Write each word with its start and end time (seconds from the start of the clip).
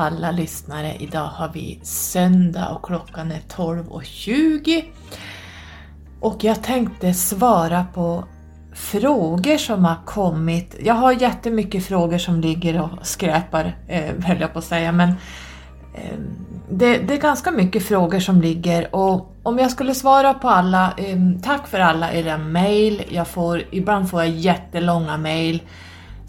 alla 0.00 0.30
lyssnare. 0.30 0.96
Idag 0.98 1.26
har 1.26 1.50
vi 1.54 1.80
söndag 1.82 2.68
och 2.68 2.84
klockan 2.84 3.32
är 3.32 3.40
12.20. 3.48 4.84
Och 6.20 6.44
jag 6.44 6.62
tänkte 6.62 7.14
svara 7.14 7.86
på 7.94 8.24
frågor 8.74 9.56
som 9.56 9.84
har 9.84 9.96
kommit. 10.04 10.76
Jag 10.80 10.94
har 10.94 11.12
jättemycket 11.12 11.86
frågor 11.86 12.18
som 12.18 12.40
ligger 12.40 12.82
och 12.82 12.90
skräpar, 13.02 13.76
eh, 13.88 14.14
höll 14.24 14.40
jag 14.40 14.52
på 14.52 14.58
att 14.58 14.64
säga, 14.64 14.92
men 14.92 15.08
eh, 15.94 16.18
det, 16.70 16.98
det, 16.98 17.14
är 17.14 17.20
ganska 17.20 17.50
mycket 17.50 17.82
frågor 17.82 18.20
som 18.20 18.40
ligger 18.40 18.94
och 18.94 19.36
om 19.42 19.58
jag 19.58 19.70
skulle 19.70 19.94
svara 19.94 20.34
på 20.34 20.48
alla, 20.48 20.94
eh, 20.96 21.16
tack 21.42 21.66
för 21.66 21.80
alla 21.80 22.12
era 22.12 22.38
mail. 22.38 23.02
Jag 23.08 23.28
får, 23.28 23.62
ibland 23.70 24.10
får 24.10 24.20
jag 24.22 24.30
jättelånga 24.30 25.16
mail 25.16 25.62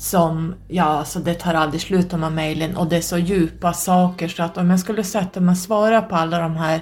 som, 0.02 0.56
ja, 0.68 0.84
alltså 0.84 1.20
det 1.20 1.34
tar 1.34 1.54
aldrig 1.54 1.82
slut 1.82 2.10
de 2.10 2.24
här 2.24 2.30
mejlen. 2.30 2.78
Och 2.78 2.88
det 2.88 2.98
är 2.98 3.02
så 3.02 3.18
djupa 3.18 3.74
saker 3.74 4.28
så 4.28 4.44
att 4.44 4.58
om 4.58 4.70
jag 4.70 4.80
skulle 4.80 5.04
sätta 5.04 5.40
mig 5.40 5.52
och 5.52 5.58
svara 5.58 6.02
på 6.02 6.16
alla 6.16 6.40
de 6.40 6.56
här 6.56 6.82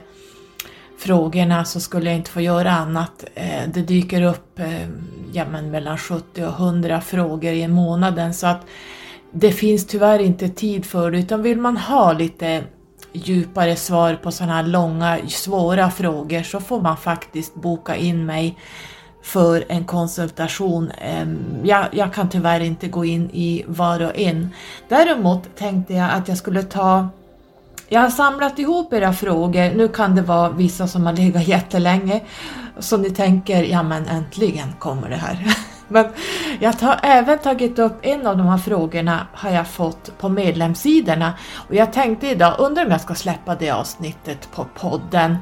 frågorna 1.00 1.66
så 1.66 1.80
skulle 1.80 2.10
jag 2.10 2.18
inte 2.18 2.32
få 2.32 2.42
göra 2.42 2.72
annat. 2.72 3.26
Eh, 3.36 3.70
det 3.74 3.82
dyker 3.82 4.22
upp 4.22 4.60
eh, 4.60 4.88
ja, 5.34 5.46
men 5.52 5.72
mellan 5.72 5.98
70 5.98 6.44
och 6.44 6.54
100 6.54 7.02
frågor 7.02 7.54
i 7.54 7.68
månaden. 7.68 8.34
Så 8.34 8.48
att 8.48 8.62
det 9.32 9.52
finns 9.52 9.88
tyvärr 9.88 10.20
inte 10.20 10.50
tid 10.50 10.86
för 10.86 11.12
det 11.12 11.20
utan 11.20 11.42
vill 11.42 11.58
man 11.58 11.78
ha 11.78 12.14
lite 12.14 12.64
djupare 13.14 13.76
svar 13.76 14.16
på 14.16 14.32
sådana 14.32 14.54
här 14.54 14.64
långa 14.64 15.20
svåra 15.28 15.92
frågor 15.92 16.44
så 16.44 16.60
får 16.60 16.82
man 16.82 16.98
faktiskt 16.98 17.56
boka 17.56 17.96
in 17.96 18.26
mig 18.26 18.58
för 19.22 19.66
en 19.70 19.86
konsultation. 19.86 20.92
Jag, 21.64 21.86
jag, 21.92 22.14
kan 22.14 22.30
tyvärr 22.30 22.60
inte 22.60 22.88
gå 22.88 23.06
in 23.06 23.30
i 23.34 23.66
var 23.68 24.00
och 24.02 24.18
en. 24.18 24.50
Däremot 24.88 25.56
tänkte 25.56 25.94
jag 25.94 26.12
att 26.12 26.28
jag 26.28 26.38
skulle 26.38 26.64
ta 26.64 27.10
jag 27.92 28.02
har 28.02 28.10
samlat 28.10 28.60
ihop 28.60 28.94
era 28.94 29.14
frågor, 29.14 29.76
nu 29.76 29.88
kan 29.88 30.16
det 30.16 30.22
vara 30.22 30.50
vissa 30.50 30.88
som 30.88 31.06
har 31.06 31.14
legat 31.14 31.48
jättelänge, 31.48 32.22
så 32.80 32.98
ni 32.98 33.10
tänker, 33.10 33.64
ja 33.64 33.84
men 33.84 34.06
äntligen 34.06 34.74
kommer 34.80 35.10
det 35.10 35.16
här. 35.16 35.56
Men 35.90 36.06
jag 36.60 36.74
har 36.74 37.00
även 37.04 37.40
tagit 37.40 37.80
upp 37.80 38.00
en 38.02 38.28
av 38.28 38.38
de 38.38 38.48
här 38.48 38.58
frågorna 38.58 39.28
har 39.34 39.50
jag 39.50 39.68
fått 39.68 40.18
på 40.18 40.30
medlemssidorna 40.30 41.34
och 41.56 41.76
jag 41.76 41.94
tänkte 41.94 42.28
idag, 42.28 42.56
undrar 42.60 42.86
om 42.86 42.92
jag 42.92 43.02
ska 43.02 43.16
släppa 43.16 43.56
det 43.56 43.70
avsnittet 43.70 44.52
på 44.52 44.66
podden. 44.80 45.38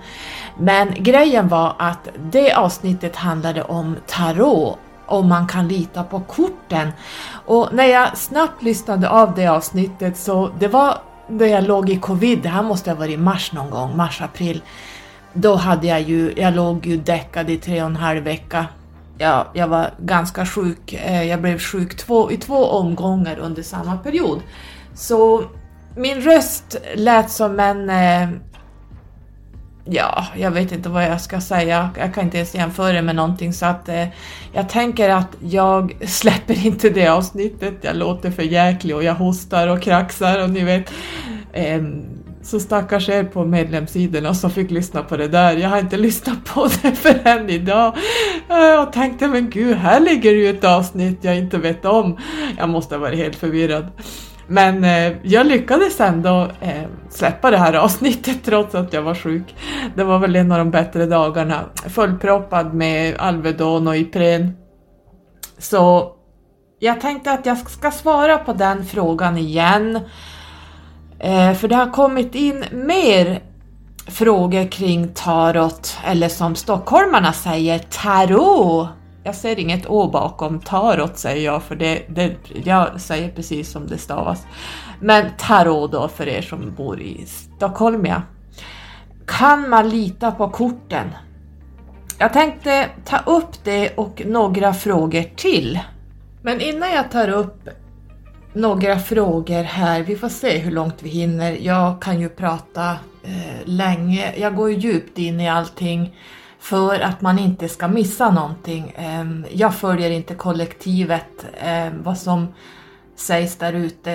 Men 0.60 0.94
grejen 0.98 1.48
var 1.48 1.76
att 1.80 2.10
det 2.32 2.54
avsnittet 2.54 3.16
handlade 3.16 3.64
om 3.64 3.96
tarot 4.08 4.78
om 5.06 5.30
man 5.30 5.48
kan 5.48 5.68
lita 5.68 6.04
på 6.04 6.20
korten. 6.20 6.92
Och 7.46 7.70
när 7.74 7.86
jag 7.86 8.18
snabbt 8.18 8.64
lyssnade 8.64 9.10
av 9.10 9.36
det 9.36 9.48
avsnittet 9.48 10.18
så 10.18 10.50
det 10.60 10.68
var 10.68 10.98
när 11.28 11.46
jag 11.46 11.64
låg 11.64 11.90
i 11.90 12.00
covid, 12.00 12.40
det 12.42 12.50
här 12.50 12.64
måste 12.64 12.92
ha 12.92 12.98
varit 12.98 13.14
i 13.14 13.18
mars 13.18 13.52
någon 13.52 13.70
gång, 13.70 13.98
mars-april. 13.98 14.62
Då 15.34 15.56
hade 15.56 15.88
jag 15.88 16.02
ju, 16.02 16.34
jag 16.38 16.56
låg 16.56 16.86
ju 16.86 16.98
däckad 16.98 17.50
i 17.50 17.58
tre 17.58 17.82
och 17.82 17.90
en 17.90 17.96
halv 17.96 18.24
vecka 18.24 18.66
ja, 19.18 19.48
jag 19.54 19.68
var 19.68 19.92
ganska 20.00 20.46
sjuk. 20.46 20.94
Eh, 20.94 21.24
jag 21.24 21.42
blev 21.42 21.60
sjuk 21.60 21.98
två, 21.98 22.32
i 22.32 22.38
två 22.38 22.66
omgångar 22.66 23.38
under 23.40 23.64
samma 23.64 23.98
period. 23.98 24.42
Så 24.94 25.44
min 25.96 26.22
röst 26.22 26.78
lät 26.96 27.32
som 27.32 27.60
en... 27.60 27.90
Eh, 27.90 28.30
ja, 29.86 30.26
jag 30.36 30.52
vet 30.52 30.72
inte 30.72 30.90
vad 30.90 31.04
jag 31.04 31.22
ska 31.22 31.42
säga. 31.42 31.90
Jag 31.98 32.14
kan 32.14 32.24
inte 32.24 32.38
ens 32.38 32.56
jämföra 32.56 32.94
det 32.94 33.02
med 33.02 33.16
någonting 33.16 33.54
så 33.54 33.66
att 33.66 33.90
eh, 33.90 34.08
jag 34.54 34.70
tänker 34.70 35.10
att 35.10 35.36
jag 35.40 35.98
släpper 36.08 36.66
inte 36.66 36.90
det 36.90 37.08
avsnittet. 37.08 37.74
Jag 37.82 37.96
låter 37.96 38.32
för 38.32 38.44
jäklig 38.44 38.96
och 38.96 39.04
jag 39.04 39.16
hostar 39.16 39.68
och 39.68 39.82
kraxar 39.82 40.44
och 40.44 40.50
ni 40.50 40.64
vet. 40.64 40.92
Ehm, 41.54 42.17
så 42.48 42.60
stackars 42.60 43.10
er 43.10 43.24
på 43.24 43.46
medlemssidorna 43.46 44.34
som 44.34 44.52
fick 44.52 44.72
lyssna 44.72 45.04
på 45.04 45.18
det 45.18 45.28
där. 45.28 45.58
Jag 45.58 45.70
har 45.70 45.80
inte 45.80 45.98
lyssnat 45.98 46.46
på 46.46 46.68
det 46.82 46.96
förrän 46.96 47.50
idag. 47.50 47.96
Jag 48.48 48.94
tänkte, 48.94 49.28
men 49.28 49.50
gud, 49.50 49.78
här 49.78 50.00
ligger 50.00 50.32
ju 50.32 50.50
ett 50.50 50.64
avsnitt 50.64 51.18
jag 51.22 51.38
inte 51.38 51.58
vet 51.58 51.86
om. 51.86 52.18
Jag 52.58 52.70
måste 52.70 52.96
ha 52.96 53.00
varit 53.00 53.18
helt 53.18 53.36
förvirrad. 53.36 53.88
Men 54.48 54.84
eh, 54.84 55.14
jag 55.24 55.48
lyckades 55.48 56.00
ändå 56.00 56.48
eh, 56.62 56.84
släppa 57.10 57.52
det 57.52 57.58
här 57.58 57.74
avsnittet 57.74 58.38
trots 58.46 58.76
att 58.76 58.94
jag 58.94 59.02
var 59.02 59.16
sjuk. 59.16 59.56
Det 59.96 60.04
var 60.04 60.20
väl 60.20 60.36
en 60.36 60.52
av 60.52 60.58
de 60.58 60.72
bättre 60.72 61.06
dagarna. 61.06 61.66
Fullproppad 61.90 62.74
med 62.74 63.16
Alvedon 63.18 63.88
och 63.88 63.98
Ipren. 63.98 64.58
Så 65.58 66.12
jag 66.80 67.02
tänkte 67.02 67.32
att 67.32 67.46
jag 67.46 67.58
ska 67.58 67.92
svara 67.92 68.38
på 68.38 68.54
den 68.54 68.86
frågan 68.86 69.38
igen. 69.38 70.00
Eh, 71.20 71.54
för 71.54 71.68
det 71.68 71.76
har 71.76 71.92
kommit 71.92 72.36
in 72.36 72.66
mer 72.72 73.42
frågor 74.08 74.72
kring 74.72 75.08
tarot, 75.14 75.98
eller 76.06 76.30
som 76.30 76.56
stockholmarna 76.56 77.34
säger, 77.34 77.80
tarot. 77.80 78.88
Jag 79.24 79.36
ser 79.36 79.60
inget 79.60 79.86
å 79.86 80.08
bakom 80.08 80.60
tarot 80.60 81.18
säger 81.18 81.46
jag, 81.46 81.64
för 81.64 81.76
det, 81.76 82.02
det, 82.10 82.36
jag 82.64 83.02
säger 83.02 83.30
precis 83.30 83.72
som 83.72 83.88
det 83.88 83.98
stavas. 83.98 84.46
Men 85.00 85.26
tarot 85.38 85.92
då 85.92 86.08
för 86.08 86.28
er 86.28 86.42
som 86.42 86.74
bor 86.78 87.02
i 87.02 87.26
Stockholm 87.26 88.06
ja. 88.06 88.22
Kan 89.26 89.70
man 89.70 89.90
lita 89.90 90.32
på 90.32 90.50
korten? 90.50 91.08
Jag 92.20 92.34
tänkte 92.34 92.90
ta 93.06 93.18
upp 93.18 93.64
det 93.64 93.90
och 93.96 94.22
några 94.26 94.74
frågor 94.74 95.24
till. 95.36 95.80
Men 96.42 96.62
innan 96.62 96.92
jag 96.92 97.12
tar 97.12 97.30
upp 97.30 97.70
några 98.58 99.00
frågor 99.00 99.64
här. 99.64 100.04
Vi 100.04 100.16
får 100.16 100.30
se 100.30 100.58
hur 100.58 100.72
långt 100.72 100.96
vi 101.00 101.10
hinner. 101.10 101.58
Jag 101.62 102.02
kan 102.02 102.22
ju 102.22 102.30
prata 102.30 102.92
eh, 103.24 103.66
länge. 103.66 104.34
Jag 104.38 104.56
går 104.56 104.72
ju 104.72 104.78
djupt 104.78 105.18
in 105.18 105.40
i 105.40 105.50
allting 105.50 106.16
för 106.60 107.00
att 107.00 107.22
man 107.22 107.40
inte 107.40 107.70
ska 107.70 107.88
missa 107.88 108.32
någonting. 108.32 108.90
Eh, 108.90 109.26
jag 109.52 109.76
följer 109.76 110.10
inte 110.10 110.36
kollektivet, 110.36 111.46
eh, 111.54 111.90
vad 112.04 112.18
som 112.18 112.48
sägs 113.16 113.56
där 113.56 113.74
ute, 113.74 114.14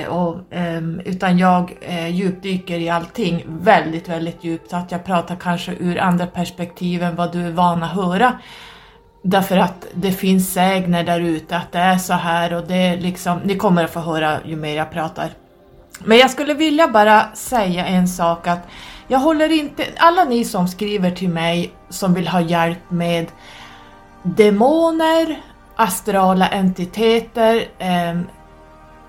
eh, 0.50 0.82
utan 1.04 1.38
jag 1.38 1.78
eh, 1.81 2.08
djupdyker 2.08 2.78
i 2.78 2.88
allting 2.88 3.44
väldigt, 3.48 4.08
väldigt 4.08 4.44
djupt 4.44 4.70
så 4.70 4.76
att 4.76 4.92
jag 4.92 5.04
pratar 5.04 5.36
kanske 5.36 5.72
ur 5.72 5.98
andra 5.98 6.26
perspektiv 6.26 7.02
än 7.02 7.16
vad 7.16 7.32
du 7.32 7.47
är 7.47 7.50
van 7.50 7.82
att 7.82 7.94
höra. 7.94 8.38
Därför 9.22 9.56
att 9.56 9.87
det 9.94 10.12
finns 10.12 10.53
sägner 10.53 11.05
där 11.05 11.21
ute 11.21 11.56
att 11.56 11.72
det 11.72 11.78
är 11.78 11.99
så 11.99 12.12
här 12.12 12.55
och 12.55 12.66
det 12.66 12.75
är 12.75 12.97
liksom, 12.97 13.38
ni 13.44 13.56
kommer 13.56 13.84
att 13.84 13.91
få 13.91 14.00
höra 14.00 14.38
ju 14.44 14.56
mer 14.56 14.77
jag 14.77 14.91
pratar. 14.91 15.31
Men 15.99 16.19
jag 16.19 16.31
skulle 16.31 16.55
vilja 16.55 16.88
bara 16.88 17.35
säga 17.35 17.87
en 17.87 18.08
sak 18.08 18.46
att 18.46 18.69
jag 19.08 19.19
håller 19.19 19.52
inte, 19.52 19.85
alla 19.96 20.25
ni 20.25 20.44
som 20.44 20.69
skriver 20.69 21.11
till 21.11 21.29
mig 21.29 21.73
som 21.88 22.14
vill 22.14 22.29
ha 22.29 22.41
hjälp 22.41 22.91
med 22.91 23.26
demoner, 24.23 25.43
astrala 25.76 26.49
entiteter, 26.49 27.69
eh, 27.79 28.20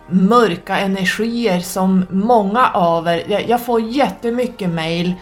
mörka 0.09 0.77
energier 0.77 1.59
som 1.59 2.05
många 2.09 2.67
av 2.67 3.07
er, 3.07 3.23
jag, 3.27 3.49
jag 3.49 3.65
får 3.65 3.81
jättemycket 3.81 4.69
mail 4.69 5.13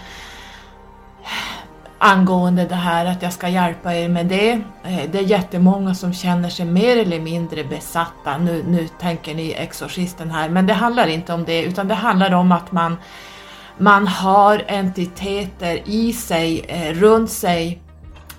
angående 2.03 2.65
det 2.65 2.75
här 2.75 3.06
att 3.06 3.21
jag 3.21 3.33
ska 3.33 3.48
hjälpa 3.48 3.95
er 3.95 4.09
med 4.09 4.25
det. 4.25 4.51
Eh, 4.83 5.09
det 5.12 5.18
är 5.18 5.24
jättemånga 5.24 5.95
som 5.95 6.13
känner 6.13 6.50
sig 6.50 6.65
mer 6.65 6.98
eller 6.98 7.19
mindre 7.19 7.63
besatta. 7.63 8.38
Nu, 8.38 8.63
nu 8.68 8.88
tänker 9.00 9.36
ni 9.36 9.51
exorcisten 9.51 10.31
här, 10.31 10.50
men 10.50 10.68
det 10.68 10.74
handlar 10.74 11.07
inte 11.07 11.33
om 11.33 11.44
det 11.44 11.63
utan 11.63 11.88
det 11.88 11.94
handlar 11.94 12.33
om 12.33 12.51
att 12.51 12.71
man, 12.71 12.98
man 13.77 14.07
har 14.07 14.65
entiteter 14.68 15.81
i 15.86 16.13
sig, 16.13 16.65
eh, 16.68 16.94
runt 16.94 17.31
sig. 17.31 17.81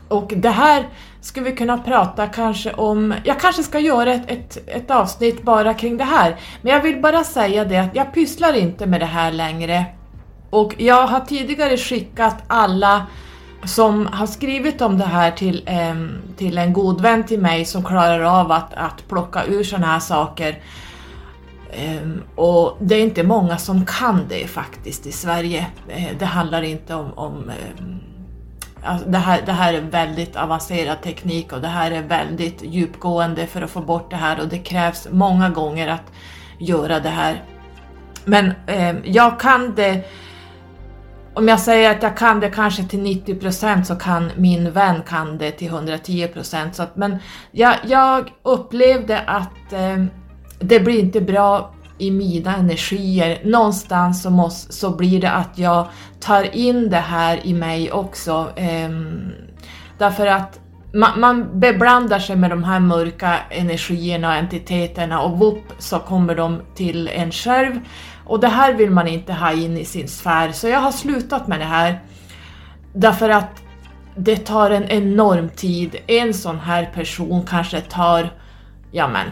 Och 0.09 0.33
det 0.37 0.51
här 0.51 0.89
skulle 1.21 1.51
vi 1.51 1.57
kunna 1.57 1.79
prata 1.79 2.27
kanske 2.27 2.73
om, 2.73 3.15
jag 3.25 3.41
kanske 3.41 3.63
ska 3.63 3.79
göra 3.79 4.13
ett, 4.13 4.31
ett, 4.31 4.69
ett 4.69 4.91
avsnitt 4.91 5.43
bara 5.43 5.75
kring 5.75 5.97
det 5.97 6.05
här. 6.05 6.37
Men 6.63 6.73
jag 6.73 6.83
vill 6.83 7.01
bara 7.01 7.25
säga 7.25 7.65
det 7.65 7.79
att 7.79 7.95
jag 7.95 8.15
pysslar 8.15 8.53
inte 8.53 8.87
med 8.87 9.01
det 9.01 9.07
här 9.07 9.33
längre. 9.33 9.85
Och 10.51 10.75
jag 10.79 11.07
har 11.07 11.21
tidigare 11.21 11.77
skickat 11.77 12.37
alla 12.47 13.07
som 13.65 14.07
har 14.07 14.27
skrivit 14.27 14.81
om 14.81 14.99
det 14.99 15.05
här 15.05 15.31
till, 15.31 15.63
eh, 15.67 15.95
till 16.37 16.59
en 16.59 16.73
god 16.73 17.01
vän 17.01 17.25
till 17.25 17.41
mig 17.41 17.65
som 17.65 17.85
klarar 17.85 18.41
av 18.41 18.53
att, 18.53 18.75
att 18.75 19.09
plocka 19.09 19.45
ur 19.45 19.65
sådana 19.65 19.87
här 19.87 20.01
saker. 20.01 20.59
Eh, 21.71 22.09
och 22.35 22.77
det 22.81 22.95
är 22.95 23.03
inte 23.03 23.23
många 23.23 23.59
som 23.59 23.87
kan 23.87 24.21
det 24.29 24.47
faktiskt 24.47 25.07
i 25.07 25.13
Sverige. 25.13 25.67
Eh, 25.89 26.17
det 26.19 26.27
handlar 26.27 26.63
inte 26.63 26.95
om, 26.95 27.13
om 27.13 27.51
alltså 28.85 29.09
det, 29.09 29.19
här, 29.19 29.43
det 29.47 29.53
här 29.53 29.75
är 29.75 29.81
väldigt 29.81 30.37
avancerad 30.37 31.03
teknik 31.03 31.53
och 31.53 31.61
det 31.61 31.69
här 31.69 31.91
är 31.91 32.03
väldigt 32.03 32.63
djupgående 32.63 33.47
för 33.47 33.63
att 33.63 33.71
få 33.71 33.81
bort 33.81 34.11
det 34.11 34.17
här 34.17 34.41
och 34.41 34.49
det 34.49 34.59
krävs 34.59 35.09
många 35.11 35.51
gånger 35.51 35.89
att 35.89 36.13
göra 36.59 37.01
det 37.01 37.09
här. 37.09 37.43
Men 38.25 38.53
eh, 38.67 38.95
jag 39.05 39.41
kan 39.41 39.75
det 39.75 40.05
om 41.35 41.49
jag 41.49 41.61
säger 41.61 41.91
att 41.91 42.03
jag 42.03 42.17
kan 42.17 42.41
det 42.41 42.51
kanske 42.51 42.85
till 42.85 43.01
90% 43.01 43.83
så 43.83 43.95
kan 43.95 44.31
min 44.37 44.71
vän 44.73 45.03
kan 45.09 45.39
det 45.39 45.51
till 45.51 45.69
110 45.69 46.29
Så 46.73 46.83
att, 46.83 46.97
men 46.97 47.19
jag, 47.51 47.75
jag 47.87 48.33
upplevde 48.43 49.21
att 49.21 49.73
eh, 49.73 50.05
det 50.59 50.81
blir 50.81 51.01
inte 51.01 51.21
bra 51.21 51.75
i 51.99 52.11
mina 52.11 52.57
energier. 52.57 53.41
Någonstans 53.45 54.23
så, 54.23 54.31
måste, 54.31 54.73
så 54.73 54.91
blir 54.91 55.21
det 55.21 55.31
att 55.31 55.59
jag 55.59 55.87
tar 56.21 56.57
in 56.57 56.91
det 56.91 56.97
här 56.97 57.47
i 57.47 57.55
mig 57.55 57.93
också. 57.93 58.53
Eh, 58.57 58.91
därför 59.99 60.27
att 60.27 60.59
man, 60.95 61.21
man 61.21 61.61
beblandar 61.61 62.19
sig 62.19 62.37
med 62.37 62.51
de 62.51 62.65
här 62.65 62.81
mörka 62.81 63.39
energierna 63.51 64.29
och 64.29 64.35
entiteterna 64.35 65.21
och 65.21 65.39
vopp 65.39 65.73
så 65.79 65.99
kommer 65.99 66.35
de 66.35 66.63
till 66.75 67.09
en 67.09 67.33
själv. 67.33 67.81
Och 68.25 68.41
det 68.41 68.49
här 68.49 68.73
vill 68.73 68.91
man 68.91 69.09
inte 69.09 69.33
ha 69.33 69.53
in 69.53 69.77
i 69.77 69.85
sin 69.85 70.09
sfär, 70.09 70.53
så 70.53 70.69
jag 70.69 70.81
har 70.81 70.93
slutat 70.93 71.47
med 71.49 71.61
det 71.61 71.65
här. 71.65 72.01
Därför 72.93 73.31
att 73.31 73.63
det 74.17 74.37
tar 74.37 74.71
en 74.71 74.85
enorm 74.85 75.49
tid. 75.49 75.97
En 76.07 76.35
sån 76.35 76.59
här 76.59 76.91
person 76.95 77.47
kanske 77.47 77.81
tar, 77.81 78.31
ja 78.91 79.09
men, 79.09 79.27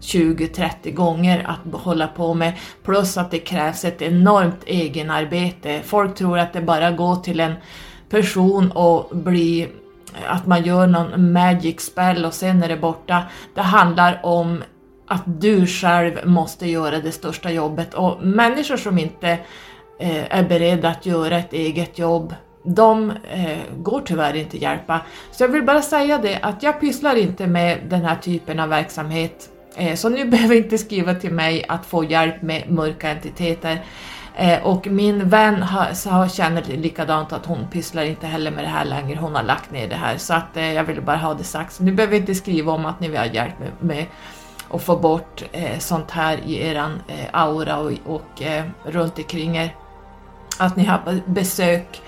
20-30 0.00 0.94
gånger 0.94 1.46
att 1.48 1.80
hålla 1.80 2.06
på 2.06 2.34
med, 2.34 2.52
plus 2.84 3.16
att 3.16 3.30
det 3.30 3.38
krävs 3.38 3.84
ett 3.84 4.02
enormt 4.02 4.64
egenarbete. 4.66 5.80
Folk 5.84 6.14
tror 6.14 6.38
att 6.38 6.52
det 6.52 6.62
bara 6.62 6.90
går 6.90 7.16
till 7.16 7.40
en 7.40 7.54
person 8.08 8.70
och 8.70 9.16
blir 9.16 9.68
att 10.26 10.46
man 10.46 10.62
gör 10.62 10.86
någon 10.86 11.32
magic 11.32 11.80
spell 11.80 12.24
och 12.24 12.34
sen 12.34 12.62
är 12.62 12.68
det 12.68 12.76
borta. 12.76 13.22
Det 13.54 13.62
handlar 13.62 14.20
om 14.22 14.62
att 15.06 15.22
du 15.26 15.66
själv 15.66 16.26
måste 16.26 16.66
göra 16.66 16.98
det 16.98 17.12
största 17.12 17.50
jobbet 17.50 17.94
och 17.94 18.22
människor 18.22 18.76
som 18.76 18.98
inte 18.98 19.38
eh, 19.98 20.38
är 20.38 20.48
beredda 20.48 20.88
att 20.88 21.06
göra 21.06 21.38
ett 21.38 21.52
eget 21.52 21.98
jobb 21.98 22.34
de 22.64 23.10
eh, 23.10 23.58
går 23.76 24.02
tyvärr 24.06 24.36
inte 24.36 24.58
hjälpa. 24.58 25.00
Så 25.30 25.42
jag 25.42 25.48
vill 25.48 25.62
bara 25.62 25.82
säga 25.82 26.18
det 26.18 26.38
att 26.42 26.62
jag 26.62 26.80
pysslar 26.80 27.16
inte 27.16 27.46
med 27.46 27.78
den 27.88 28.04
här 28.04 28.16
typen 28.16 28.60
av 28.60 28.68
verksamhet. 28.68 29.48
Eh, 29.76 29.94
så 29.94 30.08
nu 30.08 30.24
behöver 30.30 30.54
inte 30.54 30.78
skriva 30.78 31.14
till 31.14 31.32
mig 31.32 31.64
att 31.68 31.86
få 31.86 32.04
hjälp 32.04 32.42
med 32.42 32.70
mörka 32.70 33.10
entiteter. 33.10 33.84
Eh, 34.36 34.66
och 34.66 34.86
min 34.86 35.28
vän 35.28 35.62
har, 35.62 36.10
har 36.10 36.28
känner 36.28 36.62
likadant 36.62 37.32
att 37.32 37.46
hon 37.46 37.66
pysslar 37.72 38.04
inte 38.04 38.26
heller 38.26 38.50
med 38.50 38.64
det 38.64 38.68
här 38.68 38.84
längre, 38.84 39.18
hon 39.20 39.34
har 39.34 39.42
lagt 39.42 39.70
ner 39.70 39.88
det 39.88 39.96
här. 39.96 40.16
Så 40.16 40.34
att 40.34 40.56
eh, 40.56 40.72
jag 40.72 40.84
ville 40.84 41.00
bara 41.00 41.16
ha 41.16 41.34
det 41.34 41.44
sagt. 41.44 41.72
Så 41.72 41.82
ni 41.82 41.92
behöver 41.92 42.16
inte 42.16 42.34
skriva 42.34 42.72
om 42.72 42.86
att 42.86 43.00
ni 43.00 43.08
vill 43.08 43.18
ha 43.18 43.26
hjälp 43.26 43.58
med, 43.58 43.70
med 43.80 44.06
och 44.68 44.82
få 44.82 44.96
bort 44.96 45.42
eh, 45.52 45.78
sånt 45.78 46.10
här 46.10 46.38
i 46.44 46.68
eran 46.68 47.02
eh, 47.08 47.26
aura 47.32 47.78
och, 47.78 47.92
och 48.06 48.42
eh, 48.42 48.64
runt 48.84 49.18
omkring 49.18 49.56
er. 49.56 49.74
Att 50.58 50.76
ni 50.76 50.84
har 50.84 51.20
besök 51.26 52.02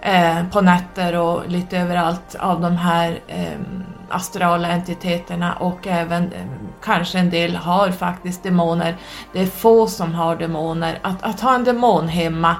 eh, 0.00 0.48
på 0.48 0.60
nätter 0.60 1.16
och 1.16 1.48
lite 1.48 1.78
överallt 1.78 2.34
av 2.38 2.60
de 2.60 2.76
här 2.76 3.20
eh, 3.28 3.60
astrala 4.10 4.68
entiteterna 4.68 5.52
och 5.52 5.86
även 5.86 6.32
eh, 6.32 6.46
kanske 6.82 7.18
en 7.18 7.30
del 7.30 7.56
har 7.56 7.90
faktiskt 7.90 8.42
demoner. 8.42 8.96
Det 9.32 9.40
är 9.40 9.46
få 9.46 9.86
som 9.86 10.14
har 10.14 10.36
demoner. 10.36 10.98
Att, 11.02 11.22
att 11.22 11.40
ha 11.40 11.54
en 11.54 11.64
demon 11.64 12.08
hemma 12.08 12.56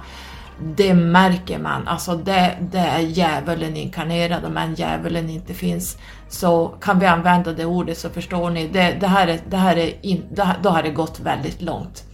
det 0.59 0.95
märker 0.95 1.59
man, 1.59 1.89
alltså 1.89 2.17
det, 2.17 2.57
det 2.61 2.79
är 2.79 3.01
djävulen 3.01 3.77
inkarnerad 3.77 4.45
om 4.45 4.57
än 4.57 4.75
djävulen 4.75 5.31
inte 5.31 5.55
finns 5.55 5.99
så 6.35 6.75
kan 6.81 6.99
vi 6.99 7.07
använda 7.07 7.53
det 7.53 7.65
ordet 7.65 7.99
så 7.99 8.11
förstår 8.11 8.51
ni, 8.51 8.69
det, 8.69 8.97
det 9.01 9.07
här 9.07 9.27
är, 9.27 9.39
det 9.49 9.57
här 9.57 9.77
är 9.77 9.93
in, 10.03 10.23
det, 10.31 10.57
då 10.63 10.69
har 10.69 10.83
det 10.83 10.91
gått 10.91 11.21
väldigt 11.21 11.63
långt. 11.63 12.05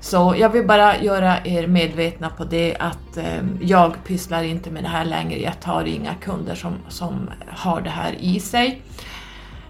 Så 0.00 0.34
jag 0.38 0.50
vill 0.50 0.66
bara 0.66 0.98
göra 0.98 1.36
er 1.44 1.66
medvetna 1.66 2.30
på 2.30 2.44
det 2.44 2.76
att 2.76 3.16
eh, 3.16 3.44
jag 3.60 4.04
pysslar 4.06 4.42
inte 4.42 4.70
med 4.70 4.82
det 4.82 4.88
här 4.88 5.04
längre. 5.04 5.40
Jag 5.40 5.60
tar 5.60 5.84
inga 5.84 6.14
kunder 6.14 6.54
som, 6.54 6.72
som 6.88 7.30
har 7.48 7.80
det 7.80 7.90
här 7.90 8.14
i 8.20 8.40
sig. 8.40 8.82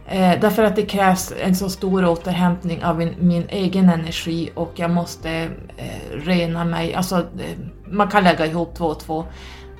Eh, 0.06 0.40
därför 0.40 0.62
att 0.62 0.76
det 0.76 0.86
krävs 0.86 1.32
en 1.40 1.56
så 1.56 1.68
stor 1.68 2.04
återhämtning 2.04 2.84
av 2.84 2.98
min, 2.98 3.14
min 3.18 3.44
egen 3.48 3.88
energi 3.88 4.50
och 4.54 4.72
jag 4.74 4.90
måste 4.90 5.30
eh, 5.76 6.16
rena 6.24 6.64
mig. 6.64 6.94
Alltså, 6.94 7.16
eh, 7.16 7.58
man 7.84 8.08
kan 8.08 8.24
lägga 8.24 8.46
ihop 8.46 8.74
två 8.74 8.84
och 8.84 9.00
två. 9.00 9.24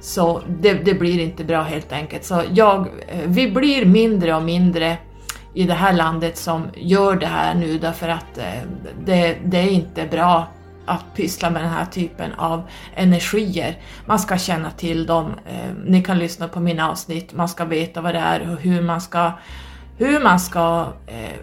Så 0.01 0.43
det, 0.61 0.73
det, 0.73 0.95
blir 0.95 1.21
inte 1.21 1.45
bra 1.45 1.63
helt 1.63 1.93
enkelt. 1.93 2.25
Så 2.25 2.43
jag, 2.53 2.81
eh, 2.81 3.19
vi 3.27 3.51
blir 3.51 3.85
mindre 3.85 4.35
och 4.35 4.43
mindre 4.43 4.99
i 5.55 5.65
det 5.65 5.75
här 5.75 5.93
landet 5.93 6.37
som 6.37 6.67
gör 6.77 7.17
det 7.17 7.27
här 7.27 7.55
nu 7.55 7.79
därför 7.79 8.09
att 8.09 8.39
eh, 8.39 8.45
det, 9.05 9.37
det 9.45 9.59
är 9.59 9.71
inte 9.71 10.07
bra 10.07 10.47
att 10.89 11.15
pyssla 11.15 11.51
med 11.51 11.63
den 11.63 11.71
här 11.71 11.85
typen 11.85 12.33
av 12.33 12.63
energier. 12.95 13.79
Man 14.07 14.19
ska 14.19 14.39
känna 14.39 14.71
till 14.71 15.07
dem, 15.07 15.35
eh, 15.47 15.75
ni 15.87 16.03
kan 16.03 16.19
lyssna 16.19 16.49
på 16.49 16.61
mina 16.61 16.91
avsnitt, 16.91 17.33
man 17.33 17.49
ska 17.49 17.65
veta 17.65 18.01
vad 18.01 18.15
det 18.15 18.19
är 18.19 18.53
och 18.53 18.61
hur 18.61 18.83
man 18.83 19.01
ska, 19.01 19.33
hur 19.97 20.21
man 20.21 20.41
ska 20.41 20.87
eh, 21.07 21.39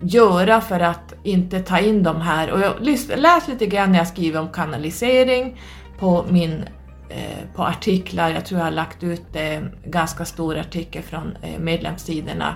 göra 0.00 0.60
för 0.60 0.80
att 0.80 1.14
inte 1.22 1.60
ta 1.60 1.78
in 1.78 2.02
de 2.02 2.20
här. 2.20 2.50
Och 2.50 2.60
jag 2.60 2.74
läs 3.16 3.48
lite 3.48 3.66
grann 3.66 3.92
när 3.92 3.98
jag 3.98 4.08
skriver 4.08 4.40
om 4.40 4.48
kanalisering 4.48 5.60
på 5.98 6.24
min 6.28 6.64
Eh, 7.10 7.54
på 7.54 7.62
artiklar, 7.62 8.30
jag 8.30 8.46
tror 8.46 8.58
jag 8.58 8.66
har 8.66 8.72
lagt 8.72 9.02
ut 9.02 9.36
eh, 9.36 9.60
ganska 9.84 10.24
stor 10.24 10.58
artikel 10.58 11.02
från 11.02 11.36
eh, 11.42 11.58
medlemssidorna 11.58 12.54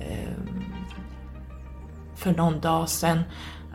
eh, 0.00 0.30
för 2.16 2.32
någon 2.32 2.60
dag 2.60 2.88
sedan. 2.88 3.22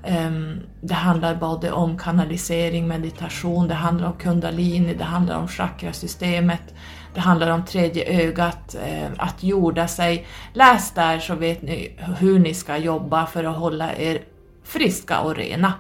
Ehm, 0.03 0.59
det 0.81 0.93
handlar 0.93 1.35
både 1.35 1.71
om 1.71 1.97
kanalisering, 1.97 2.87
meditation, 2.87 3.67
det 3.67 3.73
handlar 3.73 4.07
om 4.07 4.13
kundalini, 4.13 4.93
det 4.93 5.03
handlar 5.03 5.37
om 5.37 5.47
chakrasystemet, 5.47 6.73
det 7.13 7.19
handlar 7.19 7.51
om 7.51 7.65
tredje 7.65 8.23
ögat, 8.27 8.75
eh, 8.75 9.09
att 9.17 9.43
jorda 9.43 9.87
sig. 9.87 10.27
Läs 10.53 10.91
där 10.91 11.19
så 11.19 11.35
vet 11.35 11.61
ni 11.61 11.99
hur 12.19 12.39
ni 12.39 12.53
ska 12.53 12.77
jobba 12.77 13.25
för 13.25 13.43
att 13.43 13.57
hålla 13.57 13.95
er 13.95 14.21
friska 14.63 15.19
och 15.19 15.35
rena. 15.35 15.73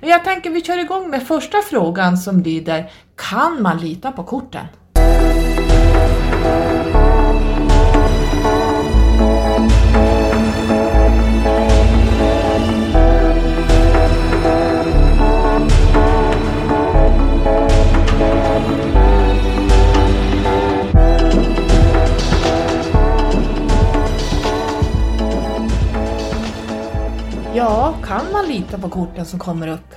Men 0.00 0.10
jag 0.10 0.24
tänker 0.24 0.50
vi 0.50 0.62
kör 0.62 0.78
igång 0.78 1.10
med 1.10 1.26
första 1.26 1.58
frågan 1.70 2.18
som 2.18 2.40
lyder 2.42 2.90
Kan 3.16 3.62
man 3.62 3.78
lita 3.78 4.12
på 4.12 4.24
korten? 4.24 4.66
Ja, 27.58 27.94
kan 28.04 28.32
man 28.32 28.46
lita 28.48 28.78
på 28.78 28.88
korten 28.88 29.24
som 29.26 29.38
kommer 29.38 29.68
upp? 29.68 29.94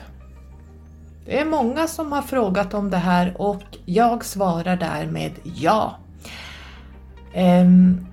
Det 1.26 1.40
är 1.40 1.46
många 1.46 1.88
som 1.88 2.12
har 2.12 2.22
frågat 2.22 2.74
om 2.74 2.90
det 2.90 2.98
här 2.98 3.42
och 3.42 3.64
jag 3.86 4.26
svarar 4.26 4.76
därmed 4.76 5.32
ja. 5.44 5.98
Um, 7.36 8.08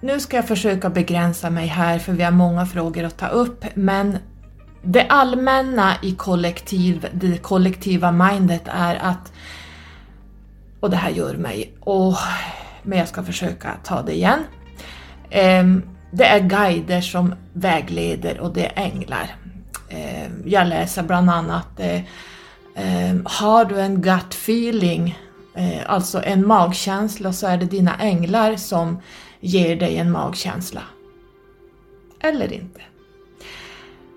nu 0.00 0.20
ska 0.20 0.36
jag 0.36 0.48
försöka 0.48 0.90
begränsa 0.90 1.50
mig 1.50 1.66
här 1.66 1.98
för 1.98 2.12
vi 2.12 2.22
har 2.22 2.30
många 2.30 2.66
frågor 2.66 3.04
att 3.04 3.16
ta 3.16 3.26
upp 3.26 3.64
men 3.74 4.18
det 4.82 5.06
allmänna 5.08 5.94
i 6.02 6.12
kollektiv, 6.12 7.06
det 7.12 7.38
kollektiva 7.38 8.12
mindet 8.12 8.62
är 8.66 8.94
att, 8.94 9.32
och 10.80 10.90
det 10.90 10.96
här 10.96 11.10
gör 11.10 11.34
mig, 11.34 11.74
oh, 11.80 12.20
men 12.82 12.98
jag 12.98 13.08
ska 13.08 13.22
försöka 13.22 13.74
ta 13.84 14.02
det 14.02 14.14
igen. 14.14 14.40
Um, 15.60 15.95
det 16.16 16.24
är 16.24 16.40
guider 16.40 17.00
som 17.00 17.34
vägleder 17.52 18.40
och 18.40 18.52
det 18.52 18.66
är 18.66 18.82
änglar. 18.82 19.36
Eh, 19.88 20.28
jag 20.44 20.66
läser 20.66 21.02
bland 21.02 21.30
annat 21.30 21.80
eh, 21.80 21.96
eh, 22.74 23.16
Har 23.24 23.64
du 23.64 23.80
en 23.80 24.02
gut 24.02 24.34
feeling, 24.34 25.18
alltså 25.86 26.22
en 26.24 26.46
magkänsla, 26.46 27.32
så 27.32 27.46
är 27.46 27.56
det 27.56 27.66
dina 27.66 27.96
änglar 27.96 28.56
som 28.56 28.98
ger 29.40 29.76
dig 29.76 29.96
en 29.96 30.10
magkänsla. 30.10 30.82
Eller 32.20 32.52
inte. 32.52 32.80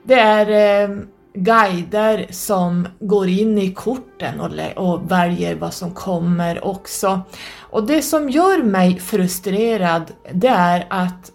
Det 0.03 0.19
är 0.19 0.87
guider 1.33 2.27
som 2.29 2.87
går 2.99 3.27
in 3.27 3.57
i 3.57 3.73
korten 3.73 4.39
och, 4.39 4.51
och 4.75 5.11
väljer 5.11 5.55
vad 5.55 5.73
som 5.73 5.93
kommer 5.93 6.65
också. 6.65 7.21
Och 7.59 7.87
det 7.87 8.01
som 8.01 8.29
gör 8.29 8.63
mig 8.63 8.99
frustrerad, 8.99 10.11
det 10.33 10.47
är 10.47 10.87
att 10.89 11.31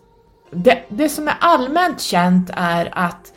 det, 0.55 0.83
det 0.89 1.09
som 1.09 1.29
är 1.29 1.37
allmänt 1.41 2.01
känt 2.01 2.51
är 2.55 2.91
att 2.93 3.33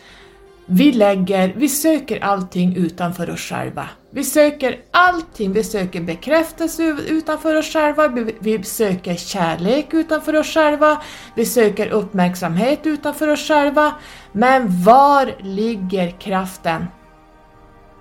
vi 0.70 0.92
lägger, 0.92 1.54
vi 1.56 1.70
söker 1.70 2.24
allting 2.24 2.76
utanför 2.76 3.30
oss 3.30 3.40
själva. 3.40 3.90
Vi 4.12 4.24
söker 4.24 4.80
allting, 4.92 5.54
vi 5.54 5.64
söker 5.64 6.02
bekräftelse 6.02 6.84
utanför 6.84 7.56
oss 7.56 7.74
själva, 7.74 8.08
vi 8.40 8.64
söker 8.64 9.16
kärlek 9.16 9.94
utanför 9.94 10.36
oss 10.36 10.48
själva, 10.48 11.02
vi 11.36 11.46
söker 11.46 11.88
uppmärksamhet 11.88 12.80
utanför 12.84 13.28
oss 13.28 13.48
själva. 13.48 13.96
Men 14.32 14.84
var 14.84 15.36
ligger 15.40 16.12
kraften? 16.12 16.86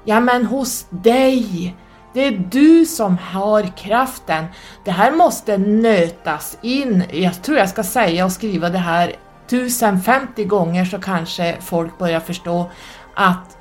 Ja 0.04 0.20
men 0.20 0.46
hos 0.46 0.87
dig! 0.90 1.75
Det 2.16 2.26
är 2.26 2.38
du 2.50 2.87
som 2.87 3.18
har 3.18 3.76
kraften. 3.76 4.44
Det 4.85 4.90
här 4.90 5.12
måste 5.12 5.58
nötas 5.58 6.58
in. 6.62 7.04
Jag 7.12 7.42
tror 7.42 7.58
jag 7.58 7.68
ska 7.68 7.82
säga 7.82 8.25
och 8.25 8.32
skriva 8.32 8.70
det 8.70 8.78
här 8.78 9.16
1050 9.46 10.44
gånger 10.44 10.85
så 10.85 10.99
kanske 10.99 11.56
folk 11.61 11.99
börjar 11.99 12.20
förstå 12.20 12.70
att 13.14 13.56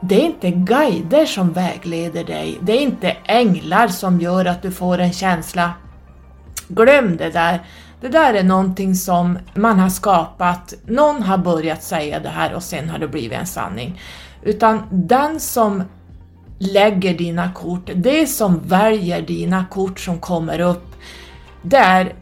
det 0.00 0.14
är 0.20 0.24
inte 0.24 0.50
guider 0.50 1.26
som 1.26 1.52
vägleder 1.52 2.24
dig, 2.24 2.58
det 2.60 2.72
är 2.72 2.80
inte 2.80 3.16
änglar 3.24 3.88
som 3.88 4.20
gör 4.20 4.44
att 4.44 4.62
du 4.62 4.70
får 4.70 4.98
en 4.98 5.12
känsla. 5.12 5.72
Glöm 6.68 7.16
det 7.16 7.30
där. 7.30 7.62
Det 8.00 8.08
där 8.08 8.34
är 8.34 8.42
någonting 8.42 8.94
som 8.94 9.38
man 9.54 9.78
har 9.78 9.90
skapat, 9.90 10.74
någon 10.86 11.22
har 11.22 11.38
börjat 11.38 11.82
säga 11.82 12.20
det 12.20 12.28
här 12.28 12.54
och 12.54 12.62
sen 12.62 12.88
har 12.88 12.98
det 12.98 13.08
blivit 13.08 13.38
en 13.38 13.46
sanning. 13.46 14.00
Utan 14.42 14.82
den 14.90 15.40
som 15.40 15.82
lägger 16.58 17.14
dina 17.14 17.52
kort, 17.52 17.90
det 17.94 18.26
som 18.26 18.60
väljer 18.60 19.22
dina 19.22 19.64
kort 19.70 20.00
som 20.00 20.18
kommer 20.18 20.60
upp, 20.60 20.94
det 21.62 21.76
är 21.76 22.14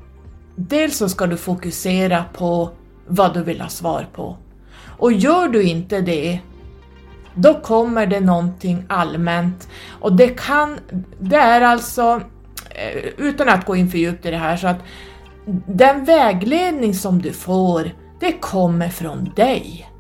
dels 0.57 0.97
så 0.97 1.09
ska 1.09 1.27
du 1.27 1.37
fokusera 1.37 2.25
på 2.33 2.71
vad 3.07 3.35
du 3.35 3.43
vill 3.43 3.61
ha 3.61 3.69
svar 3.69 4.07
på. 4.13 4.37
Och 4.99 5.13
gör 5.13 5.49
du 5.49 5.63
inte 5.63 6.01
det, 6.01 6.41
då 7.35 7.55
kommer 7.55 8.07
det 8.07 8.21
någonting 8.21 8.85
allmänt 8.89 9.69
och 9.89 10.13
det 10.17 10.29
kan, 10.29 10.79
det 11.19 11.37
är 11.37 11.61
alltså, 11.61 12.21
eh, 12.71 13.05
utan 13.17 13.49
att 13.49 13.67
gå 13.67 13.77
in 13.77 13.91
för 13.91 13.99
djupt 13.99 14.27
i 14.27 14.31
det 14.31 14.37
här, 14.37 14.57
så 14.57 14.67
att 14.67 14.79
den 15.67 16.05
vägledning 16.05 16.95
som 16.95 17.23
du 17.23 17.33
får, 17.33 17.91
det 18.21 18.33
kommer 18.33 18.89
från 18.89 19.33
dig. 19.37 19.91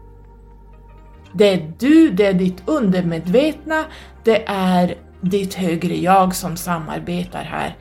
Det 1.32 1.54
är 1.54 1.72
du, 1.78 2.10
det 2.10 2.26
är 2.26 2.32
ditt 2.32 2.62
undermedvetna, 2.66 3.84
det 4.24 4.44
är 4.48 4.94
ditt 5.20 5.54
högre 5.54 5.94
jag 5.96 6.34
som 6.34 6.56
samarbetar 6.56 7.44
här. 7.44 7.76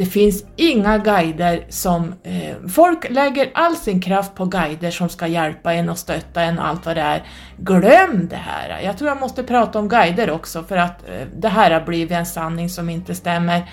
Det 0.00 0.06
finns 0.06 0.44
inga 0.56 0.98
guider 0.98 1.64
som... 1.68 2.14
Eh, 2.22 2.68
folk 2.68 3.10
lägger 3.10 3.50
all 3.54 3.76
sin 3.76 4.02
kraft 4.02 4.34
på 4.34 4.44
guider 4.44 4.90
som 4.90 5.08
ska 5.08 5.26
hjälpa 5.26 5.74
en 5.74 5.88
och 5.88 5.98
stötta 5.98 6.42
en 6.42 6.58
och 6.58 6.66
allt 6.66 6.86
vad 6.86 6.96
det 6.96 7.02
är. 7.02 7.22
Glöm 7.56 8.28
det 8.30 8.36
här! 8.36 8.80
Jag 8.84 8.98
tror 8.98 9.08
jag 9.08 9.20
måste 9.20 9.42
prata 9.42 9.78
om 9.78 9.88
guider 9.88 10.30
också 10.30 10.62
för 10.62 10.76
att 10.76 11.08
eh, 11.08 11.26
det 11.36 11.48
här 11.48 11.70
har 11.70 11.80
blivit 11.80 12.10
en 12.10 12.26
sanning 12.26 12.68
som 12.68 12.88
inte 12.88 13.14
stämmer. 13.14 13.70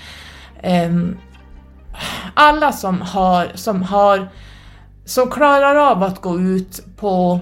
Eh, 0.61 0.91
alla 2.33 2.71
som 2.71 3.01
har, 3.01 3.51
som 3.55 3.83
har, 3.83 4.29
som 5.05 5.31
klarar 5.31 5.75
av 5.75 6.03
att 6.03 6.21
gå 6.21 6.39
ut 6.39 6.85
på 6.97 7.39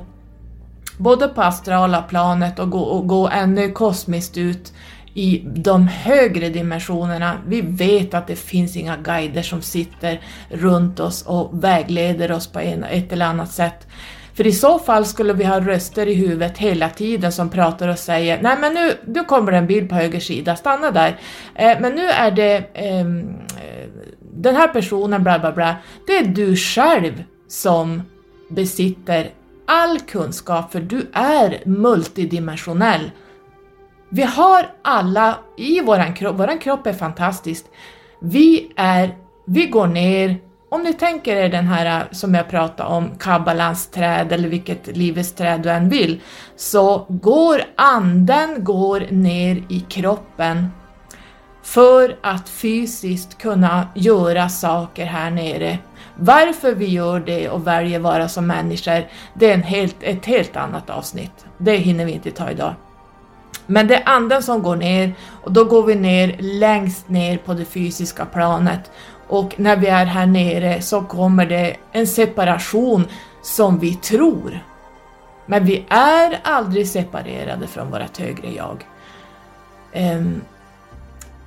både 0.97 1.27
på 1.27 1.41
astrala 1.41 2.01
planet 2.01 2.59
och 2.59 2.69
gå, 2.69 2.79
och 2.79 3.07
gå 3.07 3.29
ännu 3.29 3.71
kosmiskt 3.71 4.37
ut 4.37 4.73
i 5.13 5.43
de 5.45 5.87
högre 5.87 6.49
dimensionerna. 6.49 7.37
Vi 7.47 7.61
vet 7.61 8.13
att 8.13 8.27
det 8.27 8.35
finns 8.35 8.75
inga 8.75 8.97
guider 8.97 9.41
som 9.41 9.61
sitter 9.61 10.21
runt 10.49 10.99
oss 10.99 11.21
och 11.21 11.63
vägleder 11.63 12.31
oss 12.31 12.47
på 12.47 12.59
en, 12.59 12.83
ett 12.83 13.11
eller 13.11 13.25
annat 13.25 13.51
sätt. 13.51 13.87
För 14.33 14.47
i 14.47 14.51
så 14.51 14.79
fall 14.79 15.05
skulle 15.05 15.33
vi 15.33 15.43
ha 15.43 15.59
röster 15.59 16.07
i 16.07 16.13
huvudet 16.13 16.57
hela 16.57 16.89
tiden 16.89 17.31
som 17.31 17.49
pratar 17.49 17.87
och 17.87 17.99
säger 17.99 18.41
Nej 18.41 18.57
men 18.59 18.73
nu, 18.73 18.91
nu 19.05 19.23
kommer 19.23 19.51
det 19.51 19.57
en 19.57 19.67
bil 19.67 19.89
på 19.89 19.95
höger 19.95 20.19
sida, 20.19 20.55
stanna 20.55 20.91
där. 20.91 21.19
Eh, 21.55 21.79
men 21.79 21.95
nu 21.95 22.05
är 22.05 22.31
det 22.31 22.69
ehm, 22.73 23.19
eh, 23.47 23.89
den 24.33 24.55
här 24.55 24.67
personen 24.67 25.23
bla 25.23 25.39
bla 25.39 25.51
bla. 25.51 25.75
Det 26.07 26.17
är 26.17 26.25
du 26.25 26.55
själv 26.55 27.23
som 27.47 28.01
besitter 28.49 29.29
all 29.67 29.99
kunskap 29.99 30.71
för 30.71 30.79
du 30.79 31.09
är 31.13 31.63
multidimensionell 31.65 33.11
vi 34.09 34.23
har 34.23 34.69
alla 34.81 35.37
i 35.57 35.81
våran 35.81 36.13
kropp, 36.13 36.39
våran 36.39 36.59
kropp 36.59 36.87
är 36.87 36.93
fantastisk. 36.93 37.65
Vi 38.19 38.71
är, 38.75 39.15
vi 39.45 39.65
går 39.65 39.87
ner, 39.87 40.37
om 40.69 40.83
ni 40.83 40.93
tänker 40.93 41.35
er 41.35 41.49
den 41.49 41.67
här 41.67 42.07
som 42.11 42.33
jag 42.33 42.49
pratade 42.49 42.89
om, 42.89 43.15
kabbalans 43.19 43.87
träd 43.87 44.31
eller 44.31 44.49
vilket 44.49 44.97
livets 44.97 45.33
träd 45.33 45.61
du 45.61 45.69
än 45.69 45.89
vill, 45.89 46.21
så 46.55 47.05
går 47.09 47.61
anden 47.75 48.63
går 48.63 49.07
ner 49.11 49.63
i 49.69 49.79
kroppen 49.89 50.67
för 51.63 52.17
att 52.21 52.49
fysiskt 52.49 53.37
kunna 53.37 53.87
göra 53.95 54.49
saker 54.49 55.05
här 55.05 55.31
nere. 55.31 55.77
Varför 56.17 56.75
vi 56.75 56.85
gör 56.85 57.19
det 57.19 57.49
och 57.49 57.67
väljer 57.67 57.99
vara 57.99 58.27
som 58.27 58.47
människor, 58.47 59.03
det 59.33 59.49
är 59.49 59.53
en 59.53 59.63
helt, 59.63 59.95
ett 60.01 60.25
helt 60.25 60.55
annat 60.55 60.89
avsnitt. 60.89 61.45
Det 61.57 61.77
hinner 61.77 62.05
vi 62.05 62.11
inte 62.11 62.31
ta 62.31 62.51
idag. 62.51 62.73
Men 63.67 63.87
det 63.87 63.95
är 63.95 64.09
anden 64.09 64.43
som 64.43 64.63
går 64.63 64.75
ner 64.75 65.13
och 65.43 65.51
då 65.51 65.65
går 65.65 65.83
vi 65.83 65.95
ner 65.95 66.35
längst 66.39 67.09
ner 67.09 67.37
på 67.37 67.53
det 67.53 67.65
fysiska 67.65 68.25
planet 68.25 68.91
och 69.27 69.59
när 69.59 69.77
vi 69.77 69.87
är 69.87 70.05
här 70.05 70.25
nere 70.25 70.81
så 70.81 71.01
kommer 71.01 71.45
det 71.45 71.75
en 71.91 72.07
separation 72.07 73.07
som 73.41 73.79
vi 73.79 73.95
tror. 73.95 74.59
Men 75.45 75.65
vi 75.65 75.85
är 75.89 76.39
aldrig 76.43 76.87
separerade 76.87 77.67
från 77.67 77.91
vårt 77.91 78.17
högre 78.17 78.51
jag. 78.51 78.85
Ehm, 79.93 80.41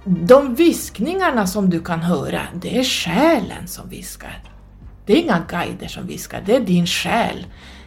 de 0.05 0.55
viskningarna 0.55 1.47
som 1.47 1.71
du 1.71 1.81
kan 1.81 2.01
höra, 2.01 2.41
det 2.55 2.79
är 2.79 2.85
själen 2.85 3.67
som 3.67 3.89
viskar. 3.89 4.43
Det 5.09 5.13
är 5.13 5.23
inga 5.23 5.43
guider 5.49 5.89
som 5.89 6.07
viskar, 6.07 6.43
det 6.47 6.57
är 6.57 6.61
din 6.61 6.87
själ. 6.87 7.47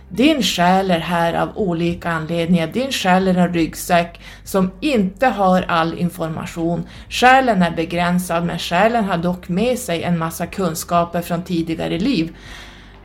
Din 0.10 0.44
själ 0.44 0.92
är 0.92 1.00
här 1.00 1.34
av 1.34 1.58
olika 1.58 2.10
anledningar. 2.10 2.68
Din 2.68 2.92
själ 2.92 3.28
är 3.28 3.38
en 3.38 3.54
ryggsäck 3.54 4.22
som 4.44 4.72
inte 4.80 5.28
har 5.28 5.62
all 5.62 5.98
information. 6.00 6.88
Själen 7.10 7.62
är 7.62 7.72
begränsad 7.72 8.46
men 8.46 8.60
själen 8.60 9.04
har 9.04 9.18
dock 9.18 9.50
med 9.50 9.80
sig 9.80 10.04
en 10.04 10.18
massa 10.18 10.46
kunskaper 10.46 11.22
från 11.22 11.44
tidigare 11.44 12.00
liv. 12.00 12.36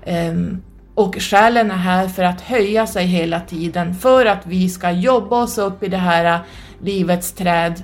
Um, 0.06 0.62
och 0.94 1.16
själen 1.18 1.70
är 1.70 1.76
här 1.76 2.08
för 2.08 2.22
att 2.22 2.40
höja 2.40 2.86
sig 2.86 3.06
hela 3.06 3.40
tiden 3.40 3.94
för 3.94 4.26
att 4.26 4.46
vi 4.46 4.68
ska 4.68 4.90
jobba 4.90 5.42
oss 5.42 5.58
upp 5.58 5.82
i 5.82 5.88
det 5.88 5.96
här 5.96 6.40
livets 6.82 7.32
träd 7.32 7.82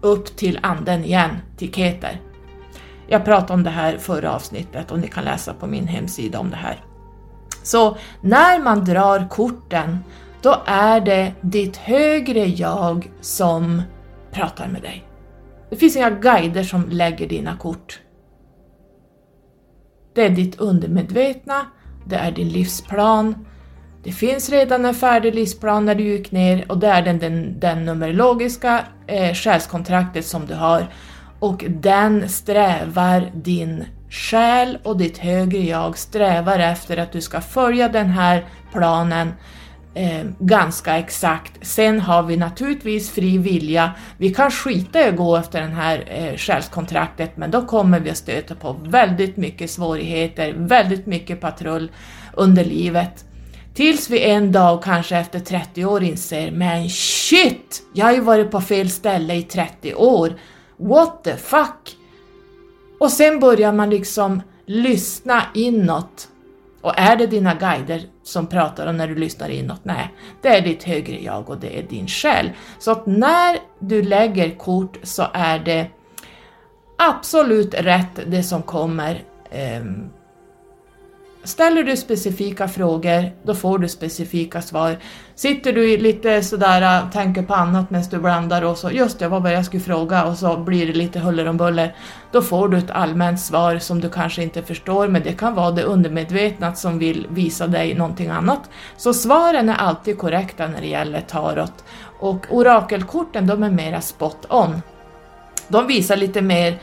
upp 0.00 0.36
till 0.36 0.58
anden 0.62 1.04
igen, 1.04 1.36
till 1.56 1.72
Keter. 1.72 2.29
Jag 3.12 3.24
pratade 3.24 3.52
om 3.52 3.62
det 3.62 3.70
här 3.70 3.98
förra 3.98 4.34
avsnittet 4.34 4.90
och 4.90 4.98
ni 4.98 5.08
kan 5.08 5.24
läsa 5.24 5.54
på 5.54 5.66
min 5.66 5.86
hemsida 5.86 6.38
om 6.38 6.50
det 6.50 6.56
här. 6.56 6.84
Så 7.62 7.96
när 8.20 8.62
man 8.62 8.84
drar 8.84 9.28
korten, 9.28 9.98
då 10.42 10.56
är 10.66 11.00
det 11.00 11.32
ditt 11.40 11.76
högre 11.76 12.46
jag 12.46 13.10
som 13.20 13.82
pratar 14.32 14.68
med 14.68 14.82
dig. 14.82 15.04
Det 15.70 15.76
finns 15.76 15.96
inga 15.96 16.10
guider 16.10 16.62
som 16.62 16.88
lägger 16.88 17.28
dina 17.28 17.56
kort. 17.56 18.00
Det 20.14 20.22
är 20.22 20.30
ditt 20.30 20.60
undermedvetna, 20.60 21.66
det 22.06 22.16
är 22.16 22.32
din 22.32 22.48
livsplan. 22.48 23.46
Det 24.04 24.12
finns 24.12 24.50
redan 24.50 24.84
en 24.84 24.94
färdig 24.94 25.34
livsplan 25.34 25.84
när 25.84 25.94
du 25.94 26.04
gick 26.04 26.32
ner 26.32 26.64
och 26.68 26.78
det 26.78 26.86
är 26.86 27.02
den, 27.02 27.18
den, 27.18 27.60
den 27.60 27.84
numerologiska 27.84 28.84
eh, 29.06 29.34
själskontraktet 29.34 30.26
som 30.26 30.46
du 30.46 30.54
har 30.54 30.86
och 31.40 31.64
den 31.68 32.28
strävar 32.28 33.30
din 33.34 33.84
själ 34.10 34.78
och 34.82 34.96
ditt 34.96 35.18
högre 35.18 35.58
jag 35.58 35.98
strävar 35.98 36.58
efter 36.58 36.96
att 36.96 37.12
du 37.12 37.20
ska 37.20 37.40
följa 37.40 37.88
den 37.88 38.06
här 38.06 38.44
planen 38.72 39.32
eh, 39.94 40.24
ganska 40.38 40.98
exakt. 40.98 41.52
Sen 41.62 42.00
har 42.00 42.22
vi 42.22 42.36
naturligtvis 42.36 43.10
fri 43.10 43.38
vilja. 43.38 43.90
Vi 44.16 44.34
kan 44.34 44.50
skita 44.50 45.00
i 45.00 45.08
att 45.08 45.16
gå 45.16 45.36
efter 45.36 45.60
det 45.60 45.66
här 45.66 46.04
eh, 46.08 46.36
själskontraktet 46.36 47.36
men 47.36 47.50
då 47.50 47.66
kommer 47.66 48.00
vi 48.00 48.10
att 48.10 48.16
stöta 48.16 48.54
på 48.54 48.76
väldigt 48.82 49.36
mycket 49.36 49.70
svårigheter, 49.70 50.52
väldigt 50.56 51.06
mycket 51.06 51.40
patrull 51.40 51.90
under 52.32 52.64
livet. 52.64 53.24
Tills 53.74 54.10
vi 54.10 54.30
en 54.30 54.52
dag, 54.52 54.82
kanske 54.82 55.16
efter 55.16 55.40
30 55.40 55.84
år, 55.84 56.02
inser 56.02 56.50
men 56.50 56.90
shit! 56.90 57.82
Jag 57.94 58.06
har 58.06 58.12
ju 58.12 58.20
varit 58.20 58.50
på 58.50 58.60
fel 58.60 58.90
ställe 58.90 59.34
i 59.34 59.42
30 59.42 59.94
år. 59.94 60.32
What 60.80 61.24
the 61.24 61.36
fuck? 61.36 61.96
Och 62.98 63.10
sen 63.10 63.40
börjar 63.40 63.72
man 63.72 63.90
liksom 63.90 64.42
lyssna 64.66 65.42
inåt. 65.54 66.28
Och 66.80 66.98
är 66.98 67.16
det 67.16 67.26
dina 67.26 67.54
guider 67.54 68.02
som 68.22 68.46
pratar 68.46 68.86
och 68.86 68.94
när 68.94 69.08
du 69.08 69.14
lyssnar 69.14 69.48
inåt? 69.48 69.84
Nej, 69.84 70.14
det 70.42 70.48
är 70.48 70.60
ditt 70.60 70.82
högre 70.82 71.20
jag 71.20 71.50
och 71.50 71.58
det 71.58 71.78
är 71.78 71.82
din 71.82 72.08
själ. 72.08 72.50
Så 72.78 72.90
att 72.90 73.06
när 73.06 73.58
du 73.78 74.02
lägger 74.02 74.58
kort 74.58 74.98
så 75.02 75.26
är 75.32 75.58
det 75.58 75.86
absolut 76.98 77.74
rätt 77.74 78.20
det 78.26 78.42
som 78.42 78.62
kommer 78.62 79.22
um, 79.80 80.10
Ställer 81.44 81.82
du 81.82 81.96
specifika 81.96 82.68
frågor, 82.68 83.30
då 83.42 83.54
får 83.54 83.78
du 83.78 83.88
specifika 83.88 84.62
svar. 84.62 84.96
Sitter 85.34 85.72
du 85.72 85.96
lite 85.96 86.42
sådär, 86.42 87.04
och 87.06 87.12
tänker 87.12 87.42
på 87.42 87.54
annat 87.54 87.90
medan 87.90 88.06
du 88.10 88.18
blandar 88.18 88.62
och 88.62 88.78
så, 88.78 88.90
just 88.90 89.18
det, 89.18 89.28
vad 89.28 89.42
var 89.42 89.50
jag 89.50 89.64
skulle 89.64 89.82
fråga 89.82 90.24
och 90.24 90.36
så 90.36 90.56
blir 90.56 90.86
det 90.86 90.92
lite 90.92 91.18
huller 91.18 91.48
om 91.48 91.56
buller. 91.56 91.94
Då 92.32 92.42
får 92.42 92.68
du 92.68 92.78
ett 92.78 92.90
allmänt 92.90 93.40
svar 93.40 93.78
som 93.78 94.00
du 94.00 94.10
kanske 94.10 94.42
inte 94.42 94.62
förstår, 94.62 95.08
men 95.08 95.22
det 95.22 95.32
kan 95.32 95.54
vara 95.54 95.70
det 95.70 95.82
undermedvetna 95.82 96.74
som 96.74 96.98
vill 96.98 97.26
visa 97.30 97.66
dig 97.66 97.94
någonting 97.94 98.28
annat. 98.28 98.70
Så 98.96 99.14
svaren 99.14 99.68
är 99.68 99.76
alltid 99.76 100.18
korrekta 100.18 100.66
när 100.66 100.80
det 100.80 100.88
gäller 100.88 101.20
tarot. 101.20 101.84
Och 102.20 102.46
orakelkorten, 102.50 103.46
de 103.46 103.62
är 103.62 103.70
mera 103.70 104.00
spot 104.00 104.46
on. 104.48 104.82
De 105.68 105.86
visar 105.86 106.16
lite 106.16 106.42
mer 106.42 106.78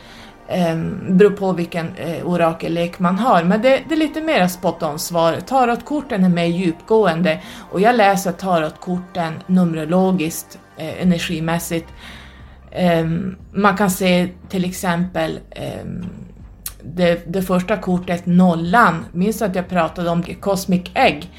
eh, 0.48 0.76
beror 1.08 1.30
på 1.30 1.52
vilken 1.52 1.96
eh, 1.96 2.26
orakellek 2.26 2.98
man 2.98 3.18
har, 3.18 3.44
men 3.44 3.62
det, 3.62 3.82
det 3.88 3.94
är 3.94 3.98
lite 3.98 4.20
mer 4.20 4.48
spot 4.48 4.82
on 4.82 4.98
svar. 4.98 5.40
Tarotkorten 5.46 6.24
är 6.24 6.28
mer 6.28 6.44
djupgående 6.44 7.40
och 7.70 7.80
jag 7.80 7.96
läser 7.96 8.32
tarotkorten 8.32 9.32
numerologiskt, 9.46 10.58
eh, 10.76 11.02
energimässigt. 11.02 11.88
Eh, 12.70 13.06
man 13.52 13.76
kan 13.76 13.90
se 13.90 14.28
till 14.48 14.64
exempel 14.64 15.40
ehm, 15.50 16.04
det, 16.82 17.32
det, 17.32 17.42
första 17.42 17.76
kortet, 17.76 18.26
nollan, 18.26 19.04
minns 19.12 19.38
du 19.38 19.44
att 19.44 19.54
jag 19.54 19.68
pratade 19.68 20.10
om 20.10 20.22
Cosmic 20.22 20.82
Egg? 20.94 21.30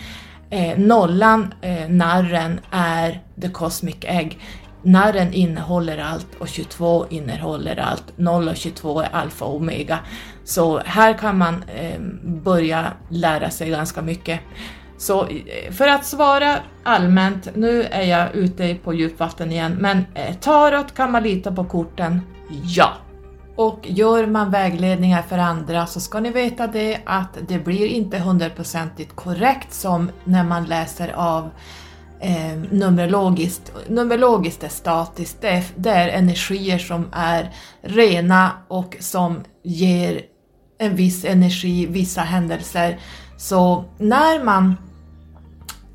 Eh, 0.50 0.78
nollan, 0.78 1.54
eh, 1.62 1.90
narren, 1.90 2.60
är 2.72 3.22
the 3.42 3.50
Cosmic 3.50 3.96
Egg. 4.02 4.40
Narren 4.82 5.34
innehåller 5.34 5.98
allt 5.98 6.36
och 6.40 6.48
22 6.48 7.06
innehåller 7.10 7.80
allt. 7.80 8.04
0 8.16 8.48
och 8.48 8.56
22 8.56 9.02
är 9.02 9.10
alfa 9.12 9.46
och 9.46 9.56
omega. 9.56 10.00
Så 10.44 10.80
här 10.86 11.14
kan 11.14 11.38
man 11.38 11.64
eh, 11.76 12.00
börja 12.24 12.94
lära 13.10 13.50
sig 13.50 13.70
ganska 13.70 14.02
mycket. 14.02 14.40
Så 14.98 15.28
eh, 15.28 15.72
för 15.72 15.88
att 15.88 16.06
svara 16.06 16.56
allmänt, 16.84 17.50
nu 17.56 17.84
är 17.84 18.04
jag 18.04 18.36
ute 18.36 18.76
på 18.76 18.94
djupvatten 18.94 19.52
igen, 19.52 19.78
men 19.80 20.06
eh, 20.14 20.36
tarot 20.36 20.96
kan 20.96 21.12
man 21.12 21.24
lita 21.24 21.52
på 21.52 21.64
korten? 21.64 22.22
Ja! 22.64 22.94
Och 23.56 23.80
gör 23.84 24.26
man 24.26 24.52
vägledningar 24.52 25.22
för 25.22 25.38
andra 25.38 25.86
så 25.86 26.00
ska 26.00 26.20
ni 26.20 26.32
veta 26.32 26.68
det 26.68 27.00
att 27.06 27.38
det 27.48 27.60
blir 27.60 27.88
inte 27.88 28.20
hundraprocentigt 28.20 29.16
korrekt 29.16 29.74
som 29.74 30.12
när 30.24 30.44
man 30.44 30.66
läser 30.66 31.14
av 31.16 31.50
eh, 32.20 32.58
numerologiskt. 32.72 33.72
Numerologiskt 33.88 34.64
är 34.64 34.70
statiskt, 34.70 35.42
det 35.42 35.48
är, 35.48 35.64
det 35.76 35.90
är 35.90 36.08
energier 36.08 36.78
som 36.78 37.08
är 37.12 37.54
rena 37.82 38.52
och 38.68 38.98
som 39.00 39.44
ger 39.64 40.22
en 40.78 40.96
viss 40.96 41.26
energi, 41.26 41.86
vissa 41.86 42.22
händelser. 42.22 43.00
Så 43.38 43.86
när 43.98 44.44
man 44.44 44.76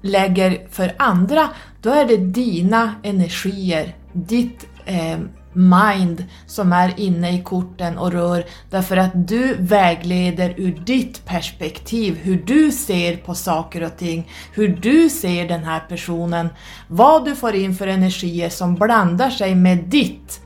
lägger 0.02 0.68
för 0.70 0.94
andra, 0.98 1.48
då 1.82 1.90
är 1.90 2.04
det 2.04 2.16
dina 2.16 2.94
energier, 3.02 3.96
ditt 4.12 4.66
eh, 4.84 5.18
mind 5.54 6.24
som 6.46 6.72
är 6.72 7.00
inne 7.00 7.38
i 7.38 7.42
korten 7.42 7.98
och 7.98 8.12
rör. 8.12 8.44
Därför 8.70 8.96
att 8.96 9.28
du 9.28 9.56
vägleder 9.58 10.54
ur 10.56 10.82
ditt 10.86 11.24
perspektiv, 11.24 12.18
hur 12.22 12.42
du 12.46 12.72
ser 12.72 13.16
på 13.16 13.34
saker 13.34 13.82
och 13.84 13.96
ting, 13.96 14.30
hur 14.52 14.68
du 14.68 15.10
ser 15.10 15.48
den 15.48 15.64
här 15.64 15.80
personen, 15.88 16.48
vad 16.88 17.24
du 17.24 17.34
får 17.34 17.54
in 17.54 17.74
för 17.74 17.86
energier 17.86 18.48
som 18.48 18.74
blandar 18.74 19.30
sig 19.30 19.54
med 19.54 19.78
ditt 19.78 20.40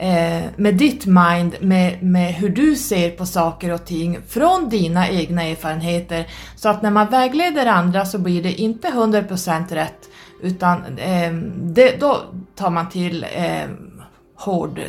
eh, 0.00 0.42
med 0.56 0.74
ditt 0.74 1.06
mind, 1.06 1.56
med, 1.60 2.02
med 2.02 2.34
hur 2.34 2.48
du 2.48 2.76
ser 2.76 3.10
på 3.10 3.26
saker 3.26 3.72
och 3.72 3.84
ting 3.84 4.18
från 4.28 4.68
dina 4.68 5.08
egna 5.08 5.42
erfarenheter. 5.42 6.26
Så 6.56 6.68
att 6.68 6.82
när 6.82 6.90
man 6.90 7.06
vägleder 7.06 7.66
andra 7.66 8.04
så 8.04 8.18
blir 8.18 8.42
det 8.42 8.52
inte 8.52 8.88
100% 8.88 9.74
rätt 9.74 10.08
utan 10.42 10.98
eh, 10.98 11.32
det, 11.56 12.00
då 12.00 12.20
tar 12.54 12.70
man 12.70 12.88
till 12.88 13.26
eh, 13.34 13.64
hård, 14.40 14.80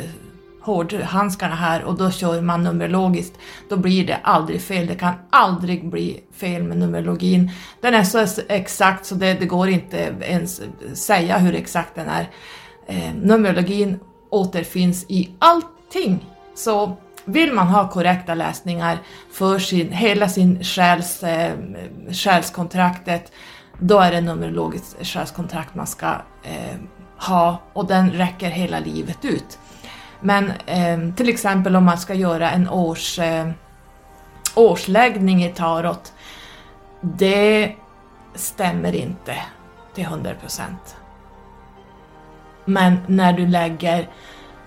hårdhandskarna 0.60 1.54
här 1.54 1.84
och 1.84 1.98
då 1.98 2.10
kör 2.10 2.40
man 2.40 2.62
numerologiskt, 2.62 3.38
då 3.68 3.76
blir 3.76 4.06
det 4.06 4.16
aldrig 4.22 4.62
fel. 4.62 4.86
Det 4.86 4.94
kan 4.94 5.14
aldrig 5.30 5.90
bli 5.90 6.20
fel 6.32 6.62
med 6.62 6.76
numerologin. 6.76 7.50
Den 7.80 7.94
är 7.94 8.04
så 8.04 8.42
exakt 8.48 9.06
så 9.06 9.14
det, 9.14 9.34
det 9.34 9.46
går 9.46 9.68
inte 9.68 10.14
ens 10.20 10.62
säga 10.94 11.38
hur 11.38 11.54
exakt 11.54 11.94
den 11.94 12.08
är. 12.08 12.30
Eh, 12.86 13.14
numerologin 13.14 14.00
återfinns 14.30 15.06
i 15.08 15.30
allting. 15.38 16.26
Så 16.54 16.96
vill 17.24 17.52
man 17.52 17.66
ha 17.66 17.88
korrekta 17.88 18.34
läsningar 18.34 18.98
för 19.32 19.58
sin, 19.58 19.92
hela 19.92 20.28
sin 20.28 20.64
själs, 20.64 21.22
eh, 21.22 21.52
själskontraktet, 22.12 23.32
då 23.78 23.98
är 23.98 24.12
det 24.12 24.20
numerologiskt 24.20 25.06
själskontrakt 25.06 25.74
man 25.74 25.86
ska 25.86 26.06
eh, 26.42 26.76
ha 27.28 27.58
och 27.72 27.86
den 27.86 28.10
räcker 28.10 28.50
hela 28.50 28.78
livet 28.78 29.24
ut. 29.24 29.58
Men 30.20 30.52
eh, 30.66 31.14
till 31.16 31.28
exempel 31.28 31.76
om 31.76 31.84
man 31.84 31.98
ska 31.98 32.14
göra 32.14 32.50
en 32.50 32.68
års, 32.68 33.18
eh, 33.18 33.50
årsläggning 34.54 35.44
i 35.44 35.48
tarot, 35.48 36.12
det 37.00 37.74
stämmer 38.34 38.94
inte 38.94 39.36
till 39.94 40.04
100%. 40.04 40.62
Men 42.64 42.98
när 43.06 43.32
du 43.32 43.46
lägger 43.46 44.08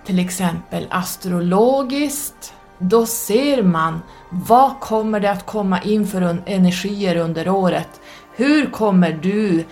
till 0.06 0.20
exempel 0.20 0.88
astrologiskt, 0.89 2.54
då 2.78 3.06
ser 3.06 3.63
man 3.63 4.02
vad 4.30 4.80
kommer 4.80 5.20
det 5.20 5.32
att 5.32 5.46
komma 5.46 5.82
in 5.82 6.08
för 6.08 6.38
energier 6.46 7.15
under 7.15 7.50
året? 7.50 8.02
Hur 8.36 8.65
kommer 8.65 9.12
du 9.12 9.65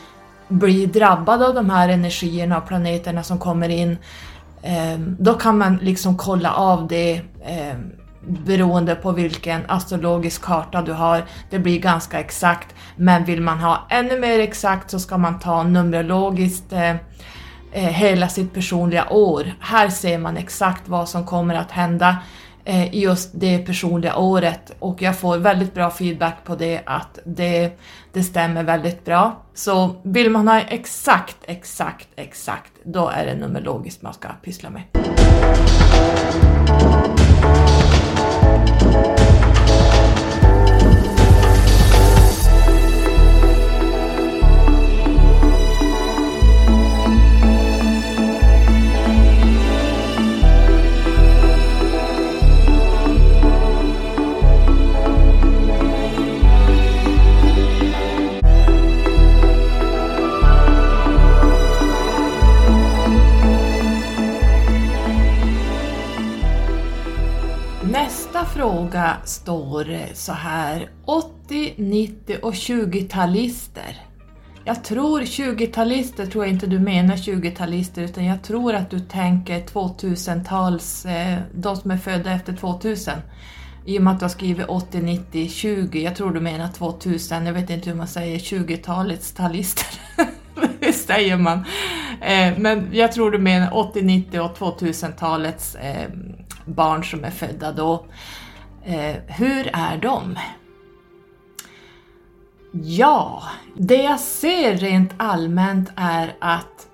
blir 0.53 0.87
drabbad 0.87 1.43
av 1.43 1.53
de 1.53 1.69
här 1.69 1.89
energierna 1.89 2.57
och 2.57 2.67
planeterna 2.67 3.23
som 3.23 3.39
kommer 3.39 3.69
in, 3.69 3.97
eh, 4.61 4.99
då 4.99 5.33
kan 5.33 5.57
man 5.57 5.77
liksom 5.81 6.17
kolla 6.17 6.53
av 6.53 6.87
det 6.87 7.21
eh, 7.45 7.77
beroende 8.27 8.95
på 8.95 9.11
vilken 9.11 9.61
astrologisk 9.67 10.41
karta 10.41 10.81
du 10.81 10.91
har. 10.91 11.23
Det 11.49 11.59
blir 11.59 11.79
ganska 11.79 12.19
exakt, 12.19 12.75
men 12.95 13.25
vill 13.25 13.41
man 13.41 13.59
ha 13.59 13.87
ännu 13.89 14.19
mer 14.19 14.39
exakt 14.39 14.91
så 14.91 14.99
ska 14.99 15.17
man 15.17 15.39
ta 15.39 15.63
numerologiskt 15.63 16.73
eh, 16.73 16.95
hela 17.73 18.27
sitt 18.27 18.53
personliga 18.53 19.09
år. 19.09 19.53
Här 19.59 19.89
ser 19.89 20.17
man 20.17 20.37
exakt 20.37 20.89
vad 20.89 21.09
som 21.09 21.25
kommer 21.25 21.55
att 21.55 21.71
hända 21.71 22.17
eh, 22.65 22.95
just 22.95 23.29
det 23.33 23.57
personliga 23.57 24.15
året 24.15 24.71
och 24.79 25.01
jag 25.01 25.19
får 25.19 25.37
väldigt 25.37 25.73
bra 25.73 25.89
feedback 25.89 26.43
på 26.43 26.55
det 26.55 26.81
att 26.85 27.19
det, 27.25 27.79
det 28.13 28.23
stämmer 28.23 28.63
väldigt 28.63 29.05
bra. 29.05 29.41
Så 29.53 29.95
vill 30.03 30.29
man 30.29 30.47
ha 30.47 30.61
exakt, 30.61 31.37
exakt, 31.45 32.07
exakt, 32.15 32.71
då 32.83 33.09
är 33.09 33.25
det 33.25 33.35
numerologiskt 33.35 34.01
man 34.01 34.13
ska 34.13 34.27
pyssla 34.43 34.69
med. 34.69 34.83
Fråga 68.53 69.17
står 69.23 70.13
så 70.13 70.33
här 70.33 70.89
80, 71.05 71.73
90 71.77 72.37
och 72.41 72.53
20-talister. 72.53 73.95
Jag 74.65 74.83
tror 74.83 75.21
20-talister 75.21 76.25
tror 76.25 76.45
jag 76.45 76.53
inte 76.53 76.67
du 76.67 76.79
menar 76.79 77.15
20-talister 77.15 78.01
utan 78.01 78.25
jag 78.25 78.43
tror 78.43 78.73
att 78.73 78.89
du 78.89 78.99
tänker 78.99 79.59
2000-tals, 79.59 81.05
eh, 81.05 81.39
de 81.53 81.75
som 81.75 81.91
är 81.91 81.97
födda 81.97 82.31
efter 82.31 82.53
2000. 82.53 83.13
I 83.85 83.99
och 83.99 84.03
med 84.03 84.13
att 84.13 84.19
du 84.19 84.23
har 84.23 84.29
skrivit 84.29 84.65
80, 84.67 84.99
90, 85.01 85.49
20, 85.49 86.03
jag 86.03 86.15
tror 86.15 86.31
du 86.31 86.39
menar 86.39 86.67
2000, 86.67 87.45
jag 87.45 87.53
vet 87.53 87.69
inte 87.69 87.89
hur 87.89 87.97
man 87.97 88.07
säger 88.07 88.39
20-talets 88.39 89.31
talister. 89.31 89.87
Hur 90.79 90.91
säger 90.91 91.37
man? 91.37 91.57
Eh, 92.21 92.57
men 92.57 92.89
jag 92.91 93.11
tror 93.11 93.31
du 93.31 93.39
menar 93.39 93.77
80, 93.77 94.01
90 94.01 94.39
och 94.39 94.57
2000-talets 94.57 95.75
eh, 95.75 96.09
barn 96.65 97.03
som 97.03 97.23
är 97.23 97.31
födda 97.31 97.71
då. 97.71 98.05
Eh, 98.85 99.15
hur 99.27 99.69
är 99.73 99.97
de? 99.97 100.35
Ja, 102.71 103.43
det 103.77 104.03
jag 104.03 104.19
ser 104.19 104.77
rent 104.77 105.11
allmänt 105.17 105.91
är 105.95 106.35
att 106.39 106.87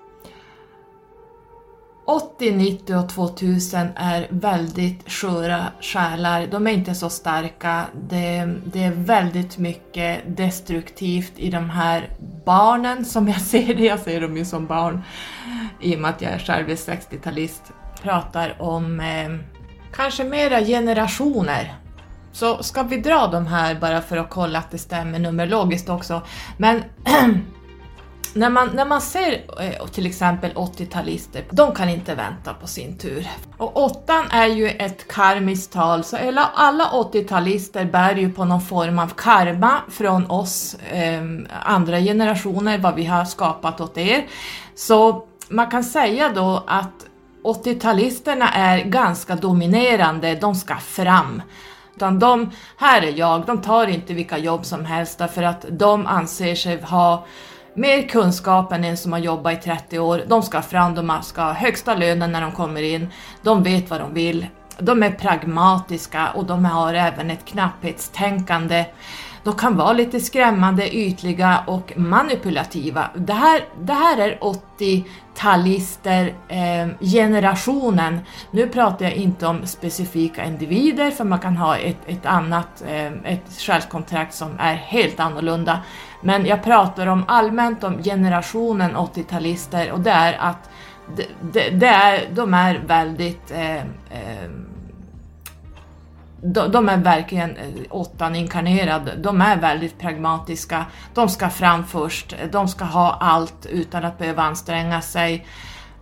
80, 2.10 2.52
90 2.52 2.94
och 2.94 3.08
2000 3.08 3.88
är 3.96 4.26
väldigt 4.30 5.10
sköra 5.10 5.64
själar. 5.80 6.46
De 6.46 6.66
är 6.66 6.70
inte 6.70 6.94
så 6.94 7.10
starka. 7.10 7.84
Det, 8.08 8.54
det, 8.64 8.84
är 8.84 8.90
väldigt 8.90 9.58
mycket 9.58 10.36
destruktivt 10.36 11.32
i 11.36 11.50
de 11.50 11.70
här 11.70 12.08
barnen 12.44 13.04
som 13.04 13.28
jag 13.28 13.40
ser 13.40 13.74
det. 13.74 13.84
Jag 13.84 14.00
ser 14.00 14.20
dem 14.20 14.36
ju 14.36 14.44
som 14.44 14.66
barn 14.66 15.02
i 15.80 15.96
och 15.96 16.00
med 16.00 16.10
att 16.10 16.22
jag 16.22 16.40
själv 16.40 16.70
är 16.70 16.74
60-talist. 16.74 17.72
Pratar 18.02 18.62
om 18.62 19.00
eh, 19.00 19.30
kanske 19.92 20.24
mera 20.24 20.60
generationer. 20.60 21.74
Så 22.32 22.62
ska 22.62 22.82
vi 22.82 22.96
dra 22.96 23.26
de 23.26 23.46
här 23.46 23.74
bara 23.74 24.00
för 24.00 24.16
att 24.16 24.30
kolla 24.30 24.58
att 24.58 24.70
det 24.70 24.78
stämmer 24.78 25.18
numerologiskt 25.18 25.88
också. 25.88 26.22
Men 26.56 26.84
när 28.34 28.50
man, 28.50 28.70
när 28.74 28.84
man 28.84 29.00
ser 29.00 29.32
eh, 29.60 29.86
till 29.86 30.06
exempel 30.06 30.52
80-talister, 30.52 31.44
de 31.50 31.74
kan 31.74 31.88
inte 31.88 32.14
vänta 32.14 32.54
på 32.54 32.66
sin 32.66 32.98
tur. 32.98 33.28
Och 33.56 33.76
åttan 33.76 34.24
är 34.30 34.46
ju 34.46 34.68
ett 34.68 35.08
karmiskt 35.08 35.72
tal, 35.72 36.04
så 36.04 36.16
alla, 36.16 36.50
alla 36.54 36.84
80-talister 36.84 37.90
bär 37.90 38.16
ju 38.16 38.32
på 38.32 38.44
någon 38.44 38.60
form 38.60 38.98
av 38.98 39.08
karma 39.08 39.80
från 39.90 40.30
oss 40.30 40.74
eh, 40.74 41.22
andra 41.62 42.00
generationer, 42.00 42.78
vad 42.78 42.94
vi 42.94 43.04
har 43.04 43.24
skapat 43.24 43.80
åt 43.80 43.98
er. 43.98 44.26
Så 44.74 45.26
man 45.48 45.70
kan 45.70 45.84
säga 45.84 46.32
då 46.34 46.64
att 46.66 47.06
80-talisterna 47.44 48.48
är 48.54 48.84
ganska 48.84 49.36
dominerande, 49.36 50.34
de 50.34 50.54
ska 50.54 50.76
fram. 50.76 51.42
Utan 51.96 52.18
de, 52.18 52.50
här 52.76 53.02
är 53.02 53.18
jag, 53.18 53.46
de 53.46 53.60
tar 53.60 53.86
inte 53.86 54.14
vilka 54.14 54.38
jobb 54.38 54.66
som 54.66 54.84
helst 54.84 55.18
därför 55.18 55.42
att 55.42 55.64
de 55.70 56.06
anser 56.06 56.54
sig 56.54 56.82
ha 56.82 57.26
mer 57.74 58.08
kunskap 58.08 58.72
än 58.72 58.84
en 58.84 58.96
som 58.96 59.12
har 59.12 59.18
jobbat 59.18 59.52
i 59.52 59.56
30 59.56 59.98
år. 59.98 60.22
De 60.26 60.42
ska 60.42 60.62
fram, 60.62 60.94
de 60.94 61.12
ska 61.22 61.42
ha 61.42 61.52
högsta 61.52 61.94
lönen 61.94 62.32
när 62.32 62.40
de 62.40 62.52
kommer 62.52 62.82
in, 62.82 63.08
de 63.42 63.62
vet 63.62 63.90
vad 63.90 64.00
de 64.00 64.14
vill, 64.14 64.46
de 64.78 65.02
är 65.02 65.10
pragmatiska 65.10 66.30
och 66.30 66.44
de 66.44 66.64
har 66.64 66.94
även 66.94 67.30
ett 67.30 67.44
knapphetstänkande. 67.44 68.84
De 69.44 69.54
kan 69.54 69.76
vara 69.76 69.92
lite 69.92 70.20
skrämmande, 70.20 70.96
ytliga 70.96 71.64
och 71.66 71.92
manipulativa. 71.96 73.10
Det 73.14 73.32
här, 73.32 73.64
det 73.82 73.92
här 73.92 74.18
är 74.18 74.38
80-talister, 74.78 76.34
eh, 76.48 76.88
generationen. 77.00 78.20
Nu 78.50 78.66
pratar 78.66 79.04
jag 79.04 79.14
inte 79.14 79.46
om 79.46 79.66
specifika 79.66 80.44
individer 80.44 81.10
för 81.10 81.24
man 81.24 81.38
kan 81.38 81.56
ha 81.56 81.76
ett, 81.76 81.98
ett 82.06 82.26
annat, 82.26 82.82
eh, 82.88 83.06
ett 83.06 83.52
själskontrakt 83.58 84.34
som 84.34 84.50
är 84.58 84.74
helt 84.74 85.20
annorlunda. 85.20 85.80
Men 86.22 86.46
jag 86.46 86.64
pratar 86.64 87.06
om 87.06 87.24
allmänt 87.28 87.84
om 87.84 88.02
generationen 88.02 88.96
80-talister 88.96 89.90
och 89.90 90.00
det 90.00 90.10
är 90.10 90.36
att 90.38 90.70
det, 91.16 91.26
det, 91.52 91.70
det 91.70 91.86
är, 91.86 92.28
de 92.32 92.54
är 92.54 92.80
väldigt 92.86 93.50
eh, 93.50 93.76
eh, 93.76 94.50
de, 96.42 96.72
de 96.72 96.88
är 96.88 96.96
verkligen 96.96 97.56
eh, 97.56 97.66
åttan 97.90 98.36
inkarnerad, 98.36 99.10
de 99.18 99.40
är 99.40 99.56
väldigt 99.56 99.98
pragmatiska, 99.98 100.84
de 101.14 101.28
ska 101.28 101.48
fram 101.48 101.86
först, 101.86 102.34
de 102.52 102.68
ska 102.68 102.84
ha 102.84 103.16
allt 103.20 103.66
utan 103.66 104.04
att 104.04 104.18
behöva 104.18 104.42
anstränga 104.42 105.00
sig, 105.00 105.46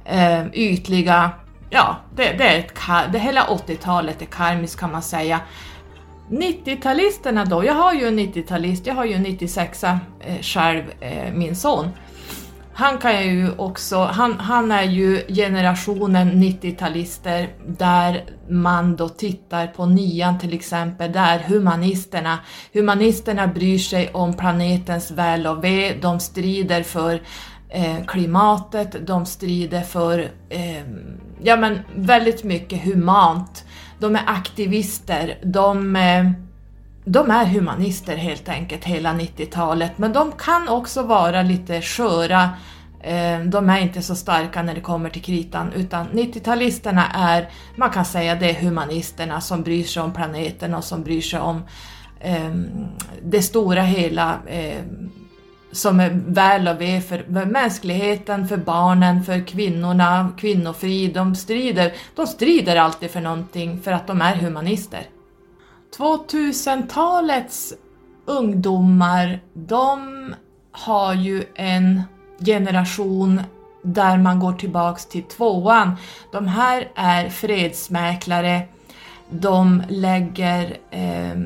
eh, 0.04 0.46
ytliga, 0.52 1.30
ja, 1.70 1.96
det, 2.16 2.32
det 2.32 2.48
är 2.48 2.58
ett, 2.58 2.72
det 3.12 3.18
hela 3.18 3.46
80-talet 3.46 4.22
är 4.22 4.26
karmiskt 4.26 4.80
kan 4.80 4.92
man 4.92 5.02
säga. 5.02 5.40
90-talisterna 6.30 7.44
då, 7.44 7.64
jag 7.64 7.74
har 7.74 7.94
ju 7.94 8.08
en 8.08 8.18
90-talist, 8.18 8.86
jag 8.86 8.94
har 8.94 9.04
ju 9.04 9.14
en 9.14 9.22
96 9.22 9.84
eh, 9.84 9.96
själv, 10.42 10.82
eh, 11.00 11.32
min 11.34 11.56
son. 11.56 11.90
Han 12.78 12.98
kan 12.98 13.24
ju 13.24 13.50
också, 13.56 13.98
han, 13.98 14.40
han 14.40 14.72
är 14.72 14.82
ju 14.82 15.24
generationen 15.28 16.32
90-talister 16.32 17.48
där 17.66 18.24
man 18.48 18.96
då 18.96 19.08
tittar 19.08 19.66
på 19.66 19.86
nian 19.86 20.38
till 20.38 20.52
exempel, 20.54 21.12
där 21.12 21.38
humanisterna, 21.38 22.38
humanisterna 22.72 23.46
bryr 23.46 23.78
sig 23.78 24.10
om 24.12 24.34
planetens 24.34 25.10
väl 25.10 25.46
och 25.46 25.64
ve, 25.64 25.94
de 26.02 26.20
strider 26.20 26.82
för 26.82 27.22
eh, 27.68 28.04
klimatet, 28.06 29.06
de 29.06 29.26
strider 29.26 29.82
för, 29.82 30.18
eh, 30.48 30.82
ja 31.42 31.56
men 31.56 31.78
väldigt 31.96 32.44
mycket 32.44 32.84
humant. 32.84 33.64
De 33.98 34.16
är 34.16 34.22
aktivister, 34.26 35.38
de, 35.42 35.96
eh, 35.96 36.30
de 37.08 37.30
är 37.30 37.44
humanister 37.44 38.16
helt 38.16 38.48
enkelt 38.48 38.84
hela 38.84 39.12
90-talet, 39.12 39.98
men 39.98 40.12
de 40.12 40.32
kan 40.32 40.68
också 40.68 41.02
vara 41.02 41.42
lite 41.42 41.82
sköra, 41.82 42.50
eh, 43.00 43.40
de 43.40 43.70
är 43.70 43.80
inte 43.80 44.02
så 44.02 44.14
starka 44.14 44.62
när 44.62 44.74
det 44.74 44.80
kommer 44.80 45.10
till 45.10 45.22
kritan, 45.22 45.72
utan 45.72 46.08
90-talisterna 46.08 47.02
är, 47.14 47.48
man 47.76 47.90
kan 47.90 48.04
säga 48.04 48.34
det 48.34 48.50
är 48.50 48.54
humanisterna 48.54 49.40
som 49.40 49.62
bryr 49.62 49.84
sig 49.84 50.02
om 50.02 50.12
planeten 50.12 50.74
och 50.74 50.84
som 50.84 51.02
bryr 51.02 51.20
sig 51.20 51.40
om 51.40 51.62
eh, 52.20 52.54
det 53.22 53.42
stora 53.42 53.82
hela 53.82 54.38
eh, 54.46 54.82
som 55.72 56.00
är 56.00 56.20
väl 56.26 56.68
och 56.68 56.80
ve 56.80 57.00
för, 57.00 57.44
mänskligheten, 57.44 58.48
för 58.48 58.56
barnen, 58.56 59.24
för 59.24 59.46
kvinnorna, 59.46 60.32
kvinnofrid. 60.38 61.14
De 61.14 61.34
strider, 61.34 61.92
de 62.14 62.26
strider 62.26 62.76
alltid 62.76 63.10
för 63.10 63.20
någonting 63.20 63.80
för 63.80 63.92
att 63.92 64.06
de 64.06 64.22
är 64.22 64.34
humanister. 64.34 65.06
2000-talets 65.96 67.72
ungdomar, 68.26 69.40
de 69.54 70.34
har 70.72 71.14
ju 71.14 71.44
en 71.54 72.02
generation 72.40 73.42
där 73.82 74.18
man 74.18 74.40
går 74.40 74.52
tillbaks 74.52 75.06
till 75.06 75.22
tvåan. 75.22 75.96
De 76.32 76.46
här 76.46 76.88
är 76.94 77.28
fredsmäklare, 77.28 78.62
de 79.30 79.82
lägger... 79.88 80.76
Eh, 80.90 81.38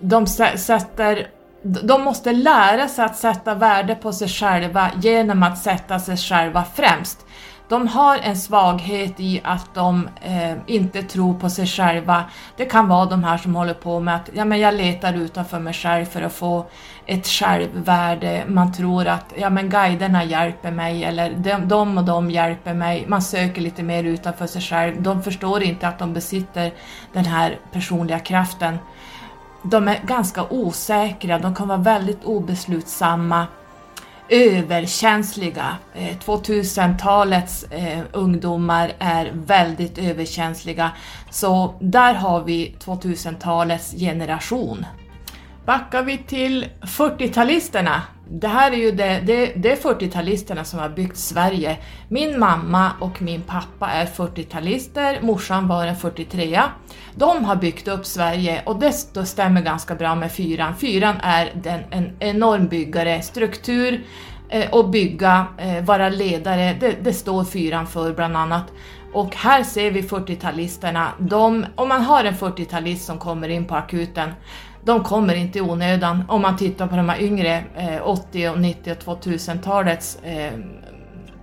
de 0.00 0.26
sätter 0.56 1.28
de 1.62 2.02
måste 2.04 2.32
lära 2.32 2.88
sig 2.88 3.04
att 3.04 3.16
sätta 3.16 3.54
värde 3.54 3.94
på 3.94 4.12
sig 4.12 4.28
själva 4.28 4.90
genom 5.02 5.42
att 5.42 5.58
sätta 5.58 5.98
sig 5.98 6.16
själva 6.16 6.64
främst. 6.74 7.26
De 7.68 7.88
har 7.88 8.18
en 8.18 8.36
svaghet 8.36 9.20
i 9.20 9.40
att 9.44 9.74
de 9.74 10.08
eh, 10.22 10.52
inte 10.66 11.02
tror 11.02 11.34
på 11.34 11.50
sig 11.50 11.66
själva. 11.66 12.24
Det 12.56 12.64
kan 12.64 12.88
vara 12.88 13.06
de 13.06 13.24
här 13.24 13.38
som 13.38 13.54
håller 13.54 13.74
på 13.74 14.00
med 14.00 14.16
att 14.16 14.30
ja, 14.32 14.44
men 14.44 14.60
jag 14.60 14.74
letar 14.74 15.14
utanför 15.14 15.58
mig 15.58 15.72
själv 15.72 16.04
för 16.04 16.22
att 16.22 16.32
få 16.32 16.66
ett 17.06 17.26
självvärde. 17.26 18.44
Man 18.48 18.72
tror 18.72 19.06
att 19.06 19.32
ja, 19.36 19.50
men 19.50 19.70
guiderna 19.70 20.24
hjälper 20.24 20.70
mig 20.70 21.04
eller 21.04 21.34
de, 21.36 21.68
de 21.68 21.98
och 21.98 22.04
de 22.04 22.30
hjälper 22.30 22.74
mig. 22.74 23.04
Man 23.08 23.22
söker 23.22 23.60
lite 23.60 23.82
mer 23.82 24.04
utanför 24.04 24.46
sig 24.46 24.62
själv. 24.62 25.02
De 25.02 25.22
förstår 25.22 25.62
inte 25.62 25.88
att 25.88 25.98
de 25.98 26.12
besitter 26.14 26.72
den 27.12 27.24
här 27.24 27.58
personliga 27.72 28.18
kraften 28.18 28.78
de 29.62 29.88
är 29.88 30.00
ganska 30.06 30.44
osäkra, 30.50 31.38
de 31.38 31.54
kan 31.54 31.68
vara 31.68 31.78
väldigt 31.78 32.24
obeslutsamma, 32.24 33.46
överkänsliga. 34.28 35.76
Eh, 35.94 36.16
2000-talets 36.18 37.64
eh, 37.64 38.00
ungdomar 38.12 38.92
är 38.98 39.32
väldigt 39.34 39.98
överkänsliga, 39.98 40.90
så 41.30 41.74
där 41.80 42.14
har 42.14 42.44
vi 42.44 42.76
2000-talets 42.84 43.92
generation. 43.92 44.86
Backar 45.64 46.02
vi 46.02 46.18
till 46.18 46.66
40-talisterna 46.80 48.00
det 48.40 48.48
här 48.48 48.72
är 48.72 48.76
ju 48.76 48.90
det, 48.90 49.22
det, 49.26 49.52
det 49.56 49.72
är 49.72 49.76
40-talisterna 49.76 50.64
som 50.64 50.78
har 50.78 50.88
byggt 50.88 51.16
Sverige. 51.16 51.78
Min 52.08 52.38
mamma 52.38 52.92
och 53.00 53.22
min 53.22 53.42
pappa 53.42 53.88
är 53.88 54.06
40-talister, 54.06 55.22
morsan 55.22 55.68
var 55.68 55.86
en 55.86 55.96
43 55.96 56.62
De 57.14 57.44
har 57.44 57.56
byggt 57.56 57.88
upp 57.88 58.06
Sverige 58.06 58.62
och 58.66 58.80
det, 58.80 58.92
stämmer 59.26 59.62
ganska 59.62 59.94
bra 59.94 60.14
med 60.14 60.32
fyran. 60.32 60.76
Fyran 60.76 61.16
är 61.22 61.52
den, 61.62 61.80
en 61.90 62.12
enorm 62.18 62.68
byggare, 62.68 63.22
struktur 63.22 64.04
eh, 64.48 64.70
och 64.70 64.90
bygga, 64.90 65.46
eh, 65.58 65.84
vara 65.84 66.08
ledare, 66.08 66.76
det, 66.80 66.96
det 67.02 67.12
står 67.12 67.44
fyran 67.44 67.86
för 67.86 68.12
bland 68.12 68.36
annat. 68.36 68.64
Och 69.12 69.36
här 69.36 69.62
ser 69.62 69.90
vi 69.90 70.02
40-talisterna, 70.02 71.06
om 71.74 71.88
man 71.88 72.02
har 72.02 72.24
en 72.24 72.34
40-talist 72.34 73.06
som 73.06 73.18
kommer 73.18 73.48
in 73.48 73.64
på 73.64 73.74
akuten 73.74 74.30
de 74.84 75.04
kommer 75.04 75.34
inte 75.34 75.58
i 75.58 75.62
onödan. 75.62 76.24
Om 76.28 76.42
man 76.42 76.56
tittar 76.56 76.86
på 76.86 76.96
de 76.96 77.08
här 77.08 77.22
yngre 77.22 77.64
eh, 77.76 78.08
80 78.08 78.48
och 78.48 78.60
90 78.60 78.92
och 78.92 79.24
2000-talets 79.24 80.16
eh, 80.22 80.52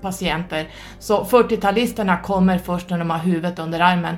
patienter. 0.01 0.67
Så 0.99 1.23
40-talisterna 1.23 2.21
kommer 2.21 2.57
först 2.57 2.89
när 2.89 2.97
de 2.97 3.09
har 3.09 3.17
huvudet 3.17 3.59
under 3.59 3.79
armen. 3.79 4.15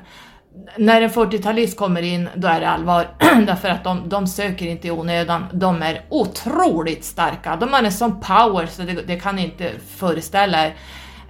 När 0.78 1.02
en 1.02 1.10
40-talist 1.10 1.78
kommer 1.78 2.02
in, 2.02 2.30
då 2.36 2.48
är 2.48 2.60
det 2.60 2.70
allvar. 2.70 3.08
Därför 3.46 3.70
att 3.70 3.84
de, 3.84 4.10
de 4.10 4.28
söker 4.28 4.66
inte 4.66 4.88
i 4.88 4.92
onödan. 4.92 5.46
De 5.54 5.82
är 5.82 6.02
otroligt 6.10 7.06
starka. 7.06 7.56
De 7.56 7.74
har 7.74 7.84
en 7.84 7.92
sån 7.92 8.20
power 8.20 8.66
så 8.66 8.82
det, 8.82 8.94
det 8.94 9.20
kan 9.20 9.40
inte 9.40 9.72
föreställa 9.98 10.66
er. 10.66 10.76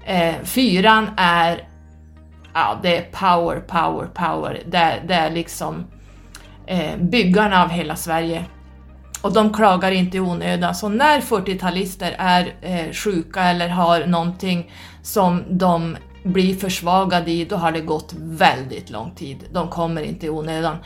Eh, 0.05 0.35
fyran 0.43 1.09
är, 1.17 1.67
ja 2.53 2.79
det 2.83 2.97
är 2.97 3.01
power, 3.01 3.59
power, 3.59 4.05
power. 4.05 4.63
Det, 4.65 5.01
det 5.07 5.13
är 5.13 5.29
liksom 5.29 5.85
Eh, 6.71 6.97
byggarna 6.97 7.63
av 7.63 7.69
hela 7.69 7.95
Sverige. 7.95 8.45
Och 9.21 9.33
de 9.33 9.53
klagar 9.53 9.91
inte 9.91 10.17
i 10.17 10.19
onödan. 10.19 10.75
Så 10.75 10.89
när 10.89 11.21
40-talister 11.21 12.15
är 12.17 12.53
eh, 12.61 12.93
sjuka 12.93 13.43
eller 13.43 13.69
har 13.69 14.05
någonting 14.05 14.71
som 15.01 15.43
de 15.49 15.97
blir 16.23 16.55
försvagade 16.55 17.31
i, 17.31 17.45
då 17.45 17.55
har 17.55 17.71
det 17.71 17.81
gått 17.81 18.13
väldigt 18.17 18.89
lång 18.89 19.11
tid. 19.11 19.37
De 19.53 19.67
kommer 19.67 20.01
inte 20.01 20.25
i 20.25 20.29
onödan. 20.29 20.77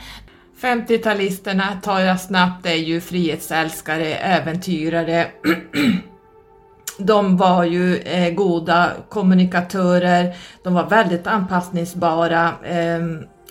50-talisterna 0.60 1.80
tar 1.82 2.00
jag 2.00 2.20
snabbt, 2.20 2.62
det 2.62 2.70
är 2.70 2.84
ju 2.84 3.00
frihetsälskare, 3.00 4.14
äventyrare. 4.14 5.26
De 6.98 7.36
var 7.36 7.64
ju 7.64 7.96
eh, 7.96 8.34
goda 8.34 8.90
kommunikatörer, 9.08 10.36
de 10.62 10.74
var 10.74 10.86
väldigt 10.86 11.26
anpassningsbara. 11.26 12.52
Eh, 12.64 13.00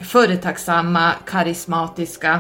företagsamma, 0.01 1.12
karismatiska. 1.25 2.39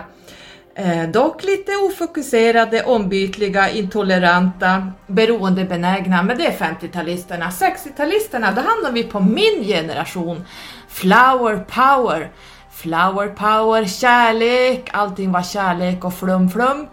Eh, 0.77 1.09
dock 1.09 1.43
lite 1.43 1.71
ofokuserade, 1.75 2.83
ombytliga, 2.83 3.69
intoleranta, 3.69 4.91
beroendebenägna, 5.07 6.23
men 6.23 6.37
det 6.37 6.47
är 6.47 6.51
50-talisterna. 6.51 7.49
60-talisterna, 7.49 8.55
då 8.55 8.61
hamnar 8.61 8.91
vi 8.91 9.03
på 9.03 9.19
min 9.19 9.63
generation. 9.63 10.45
Flower 10.89 11.57
power. 11.57 12.31
Flower 12.71 13.27
power, 13.27 13.85
kärlek, 13.85 14.89
allting 14.93 15.31
var 15.31 15.43
kärlek 15.43 16.05
och 16.05 16.13
flum 16.13 16.49
flum. 16.49 16.87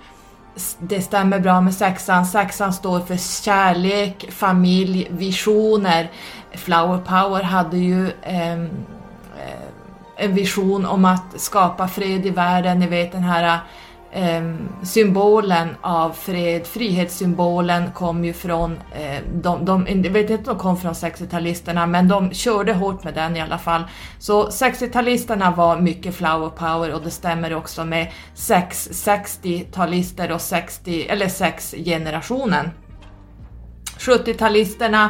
Det 0.79 1.03
stämmer 1.03 1.39
bra 1.39 1.61
med 1.61 1.75
sexan. 1.75 2.27
Sexan 2.27 2.73
står 2.73 3.01
för 3.01 3.43
kärlek, 3.45 4.31
familj, 4.33 5.09
visioner. 5.11 6.11
Flower 6.55 6.99
power 6.99 7.43
hade 7.43 7.77
ju 7.77 8.07
eh, 8.23 8.65
en 10.17 10.35
vision 10.35 10.87
om 10.87 11.05
att 11.05 11.41
skapa 11.41 11.89
fred 11.89 12.27
i 12.27 12.31
världen, 12.31 12.79
ni 12.79 12.87
vet 12.87 13.13
den 13.13 13.23
här 13.23 13.61
ehm, 14.13 14.69
symbolen 14.83 15.69
av 15.81 16.11
fred, 16.11 16.67
frihetssymbolen 16.67 17.93
kom 17.93 18.25
ju 18.25 18.33
från, 18.33 18.73
eh, 18.73 19.21
de, 19.35 19.65
de, 19.65 19.87
jag 20.05 20.11
vet 20.11 20.31
inte 20.31 20.51
om 20.51 20.57
de 20.57 20.63
kom 20.63 20.77
från 20.77 20.93
60-talisterna, 20.93 21.87
men 21.87 22.09
de 22.09 22.33
körde 22.33 22.73
hårt 22.73 23.05
med 23.05 23.15
den 23.15 23.37
i 23.37 23.41
alla 23.41 23.59
fall. 23.59 23.85
Så 24.19 24.49
60-talisterna 24.49 25.57
var 25.57 25.81
mycket 25.81 26.15
flower 26.15 26.49
power 26.49 26.95
och 26.95 27.03
det 27.03 27.11
stämmer 27.11 27.55
också 27.55 27.85
med 27.85 28.13
60-talister 28.35 30.31
och 30.31 30.41
60, 30.41 31.07
eller 31.09 31.27
6-generationen. 31.27 32.71
70-talisterna 33.99 35.09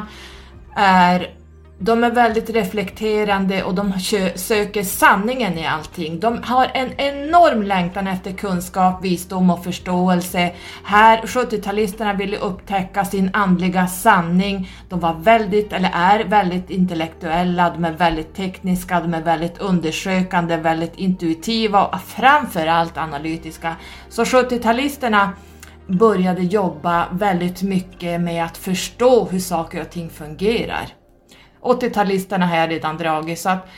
är 0.76 1.41
de 1.84 2.04
är 2.04 2.10
väldigt 2.10 2.50
reflekterande 2.50 3.62
och 3.62 3.74
de 3.74 3.92
söker 4.34 4.82
sanningen 4.82 5.58
i 5.58 5.66
allting. 5.66 6.20
De 6.20 6.42
har 6.42 6.70
en 6.74 6.92
enorm 6.96 7.62
längtan 7.62 8.06
efter 8.06 8.32
kunskap, 8.32 9.04
visdom 9.04 9.50
och 9.50 9.64
förståelse. 9.64 10.52
Här, 10.84 11.22
70-talisterna 11.22 12.16
ville 12.16 12.36
upptäcka 12.36 13.04
sin 13.04 13.30
andliga 13.32 13.86
sanning. 13.86 14.70
De 14.88 15.00
var 15.00 15.14
väldigt, 15.14 15.72
eller 15.72 15.90
är 15.94 16.24
väldigt 16.24 16.70
intellektuella, 16.70 17.70
de 17.70 17.84
är 17.84 17.92
väldigt 17.92 18.34
tekniska, 18.34 19.00
de 19.00 19.14
är 19.14 19.22
väldigt 19.22 19.58
undersökande, 19.58 20.56
väldigt 20.56 20.96
intuitiva 20.96 21.86
och 21.86 22.00
framförallt 22.00 22.98
analytiska. 22.98 23.76
Så 24.08 24.24
70-talisterna 24.24 25.28
började 25.86 26.42
jobba 26.42 27.06
väldigt 27.12 27.62
mycket 27.62 28.20
med 28.20 28.44
att 28.44 28.56
förstå 28.56 29.24
hur 29.24 29.40
saker 29.40 29.80
och 29.80 29.90
ting 29.90 30.10
fungerar. 30.10 31.01
80-talisterna 31.62 32.46
har 32.46 32.56
jag 32.56 32.70
redan 32.70 32.96
dragit 32.96 33.38
så 33.38 33.48
att 33.48 33.68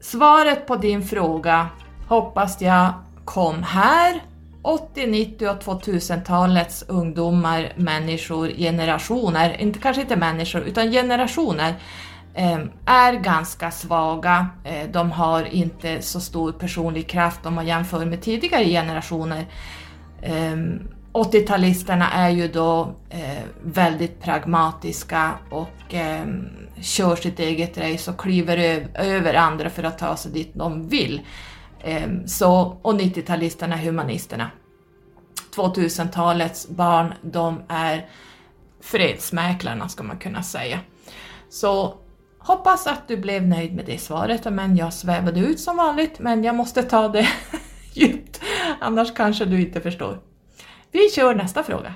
svaret 0.00 0.66
på 0.66 0.76
din 0.76 1.02
fråga 1.02 1.68
hoppas 2.08 2.60
jag 2.60 2.92
kom 3.24 3.62
här. 3.62 4.22
80, 4.62 5.06
90 5.06 5.48
och 5.48 5.62
2000-talets 5.62 6.84
ungdomar, 6.88 7.72
människor, 7.76 8.48
generationer, 8.48 9.60
inte, 9.60 9.78
kanske 9.78 10.02
inte 10.02 10.16
människor 10.16 10.62
utan 10.62 10.92
generationer 10.92 11.74
ehm, 12.34 12.70
är 12.86 13.12
ganska 13.12 13.70
svaga. 13.70 14.46
Eh, 14.64 14.90
de 14.92 15.10
har 15.10 15.44
inte 15.44 16.02
så 16.02 16.20
stor 16.20 16.52
personlig 16.52 17.08
kraft 17.08 17.46
om 17.46 17.54
man 17.54 17.66
jämför 17.66 18.04
med 18.04 18.22
tidigare 18.22 18.64
generationer. 18.64 19.46
Ehm, 20.22 20.88
80-talisterna 21.12 22.06
är 22.12 22.30
ju 22.30 22.48
då 22.48 22.94
eh, 23.10 23.42
väldigt 23.64 24.20
pragmatiska 24.20 25.32
och 25.50 25.94
eh, 25.94 26.26
kör 26.80 27.16
sitt 27.16 27.40
eget 27.40 27.78
race 27.78 28.10
och 28.10 28.20
kliver 28.20 28.86
över 28.94 29.34
andra 29.34 29.70
för 29.70 29.82
att 29.82 29.98
ta 29.98 30.16
sig 30.16 30.32
dit 30.32 30.50
de 30.54 30.88
vill. 30.88 31.20
Eh, 31.80 32.08
så, 32.26 32.78
och 32.82 32.94
90-talisterna 32.94 33.72
är 33.72 33.84
humanisterna. 33.84 34.50
2000-talets 35.56 36.68
barn, 36.68 37.14
de 37.22 37.62
är 37.68 38.08
fredsmäklarna 38.80 39.88
ska 39.88 40.02
man 40.02 40.18
kunna 40.18 40.42
säga. 40.42 40.80
Så 41.50 41.94
hoppas 42.38 42.86
att 42.86 43.08
du 43.08 43.16
blev 43.16 43.48
nöjd 43.48 43.74
med 43.74 43.86
det 43.86 43.98
svaret, 43.98 44.52
men 44.52 44.76
jag 44.76 44.92
svävade 44.92 45.40
ut 45.40 45.60
som 45.60 45.76
vanligt, 45.76 46.18
men 46.18 46.44
jag 46.44 46.54
måste 46.54 46.82
ta 46.82 47.08
det 47.08 47.28
djupt, 47.92 48.40
annars 48.80 49.14
kanske 49.14 49.44
du 49.44 49.60
inte 49.60 49.80
förstår. 49.80 50.31
Vi 50.92 51.10
kör 51.10 51.34
nästa 51.34 51.62
fråga. 51.62 51.94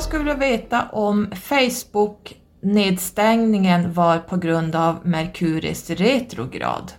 Jag 0.00 0.04
skulle 0.04 0.24
vilja 0.24 0.36
veta 0.36 0.88
om 0.92 1.30
Facebook-nedstängningen 1.34 3.92
var 3.92 4.18
på 4.18 4.36
grund 4.36 4.76
av 4.76 4.98
Merkuris 5.02 5.90
retrograd. 5.90 6.92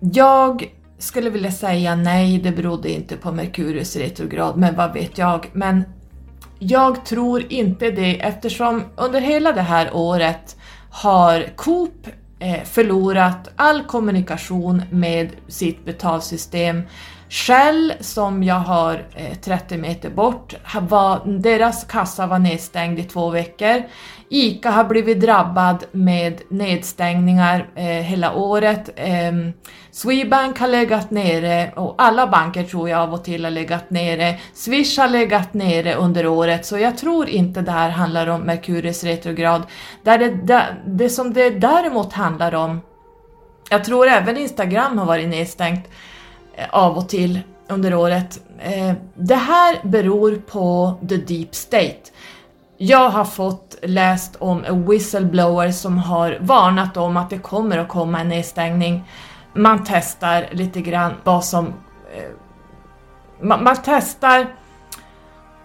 Jag 0.00 0.74
skulle 0.98 1.30
vilja 1.30 1.50
säga 1.50 1.96
nej, 1.96 2.38
det 2.38 2.52
berodde 2.52 2.92
inte 2.92 3.16
på 3.16 3.32
Merkurius 3.32 3.96
retrograd, 3.96 4.56
men 4.56 4.76
vad 4.76 4.92
vet 4.92 5.18
jag. 5.18 5.50
Men 5.52 5.84
jag 6.58 7.04
tror 7.04 7.52
inte 7.52 7.90
det 7.90 8.20
eftersom 8.20 8.82
under 8.96 9.20
hela 9.20 9.52
det 9.52 9.62
här 9.62 9.90
året 9.92 10.56
har 10.90 11.46
Coop 11.56 12.06
eh, 12.38 12.62
förlorat 12.64 13.50
all 13.56 13.84
kommunikation 13.84 14.82
med 14.90 15.30
sitt 15.48 15.84
betalsystem 15.84 16.82
Shell 17.28 17.92
som 18.00 18.42
jag 18.42 18.54
har 18.54 19.06
eh, 19.14 19.34
30 19.38 19.76
meter 19.76 20.10
bort, 20.10 20.54
var, 20.80 21.20
deras 21.26 21.84
kassa 21.84 22.26
var 22.26 22.38
nedstängd 22.38 22.98
i 22.98 23.02
två 23.02 23.30
veckor. 23.30 23.82
ICA 24.28 24.70
har 24.70 24.84
blivit 24.84 25.20
drabbad 25.20 25.84
med 25.92 26.40
nedstängningar 26.48 27.68
eh, 27.74 27.84
hela 27.84 28.34
året. 28.34 28.90
Eh, 28.96 29.32
Swebank 29.90 30.58
har 30.58 30.68
legat 30.68 31.10
nere 31.10 31.72
och 31.76 31.94
alla 31.98 32.26
banker 32.26 32.64
tror 32.64 32.88
jag 32.88 33.00
av 33.00 33.14
och 33.14 33.24
till 33.24 33.44
har 33.44 33.50
legat 33.50 33.90
nere. 33.90 34.38
Swish 34.54 34.98
har 34.98 35.08
legat 35.08 35.54
nere 35.54 35.94
under 35.94 36.26
året 36.26 36.66
så 36.66 36.78
jag 36.78 36.98
tror 36.98 37.28
inte 37.28 37.60
det 37.60 37.70
här 37.70 37.90
handlar 37.90 38.26
om 38.26 38.40
Merkurius 38.40 39.04
retrograd. 39.04 39.62
Där 40.02 40.18
det, 40.18 40.28
där, 40.28 40.82
det 40.86 41.10
som 41.10 41.32
det 41.32 41.50
däremot 41.50 42.12
handlar 42.12 42.54
om, 42.54 42.80
jag 43.70 43.84
tror 43.84 44.08
även 44.08 44.36
Instagram 44.36 44.98
har 44.98 45.06
varit 45.06 45.28
nedstängt, 45.28 45.88
Eh, 45.88 45.90
Eh, 46.56 46.66
av 46.70 46.96
och 46.98 47.08
till 47.08 47.40
under 47.68 47.94
året. 47.94 48.40
Eh, 48.58 48.92
det 49.14 49.34
här 49.34 49.80
beror 49.82 50.36
på 50.36 50.94
the 51.08 51.16
deep 51.16 51.54
state. 51.54 52.10
Jag 52.76 53.10
har 53.10 53.24
fått 53.24 53.76
läst 53.82 54.36
om 54.36 54.64
en 54.64 54.86
whistleblower 54.90 55.70
som 55.70 55.98
har 55.98 56.38
varnat 56.40 56.96
om 56.96 57.16
att 57.16 57.30
det 57.30 57.38
kommer 57.38 57.78
att 57.78 57.88
komma 57.88 58.20
en 58.20 58.28
nedstängning. 58.28 59.04
Man 59.54 59.84
testar 59.86 60.46
lite 60.52 60.80
grann 60.80 61.12
vad 61.24 61.44
som... 61.44 61.66
Eh, 61.66 62.30
man, 63.40 63.64
man 63.64 63.76
testar 63.84 64.46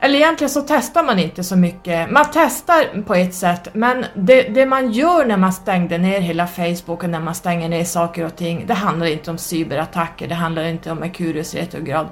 eller 0.03 0.15
egentligen 0.15 0.49
så 0.49 0.61
testar 0.61 1.03
man 1.03 1.19
inte 1.19 1.43
så 1.43 1.55
mycket. 1.55 2.11
Man 2.11 2.25
testar 2.33 3.01
på 3.01 3.15
ett 3.15 3.33
sätt, 3.33 3.67
men 3.73 4.05
det, 4.15 4.41
det, 4.41 4.65
man 4.65 4.91
gör 4.91 5.25
när 5.25 5.37
man 5.37 5.53
stängde 5.53 5.97
ner 5.97 6.19
hela 6.19 6.47
Facebook 6.47 7.03
och 7.03 7.09
när 7.09 7.19
man 7.19 7.35
stänger 7.35 7.69
ner 7.69 7.83
saker 7.83 8.25
och 8.25 8.35
ting, 8.35 8.65
det 8.67 8.73
handlar 8.73 9.05
inte 9.05 9.31
om 9.31 9.37
cyberattacker, 9.37 10.27
det 10.27 10.35
handlar 10.35 10.63
inte 10.63 10.91
om 10.91 10.97
Merkurius 10.97 11.53
retrograd. 11.55 12.07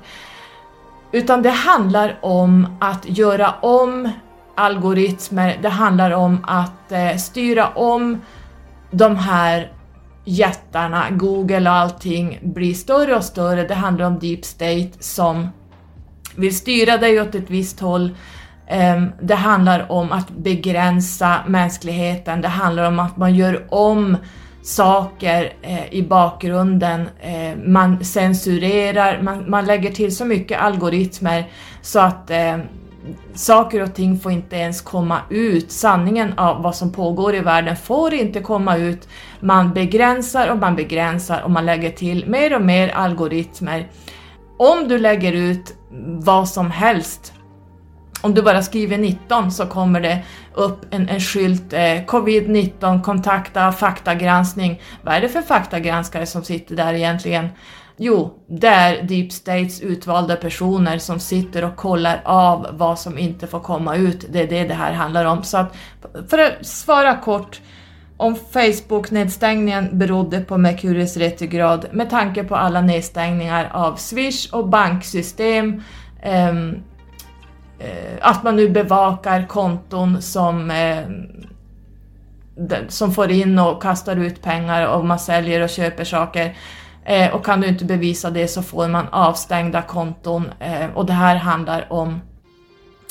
Utan 1.11 1.41
det 1.41 1.49
handlar 1.49 2.19
om 2.21 2.77
att 2.81 3.09
göra 3.09 3.55
om 3.61 4.09
algoritmer, 4.55 5.57
det 5.61 5.69
handlar 5.69 6.11
om 6.11 6.45
att 6.47 6.91
eh, 6.91 7.15
styra 7.15 7.67
om 7.67 8.21
de 8.91 9.15
här 9.15 9.71
jättarna, 10.25 11.05
Google 11.11 11.69
och 11.69 11.75
allting 11.75 12.39
blir 12.41 12.73
större 12.73 13.15
och 13.15 13.23
större, 13.23 13.67
det 13.67 13.75
handlar 13.75 14.05
om 14.05 14.19
deep 14.19 14.45
state 14.45 14.91
som 14.99 15.49
vill 16.39 16.55
styra 16.55 16.97
dig 16.97 17.21
åt 17.21 17.35
ett 17.35 17.49
visst 17.49 17.79
håll. 17.79 18.15
Ehm, 18.67 19.11
det 19.21 19.35
handlar 19.35 19.91
om 19.91 20.11
att 20.11 20.29
begränsa 20.29 21.39
mänskligheten, 21.47 22.41
det 22.41 22.47
handlar 22.47 22.87
om 22.87 22.99
att 22.99 23.17
man 23.17 23.35
gör 23.35 23.65
om 23.69 24.17
saker 24.61 25.53
eh, 25.61 25.93
i 25.93 26.03
bakgrunden, 26.03 27.09
ehm, 27.21 27.73
man 27.73 28.05
censurerar, 28.05 29.21
man, 29.21 29.49
man, 29.49 29.65
lägger 29.65 29.91
till 29.91 30.15
så 30.15 30.25
mycket 30.25 30.61
algoritmer 30.61 31.45
så 31.81 31.99
att 31.99 32.31
eh, 32.31 32.57
saker 33.33 33.83
och 33.83 33.95
ting 33.95 34.19
får 34.19 34.31
inte 34.31 34.55
ens 34.55 34.81
komma 34.81 35.19
ut. 35.29 35.71
Sanningen 35.71 36.33
av 36.37 36.61
vad 36.61 36.75
som 36.75 36.91
pågår 36.91 37.35
i 37.35 37.39
världen 37.39 37.75
får 37.75 38.13
inte 38.13 38.39
komma 38.39 38.77
ut. 38.77 39.07
Man 39.39 39.73
begränsar 39.73 40.47
och 40.47 40.57
man 40.57 40.75
begränsar 40.75 41.41
och 41.41 41.51
man 41.51 41.65
lägger 41.65 41.91
till 41.91 42.25
mer 42.27 42.55
och 42.55 42.61
mer 42.61 42.89
algoritmer 42.89 43.87
om 44.59 44.87
du 44.87 44.97
lägger 44.97 45.33
ut 45.33 45.75
vad 46.19 46.49
som 46.49 46.71
helst 46.71 47.33
om 48.21 48.33
du 48.33 48.41
bara 48.41 48.61
skriver 48.61 48.97
19 48.97 49.51
så 49.51 49.65
kommer 49.65 50.01
det 50.01 50.23
upp 50.53 50.85
en, 50.93 51.09
en 51.09 51.19
skylt 51.19 51.73
eh, 51.73 51.79
Covid-19 51.79 53.01
kontakta 53.01 53.71
faktagranskning. 53.71 54.81
Vad 55.01 55.15
är 55.15 55.21
det 55.21 55.29
för 55.29 55.41
faktagranskare 55.41 56.25
som 56.25 56.43
sitter 56.43 56.75
där 56.75 56.93
egentligen? 56.93 57.49
Jo, 57.97 58.33
det 58.47 58.67
är 58.67 59.03
Deep 59.03 59.31
States 59.31 59.81
utvalda 59.81 60.35
personer 60.35 60.97
som 60.97 61.19
sitter 61.19 61.63
och 61.63 61.75
kollar 61.75 62.21
av 62.25 62.67
vad 62.71 62.99
som 62.99 63.17
inte 63.17 63.47
får 63.47 63.59
komma 63.59 63.95
ut. 63.95 64.25
Det 64.29 64.41
är 64.41 64.47
det 64.47 64.63
det 64.63 64.73
här 64.73 64.93
handlar 64.93 65.25
om. 65.25 65.43
Så 65.43 65.57
att, 65.57 65.75
för 66.29 66.37
att 66.37 66.65
svara 66.65 67.17
kort, 67.17 67.61
om 68.19 68.35
Facebook-nedstängningen 68.35 69.89
berodde 69.91 70.41
på 70.41 70.57
Mercurius 70.57 71.17
retrograd 71.17 71.85
med 71.91 72.09
tanke 72.09 72.43
på 72.43 72.55
alla 72.55 72.81
nedstängningar 72.81 73.69
av 73.73 73.95
Swish 73.95 74.53
och 74.53 74.67
banksystem, 74.67 75.83
ehm, 76.21 76.75
eh, 77.79 78.17
att 78.21 78.43
man 78.43 78.55
nu 78.55 78.69
bevakar 78.69 79.47
konton 79.47 80.21
som 80.21 80.71
eh, 80.71 81.03
som 82.87 83.13
får 83.13 83.31
in 83.31 83.59
och 83.59 83.81
kastar 83.81 84.15
ut 84.15 84.41
pengar 84.41 84.87
och 84.87 85.05
man 85.05 85.19
säljer 85.19 85.63
och 85.63 85.69
köper 85.69 86.03
saker. 86.03 86.57
Eh, 87.05 87.35
och 87.35 87.45
kan 87.45 87.61
du 87.61 87.67
inte 87.67 87.85
bevisa 87.85 88.29
det 88.29 88.47
så 88.47 88.63
får 88.63 88.87
man 88.87 89.07
avstängda 89.11 89.81
konton 89.81 90.49
eh, 90.59 90.85
och 90.95 91.05
det 91.05 91.13
här 91.13 91.35
handlar 91.35 91.93
om 91.93 92.21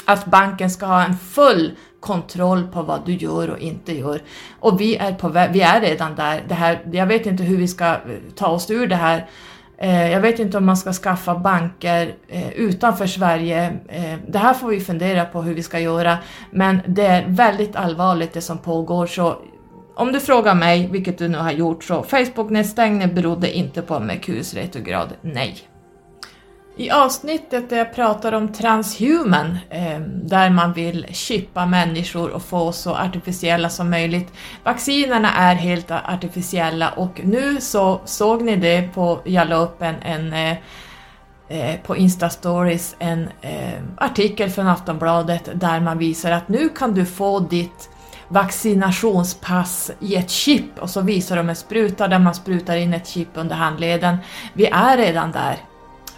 att 0.05 0.25
banken 0.25 0.71
ska 0.71 0.87
ha 0.87 1.05
en 1.05 1.19
full 1.19 1.73
kontroll 2.01 2.67
på 2.67 2.83
vad 2.83 3.07
du 3.07 3.13
gör 3.13 3.51
och 3.51 3.59
inte 3.59 3.99
gör. 3.99 4.23
Och 4.61 4.81
vi 4.81 4.97
är, 4.97 5.13
på 5.13 5.29
vi 5.29 5.61
är 5.61 5.81
redan 5.81 6.15
där. 6.15 6.43
Det 6.49 6.55
här, 6.55 6.81
jag 6.93 7.07
vet 7.07 7.27
inte 7.27 7.43
hur 7.43 7.57
vi 7.57 7.69
ska 7.69 7.87
eh, 7.87 7.99
ta 8.35 8.47
oss 8.47 8.71
ur 8.71 8.87
det 8.87 8.97
här. 8.97 9.29
Eh, 9.79 10.13
jag 10.13 10.21
vet 10.21 10.39
inte 10.39 10.59
om 10.59 10.67
man 10.67 10.77
ska 10.77 10.93
skaffa 10.93 11.35
banker 11.35 12.15
eh, 12.29 12.53
utanför 12.53 13.07
Sverige. 13.07 13.73
Eh, 13.89 14.19
det 14.29 14.39
här 14.39 14.55
får 14.55 14.69
vi 14.69 14.81
fundera 14.81 15.25
på 15.25 15.43
hur 15.43 15.55
vi 15.55 15.63
ska 15.63 15.79
göra. 15.79 16.19
Men 16.51 16.81
det 16.87 17.07
är 17.07 17.25
väldigt 17.29 17.77
allvarligt 17.77 18.33
det 18.33 18.41
som 18.41 18.59
pågår. 18.59 19.07
Så 19.07 19.37
om 19.95 20.13
du 20.13 20.21
frågar 20.21 20.55
mig, 20.55 20.89
vilket 20.93 21.19
du 21.19 21.29
nu 21.29 21.39
har 21.39 21.53
gjort, 21.53 21.85
så 21.85 22.03
Facebook-nedstängningen 22.03 23.15
berodde 23.15 23.57
inte 23.57 23.83
på 23.83 24.01
Merkurius 24.01 24.55
retrograd, 24.55 25.09
nej. 25.21 25.68
I 26.81 26.91
avsnittet 26.91 27.71
där 27.71 27.77
jag 27.77 27.95
pratar 27.95 28.33
om 28.33 28.53
transhuman, 28.53 29.59
eh, 29.71 30.01
där 30.01 30.51
man 30.51 30.73
vill 30.73 31.07
chippa 31.11 31.67
människor 31.67 32.31
och 32.31 32.43
få 32.43 32.73
så 32.73 32.95
artificiella 32.95 33.69
som 33.71 33.91
möjligt. 33.91 34.33
Vaccinerna 34.65 35.35
är 35.35 35.55
helt 35.55 35.91
artificiella 35.91 36.91
och 36.91 37.21
nu 37.25 37.61
så 37.61 38.01
såg 38.05 38.43
ni 38.43 38.57
det 38.57 38.95
på, 38.95 39.21
jag 39.25 39.49
la 39.49 39.57
upp 39.57 39.83
en, 39.83 39.95
en 40.03 40.33
eh, 40.33 40.57
eh, 41.49 41.81
på 41.81 41.97
Insta-stories 41.97 42.97
en 42.99 43.29
artikel 43.97 44.51
från 44.51 44.69
Aftonbladet 44.69 45.51
där 45.55 45.81
man 45.81 45.99
visar 45.99 46.31
att 46.31 46.49
nu 46.49 46.69
kan 46.69 46.95
du 46.95 47.07
få 47.07 47.41
ditt 47.41 47.91
vaccinationspass 48.29 49.91
i 50.01 50.17
ett 50.17 50.31
chip 50.31 50.79
och 50.79 50.91
så 50.91 51.01
visar 51.01 51.37
de 51.37 51.49
en 51.49 51.57
spruta 51.57 52.09
där 52.09 52.19
man 52.19 52.35
sprutar 52.35 52.77
in 52.77 52.95
ett 52.95 53.09
chip 53.09 53.29
under 53.35 53.55
handleden. 53.55 54.17
Vi 54.53 54.67
är 54.67 54.97
redan 54.97 55.33
där. 55.33 55.68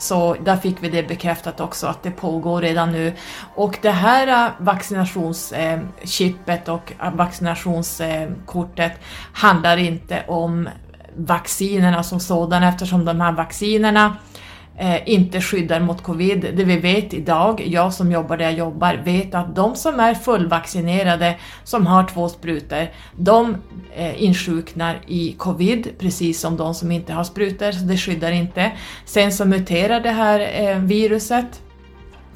Så 0.00 0.36
där 0.44 0.56
fick 0.56 0.82
vi 0.82 0.88
det 0.88 1.02
bekräftat 1.02 1.60
också 1.60 1.86
att 1.86 2.02
det 2.02 2.10
pågår 2.10 2.60
redan 2.60 2.92
nu. 2.92 3.12
Och 3.54 3.78
det 3.82 3.90
här 3.90 4.46
äh, 4.46 4.52
vaccinationschippet 4.58 6.68
äh, 6.68 6.74
och 6.74 6.92
äh, 7.00 7.14
vaccinationskortet 7.14 8.92
handlar 9.32 9.76
inte 9.76 10.24
om 10.28 10.68
vaccinerna 11.16 12.02
som 12.02 12.20
sådana 12.20 12.68
eftersom 12.68 13.04
de 13.04 13.20
här 13.20 13.32
vaccinerna 13.32 14.16
Eh, 14.80 15.00
inte 15.08 15.40
skyddar 15.40 15.80
mot 15.80 16.02
covid. 16.02 16.40
Det 16.54 16.64
vi 16.64 16.76
vet 16.76 17.14
idag, 17.14 17.62
jag 17.66 17.94
som 17.94 18.12
jobbar 18.12 18.36
där 18.36 18.44
jag 18.44 18.54
jobbar, 18.54 18.94
vet 19.04 19.34
att 19.34 19.56
de 19.56 19.76
som 19.76 20.00
är 20.00 20.14
fullvaccinerade, 20.14 21.36
som 21.64 21.86
har 21.86 22.04
två 22.04 22.28
sprutor, 22.28 22.86
de 23.16 23.56
eh, 23.94 24.22
insjuknar 24.22 25.00
i 25.06 25.32
covid, 25.32 25.88
precis 25.98 26.40
som 26.40 26.56
de 26.56 26.74
som 26.74 26.92
inte 26.92 27.12
har 27.12 27.24
sprutor, 27.24 27.72
så 27.72 27.84
det 27.84 27.96
skyddar 27.96 28.32
inte. 28.32 28.72
Sen 29.04 29.32
så 29.32 29.44
muterar 29.44 30.00
det 30.00 30.10
här 30.10 30.40
eh, 30.54 30.78
viruset 30.78 31.62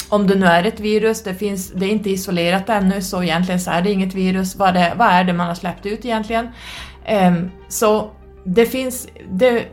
om 0.09 0.27
det 0.27 0.35
nu 0.35 0.47
är 0.47 0.65
ett 0.65 0.81
virus, 0.81 1.23
det, 1.23 1.35
finns, 1.35 1.73
det 1.73 1.87
är 1.87 1.91
inte 1.91 2.11
isolerat 2.11 2.69
ännu 2.69 3.03
så 3.03 3.23
egentligen 3.23 3.61
så 3.61 3.71
är 3.71 3.83
det 3.83 3.93
inget 3.93 4.15
virus. 4.15 4.57
Vad, 4.57 4.75
det, 4.75 4.93
vad 4.97 5.09
är 5.09 5.25
det 5.25 5.33
man 5.33 5.47
har 5.47 5.55
släppt 5.55 5.87
ut 5.87 6.05
egentligen? 6.05 6.49
Um, 7.27 7.51
så 7.69 8.11
det 8.45 8.67
finns, 8.67 9.09
det, 9.31 9.65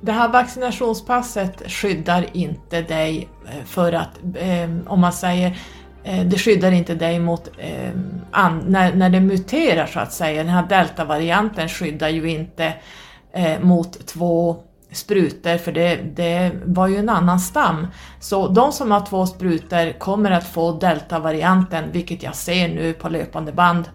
det 0.00 0.12
här 0.12 0.28
vaccinationspasset 0.28 1.70
skyddar 1.70 2.26
inte 2.32 2.82
dig 2.82 3.28
eh, 3.46 3.64
för 3.64 3.92
att, 3.92 4.18
eh, 4.34 4.70
om 4.86 5.00
man 5.00 5.12
säger, 5.12 5.58
eh, 6.04 6.26
det 6.26 6.38
skyddar 6.38 6.72
inte 6.72 6.94
dig 6.94 7.18
mot, 7.18 7.48
eh, 7.58 7.90
an, 8.30 8.64
när, 8.66 8.94
när 8.94 9.10
det 9.10 9.20
muterar 9.20 9.86
så 9.86 10.00
att 10.00 10.12
säga, 10.12 10.42
den 10.42 10.52
här 10.52 10.66
deltavarianten 10.66 11.68
skyddar 11.68 12.08
ju 12.08 12.30
inte 12.30 12.74
eh, 13.32 13.60
mot 13.60 14.06
två 14.06 14.56
sprutor 14.92 15.56
för 15.56 15.72
det, 15.72 15.96
det 15.96 16.50
var 16.64 16.88
ju 16.88 16.96
en 16.96 17.08
annan 17.08 17.40
stam. 17.40 17.86
Så 18.20 18.48
de 18.48 18.72
som 18.72 18.90
har 18.90 19.06
två 19.06 19.26
sprutor 19.26 19.98
kommer 19.98 20.30
att 20.30 20.46
få 20.46 20.72
deltavarianten, 20.72 21.84
vilket 21.92 22.22
jag 22.22 22.34
ser 22.34 22.68
nu 22.68 22.92
på 22.92 23.08
löpande 23.08 23.52
band 23.52 23.88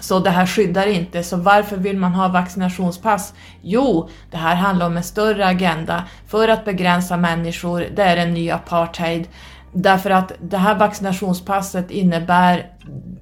så 0.00 0.18
det 0.18 0.30
här 0.30 0.46
skyddar 0.46 0.86
inte, 0.86 1.22
så 1.22 1.36
varför 1.36 1.76
vill 1.76 1.96
man 1.96 2.14
ha 2.14 2.28
vaccinationspass? 2.28 3.34
Jo, 3.62 4.08
det 4.30 4.36
här 4.36 4.54
handlar 4.54 4.86
om 4.86 4.96
en 4.96 5.02
större 5.02 5.46
agenda 5.46 6.04
för 6.26 6.48
att 6.48 6.64
begränsa 6.64 7.16
människor, 7.16 7.86
det 7.96 8.02
är 8.02 8.16
en 8.16 8.34
ny 8.34 8.50
apartheid. 8.50 9.28
Därför 9.72 10.10
att 10.10 10.32
det 10.40 10.56
här 10.56 10.74
vaccinationspasset 10.74 11.90
innebär 11.90 12.70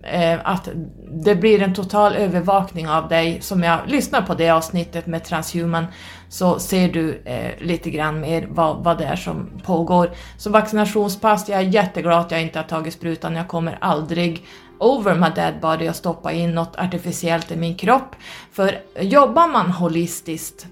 eh, 0.02 0.38
att 0.44 0.68
det 1.10 1.34
blir 1.34 1.62
en 1.62 1.74
total 1.74 2.14
övervakning 2.14 2.88
av 2.88 3.08
dig. 3.08 3.40
Som 3.40 3.62
jag 3.62 3.80
lyssnar 3.86 4.22
på 4.22 4.34
det 4.34 4.50
avsnittet 4.50 5.06
med 5.06 5.24
Transhuman 5.24 5.86
så 6.28 6.58
ser 6.58 6.88
du 6.88 7.22
eh, 7.24 7.66
lite 7.66 7.90
grann 7.90 8.20
mer 8.20 8.48
vad, 8.50 8.84
vad 8.84 8.98
det 8.98 9.04
är 9.04 9.16
som 9.16 9.50
pågår. 9.64 10.10
Så 10.36 10.50
vaccinationspass, 10.50 11.48
jag 11.48 11.58
är 11.58 11.64
jätteglad 11.64 12.20
att 12.20 12.30
jag 12.30 12.42
inte 12.42 12.58
har 12.58 12.64
tagit 12.64 12.94
sprutan, 12.94 13.36
jag 13.36 13.48
kommer 13.48 13.78
aldrig 13.80 14.46
over 14.78 15.14
my 15.14 15.28
dead 15.34 15.60
body 15.60 15.88
och 15.88 15.96
stoppa 15.96 16.32
in 16.32 16.54
något 16.54 16.76
artificiellt 16.76 17.50
i 17.50 17.56
min 17.56 17.76
kropp. 17.76 18.16
För 18.52 18.80
jobbar 19.00 19.48
man 19.48 19.70
holistiskt 19.70 20.66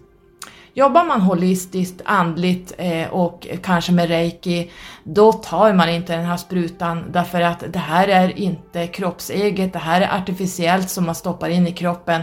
Jobbar 0.78 1.04
man 1.04 1.20
holistiskt, 1.20 2.00
andligt 2.04 2.72
eh, 2.78 3.08
och 3.08 3.46
kanske 3.62 3.92
med 3.92 4.08
reiki, 4.08 4.70
då 5.04 5.32
tar 5.32 5.72
man 5.72 5.88
inte 5.88 6.16
den 6.16 6.24
här 6.24 6.36
sprutan 6.36 7.04
därför 7.12 7.40
att 7.40 7.64
det 7.72 7.78
här 7.78 8.08
är 8.08 8.38
inte 8.38 8.86
kroppseget, 8.86 9.72
det 9.72 9.78
här 9.78 10.00
är 10.00 10.18
artificiellt 10.18 10.90
som 10.90 11.06
man 11.06 11.14
stoppar 11.14 11.48
in 11.48 11.66
i 11.66 11.72
kroppen. 11.72 12.22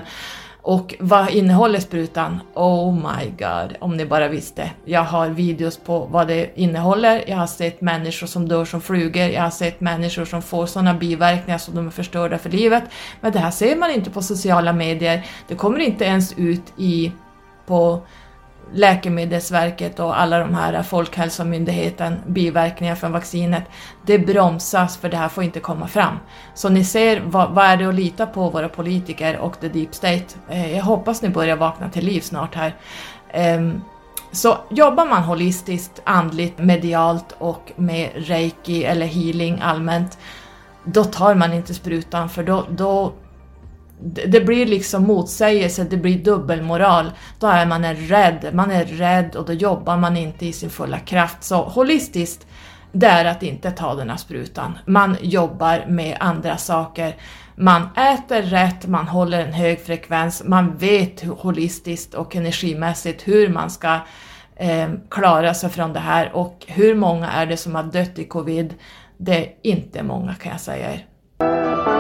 Och 0.65 0.95
vad 0.99 1.29
innehåller 1.29 1.79
sprutan? 1.79 2.39
Oh 2.53 2.93
my 2.93 3.29
god, 3.29 3.77
om 3.79 3.97
ni 3.97 4.05
bara 4.05 4.27
visste. 4.27 4.71
Jag 4.85 5.03
har 5.03 5.29
videos 5.29 5.77
på 5.77 5.99
vad 5.99 6.27
det 6.27 6.49
innehåller, 6.55 7.23
jag 7.27 7.37
har 7.37 7.47
sett 7.47 7.81
människor 7.81 8.27
som 8.27 8.47
dör 8.47 8.65
som 8.65 8.81
flugor, 8.81 9.23
jag 9.23 9.41
har 9.41 9.49
sett 9.49 9.81
människor 9.81 10.25
som 10.25 10.41
får 10.41 10.65
sådana 10.65 10.93
biverkningar 10.93 11.57
som 11.57 11.75
de 11.75 11.87
är 11.87 11.91
förstörda 11.91 12.37
för 12.37 12.49
livet. 12.49 12.83
Men 13.21 13.31
det 13.31 13.39
här 13.39 13.51
ser 13.51 13.75
man 13.75 13.91
inte 13.91 14.09
på 14.09 14.21
sociala 14.21 14.73
medier, 14.73 15.25
det 15.47 15.55
kommer 15.55 15.79
inte 15.79 16.05
ens 16.05 16.33
ut 16.37 16.73
i 16.77 17.11
på 17.65 18.01
Läkemedelsverket 18.73 19.99
och 19.99 20.19
alla 20.19 20.39
de 20.39 20.53
här 20.53 20.83
Folkhälsomyndigheten, 20.83 22.19
biverkningar 22.27 22.95
från 22.95 23.11
vaccinet, 23.11 23.63
det 24.05 24.19
bromsas 24.19 24.97
för 24.97 25.09
det 25.09 25.17
här 25.17 25.29
får 25.29 25.43
inte 25.43 25.59
komma 25.59 25.87
fram. 25.87 26.15
Så 26.53 26.69
ni 26.69 26.85
ser, 26.85 27.21
vad, 27.25 27.51
vad 27.51 27.65
är 27.65 27.77
det 27.77 27.85
att 27.85 27.95
lita 27.95 28.25
på 28.25 28.49
våra 28.49 28.69
politiker 28.69 29.37
och 29.37 29.59
the 29.59 29.67
deep 29.67 29.95
state? 29.95 30.25
Eh, 30.49 30.75
jag 30.75 30.83
hoppas 30.83 31.21
ni 31.21 31.29
börjar 31.29 31.55
vakna 31.55 31.89
till 31.89 32.05
liv 32.05 32.21
snart 32.21 32.55
här. 32.55 32.75
Eh, 33.29 33.61
så 34.31 34.57
jobbar 34.69 35.05
man 35.05 35.23
holistiskt, 35.23 36.01
andligt, 36.03 36.59
medialt 36.59 37.35
och 37.37 37.71
med 37.75 38.09
reiki 38.15 38.83
eller 38.83 39.05
healing 39.05 39.59
allmänt, 39.61 40.17
då 40.83 41.03
tar 41.03 41.35
man 41.35 41.53
inte 41.53 41.73
sprutan 41.73 42.29
för 42.29 42.43
då, 42.43 42.65
då 42.69 43.13
det 44.01 44.45
blir 44.45 44.65
liksom 44.65 45.03
motsägelse, 45.03 45.83
det 45.83 45.97
blir 45.97 46.23
dubbelmoral. 46.23 47.11
Då 47.39 47.47
är 47.47 47.65
man 47.65 47.95
rädd, 47.95 48.49
man 48.53 48.71
är 48.71 48.85
rädd 48.85 49.35
och 49.35 49.45
då 49.45 49.53
jobbar 49.53 49.97
man 49.97 50.17
inte 50.17 50.45
i 50.45 50.53
sin 50.53 50.69
fulla 50.69 50.99
kraft. 50.99 51.43
Så 51.43 51.55
holistiskt, 51.55 52.47
det 52.91 53.07
är 53.07 53.25
att 53.25 53.43
inte 53.43 53.71
ta 53.71 53.95
den 53.95 54.09
här 54.09 54.17
sprutan. 54.17 54.77
Man 54.85 55.17
jobbar 55.21 55.85
med 55.87 56.17
andra 56.19 56.57
saker. 56.57 57.15
Man 57.55 57.81
äter 57.95 58.41
rätt, 58.41 58.87
man 58.87 59.07
håller 59.07 59.39
en 59.39 59.53
hög 59.53 59.85
frekvens, 59.85 60.43
man 60.45 60.77
vet 60.77 61.23
holistiskt 61.23 62.13
och 62.13 62.35
energimässigt 62.35 63.27
hur 63.27 63.49
man 63.49 63.69
ska 63.69 63.99
eh, 64.55 64.89
klara 65.09 65.53
sig 65.53 65.69
från 65.69 65.93
det 65.93 65.99
här 65.99 66.35
och 66.35 66.65
hur 66.67 66.95
många 66.95 67.31
är 67.31 67.45
det 67.45 67.57
som 67.57 67.75
har 67.75 67.83
dött 67.83 68.19
i 68.19 68.23
covid? 68.23 68.73
Det 69.17 69.37
är 69.37 69.53
inte 69.61 70.03
många 70.03 70.35
kan 70.35 70.51
jag 70.51 70.61
säga 70.61 70.93
er. 70.93 71.92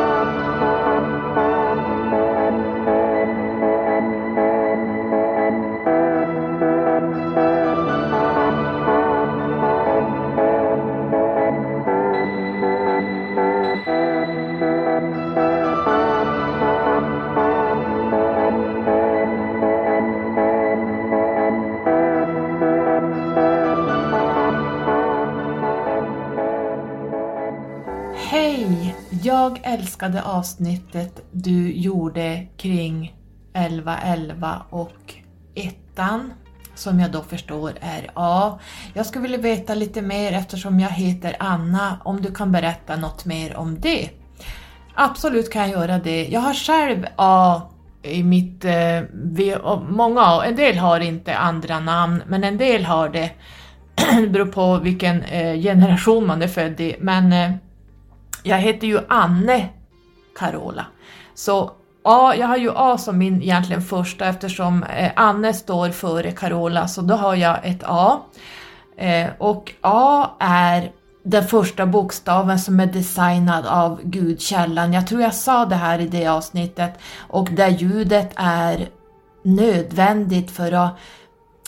Jag 29.55 29.73
älskade 29.73 30.23
avsnittet 30.23 31.25
du 31.31 31.71
gjorde 31.71 32.47
kring 32.57 33.15
1111 33.53 34.61
och 34.69 35.13
ettan 35.55 36.33
som 36.75 36.99
jag 36.99 37.11
då 37.11 37.21
förstår 37.21 37.73
är 37.81 38.11
A. 38.13 38.59
Jag 38.93 39.05
skulle 39.05 39.21
vilja 39.21 39.37
veta 39.37 39.75
lite 39.75 40.01
mer 40.01 40.33
eftersom 40.33 40.79
jag 40.79 40.89
heter 40.89 41.35
Anna, 41.39 41.97
om 42.03 42.21
du 42.21 42.33
kan 42.33 42.51
berätta 42.51 42.95
något 42.95 43.25
mer 43.25 43.55
om 43.55 43.79
det. 43.79 44.09
Absolut 44.93 45.51
kan 45.51 45.61
jag 45.61 45.71
göra 45.71 45.99
det. 45.99 46.27
Jag 46.27 46.39
har 46.39 46.53
själv 46.53 47.05
A 47.15 47.61
i 48.03 48.23
mitt... 48.23 48.65
Eh, 48.65 49.01
många, 49.89 50.43
en 50.45 50.55
del 50.55 50.77
har 50.77 50.99
inte 50.99 51.37
andra 51.37 51.79
namn, 51.79 52.23
men 52.27 52.43
en 52.43 52.57
del 52.57 52.85
har 52.85 53.09
det. 53.09 53.29
det 54.21 54.27
beror 54.27 54.45
på 54.45 54.77
vilken 54.77 55.23
eh, 55.23 55.61
generation 55.61 56.27
man 56.27 56.41
är 56.41 56.47
född 56.47 56.79
i. 56.79 56.95
Men 56.99 57.33
eh, 57.33 57.51
jag 58.43 58.57
heter 58.57 58.87
ju 58.87 58.99
Anne 59.09 59.69
Carola. 60.35 60.85
Så 61.35 61.71
A, 62.03 62.33
jag 62.37 62.47
har 62.47 62.57
ju 62.57 62.71
A 62.75 62.97
som 62.97 63.17
min 63.17 63.41
egentligen 63.41 63.81
första 63.81 64.25
eftersom 64.25 64.83
eh, 64.83 65.11
Anne 65.15 65.53
står 65.53 65.89
före 65.89 66.31
Carola, 66.31 66.87
så 66.87 67.01
då 67.01 67.15
har 67.15 67.35
jag 67.35 67.59
ett 67.63 67.83
A. 67.83 68.21
Eh, 68.97 69.29
och 69.37 69.73
A 69.81 70.29
är 70.39 70.91
den 71.23 71.47
första 71.47 71.85
bokstaven 71.85 72.59
som 72.59 72.79
är 72.79 72.85
designad 72.85 73.65
av 73.65 73.99
Gudkällan. 74.03 74.93
Jag 74.93 75.07
tror 75.07 75.21
jag 75.21 75.35
sa 75.35 75.65
det 75.65 75.75
här 75.75 75.99
i 75.99 76.07
det 76.07 76.27
avsnittet. 76.27 76.99
Och 77.17 77.49
där 77.51 77.69
ljudet 77.69 78.31
är 78.35 78.89
nödvändigt 79.43 80.51
för 80.51 80.71
att 80.71 80.97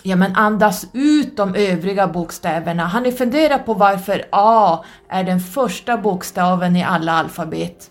ja, 0.05 0.15
men 0.15 0.35
andas 0.35 0.85
ut 0.93 1.37
de 1.37 1.55
övriga 1.55 2.07
bokstäverna. 2.07 2.85
Har 2.85 3.01
ni 3.01 3.11
funderat 3.11 3.65
på 3.65 3.73
varför 3.73 4.25
A 4.31 4.83
är 5.09 5.23
den 5.23 5.39
första 5.39 5.97
bokstaven 5.97 6.75
i 6.75 6.83
alla 6.83 7.11
alfabet? 7.11 7.89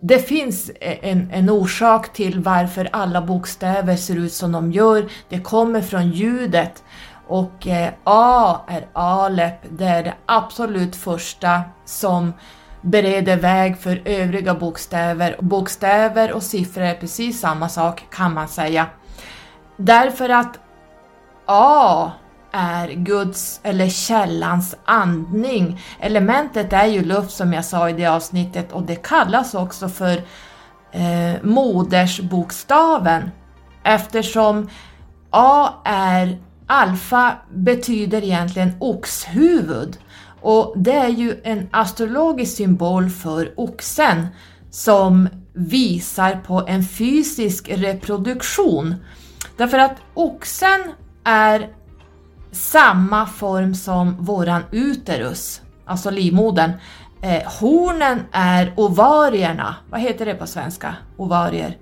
Det 0.00 0.18
finns 0.18 0.70
en, 0.80 1.30
en 1.32 1.50
orsak 1.50 2.12
till 2.12 2.40
varför 2.40 2.88
alla 2.92 3.22
bokstäver 3.22 3.96
ser 3.96 4.16
ut 4.16 4.32
som 4.32 4.52
de 4.52 4.72
gör. 4.72 5.08
Det 5.28 5.40
kommer 5.40 5.80
från 5.80 6.10
ljudet. 6.10 6.84
Och 7.28 7.66
eh, 7.66 7.92
A 8.04 8.60
är 8.68 8.86
Alep, 8.92 9.58
det 9.70 9.84
är 9.84 10.02
det 10.02 10.14
absolut 10.26 10.96
första 10.96 11.62
som 11.84 12.32
bereder 12.80 13.36
väg 13.36 13.78
för 13.78 14.02
övriga 14.04 14.54
bokstäver. 14.54 15.36
Bokstäver 15.40 16.32
och 16.32 16.42
siffror 16.42 16.82
är 16.84 16.94
precis 16.94 17.40
samma 17.40 17.68
sak 17.68 18.04
kan 18.10 18.34
man 18.34 18.48
säga. 18.48 18.86
Därför 19.76 20.28
att 20.28 20.58
A 21.46 22.10
är 22.52 22.88
Guds 22.88 23.60
eller 23.62 23.88
källans 23.88 24.76
andning. 24.84 25.80
Elementet 26.00 26.72
är 26.72 26.86
ju 26.86 27.04
luft 27.04 27.30
som 27.30 27.52
jag 27.52 27.64
sa 27.64 27.90
i 27.90 27.92
det 27.92 28.06
avsnittet 28.06 28.72
och 28.72 28.82
det 28.82 28.96
kallas 28.96 29.54
också 29.54 29.88
för 29.88 30.22
eh, 30.92 31.42
modersbokstaven 31.42 33.30
eftersom 33.82 34.68
A 35.30 35.68
är 35.84 36.38
Alfa 36.66 37.32
betyder 37.54 38.24
egentligen 38.24 38.76
oxhuvud 38.80 39.98
och 40.40 40.74
det 40.76 40.92
är 40.96 41.08
ju 41.08 41.40
en 41.44 41.68
astrologisk 41.70 42.56
symbol 42.56 43.10
för 43.10 43.54
oxen 43.56 44.26
som 44.70 45.28
visar 45.52 46.36
på 46.46 46.64
en 46.66 46.84
fysisk 46.84 47.68
reproduktion. 47.68 48.94
Därför 49.56 49.78
att 49.78 49.96
oxen 50.14 50.80
är 51.24 51.68
samma 52.52 53.26
form 53.26 53.74
som 53.74 54.24
våran 54.24 54.62
uterus, 54.70 55.62
alltså 55.84 56.10
livmodern. 56.10 56.72
Eh, 57.22 57.52
hornen 57.60 58.20
är 58.32 58.72
ovarierna, 58.76 59.76
vad 59.90 60.00
heter 60.00 60.26
det 60.26 60.34
på 60.34 60.46
svenska? 60.46 60.96
Ovarier? 61.16 61.76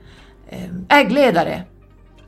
Eh, 0.49 0.70
äggledare. 0.88 1.62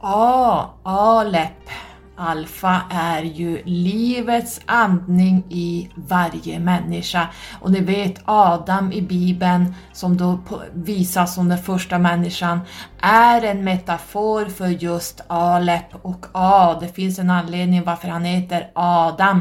A, 0.01 0.65
alep. 0.83 1.71
Alfa 2.17 2.83
är 2.91 3.23
ju 3.23 3.63
livets 3.65 4.61
andning 4.67 5.45
i 5.49 5.91
varje 5.95 6.59
människa. 6.59 7.29
Och 7.61 7.71
ni 7.71 7.81
vet 7.81 8.23
Adam 8.25 8.93
i 8.93 9.03
Bibeln, 9.03 9.75
som 9.93 10.17
då 10.17 10.39
visas 10.75 11.35
som 11.35 11.49
den 11.49 11.59
första 11.59 11.99
människan, 11.99 12.61
är 13.01 13.43
en 13.43 13.65
metafor 13.65 14.45
för 14.45 14.69
just 14.69 15.21
Alep 15.27 15.95
och 16.03 16.27
A. 16.33 16.79
Det 16.81 16.89
finns 16.89 17.19
en 17.19 17.31
anledning 17.31 17.85
varför 17.85 18.09
han 18.09 18.25
heter 18.25 18.71
Adam. 18.75 19.41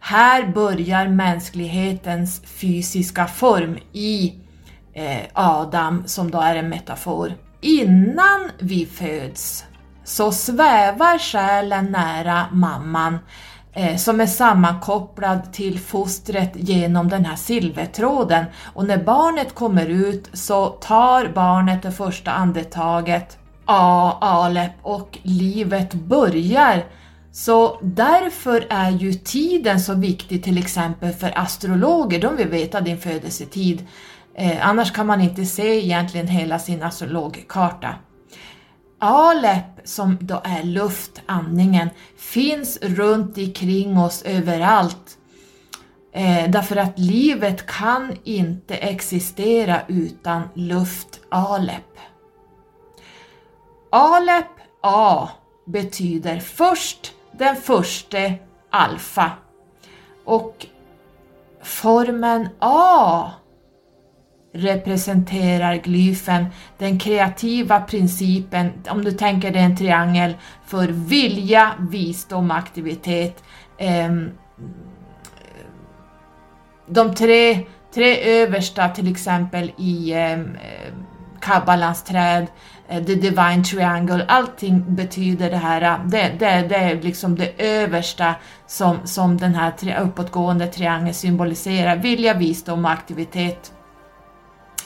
Här 0.00 0.46
börjar 0.46 1.08
mänsklighetens 1.08 2.42
fysiska 2.46 3.26
form 3.26 3.78
i 3.92 4.34
eh, 4.92 5.22
Adam, 5.32 6.02
som 6.06 6.30
då 6.30 6.40
är 6.40 6.56
en 6.56 6.68
metafor. 6.68 7.32
Innan 7.60 8.50
vi 8.58 8.86
föds 8.86 9.64
så 10.10 10.32
svävar 10.32 11.18
själen 11.18 11.84
nära 11.84 12.46
mamman 12.52 13.18
eh, 13.72 13.96
som 13.96 14.20
är 14.20 14.26
sammankopplad 14.26 15.52
till 15.52 15.80
fostret 15.80 16.50
genom 16.54 17.08
den 17.08 17.24
här 17.24 17.36
silvertråden 17.36 18.44
och 18.74 18.84
när 18.84 19.04
barnet 19.04 19.54
kommer 19.54 19.86
ut 19.86 20.30
så 20.32 20.66
tar 20.66 21.32
barnet 21.34 21.82
det 21.82 21.92
första 21.92 22.30
andetaget, 22.30 23.38
A, 23.66 24.18
Alep 24.20 24.72
och 24.82 25.18
livet 25.22 25.94
börjar. 25.94 26.84
Så 27.32 27.78
därför 27.82 28.66
är 28.70 28.90
ju 28.90 29.12
tiden 29.12 29.80
så 29.80 29.94
viktig 29.94 30.44
till 30.44 30.58
exempel 30.58 31.12
för 31.12 31.38
astrologer, 31.38 32.20
de 32.20 32.36
vill 32.36 32.48
veta 32.48 32.80
din 32.80 32.98
födelsetid. 32.98 33.86
Eh, 34.34 34.68
annars 34.68 34.92
kan 34.92 35.06
man 35.06 35.20
inte 35.20 35.44
se 35.44 35.84
egentligen 35.84 36.28
hela 36.28 36.58
sin 36.58 36.82
astrologkarta. 36.82 37.94
Alep, 39.02 39.64
som 39.84 40.18
då 40.20 40.40
är 40.44 40.62
luftandningen, 40.62 41.90
finns 42.16 42.78
runt 42.82 43.38
omkring 43.38 43.98
oss 43.98 44.22
överallt. 44.22 45.18
Eh, 46.12 46.50
därför 46.50 46.76
att 46.76 46.98
livet 46.98 47.66
kan 47.66 48.16
inte 48.24 48.76
existera 48.76 49.80
utan 49.88 50.42
luft 50.54 51.20
Alep. 51.28 51.98
Alep 53.90 54.50
A 54.82 55.28
betyder 55.66 56.38
först, 56.40 57.12
den 57.32 57.56
första 57.56 58.18
alfa. 58.70 59.30
Och 60.24 60.66
formen 61.62 62.48
A 62.58 63.30
representerar 64.52 65.76
glyfen 65.76 66.46
den 66.78 66.98
kreativa 66.98 67.80
principen, 67.80 68.72
om 68.88 69.04
du 69.04 69.12
tänker 69.12 69.50
dig 69.50 69.62
en 69.62 69.76
triangel, 69.76 70.34
för 70.66 70.88
vilja, 70.88 71.72
visdom, 71.90 72.50
aktivitet. 72.50 73.44
Ehm, 73.78 74.30
de 76.86 77.14
tre, 77.14 77.66
tre 77.94 78.42
översta 78.42 78.88
till 78.88 79.10
exempel 79.10 79.72
i 79.78 80.12
ehm, 80.12 80.56
Kabbalans 81.40 82.04
träd, 82.04 82.46
eh, 82.88 83.04
The 83.04 83.14
Divine 83.14 83.64
Triangle, 83.64 84.24
allting 84.28 84.84
betyder 84.94 85.50
det 85.50 85.56
här, 85.56 85.82
eh, 85.82 86.06
det, 86.06 86.32
det, 86.38 86.66
det 86.68 86.76
är 86.76 87.02
liksom 87.02 87.36
det 87.36 87.52
översta 87.58 88.34
som, 88.66 88.98
som 89.04 89.36
den 89.36 89.54
här 89.54 90.00
uppåtgående 90.02 90.66
triangeln 90.66 91.14
symboliserar, 91.14 91.96
vilja, 91.96 92.34
visdom 92.34 92.84
och 92.84 92.90
aktivitet. 92.90 93.72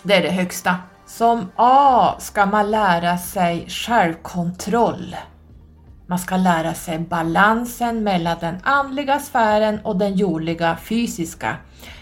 Det 0.06 0.14
är 0.14 0.22
det 0.22 0.30
högsta. 0.30 0.76
Som 1.06 1.50
A 1.56 2.14
ska 2.18 2.46
man 2.46 2.70
lära 2.70 3.18
sig 3.18 3.66
självkontroll. 3.68 5.16
Man 6.06 6.18
ska 6.18 6.36
lära 6.36 6.74
sig 6.74 6.98
balansen 6.98 8.02
mellan 8.02 8.36
den 8.40 8.58
andliga 8.62 9.18
sfären 9.18 9.80
och 9.84 9.96
den 9.96 10.14
jordliga 10.14 10.76
fysiska 10.76 11.56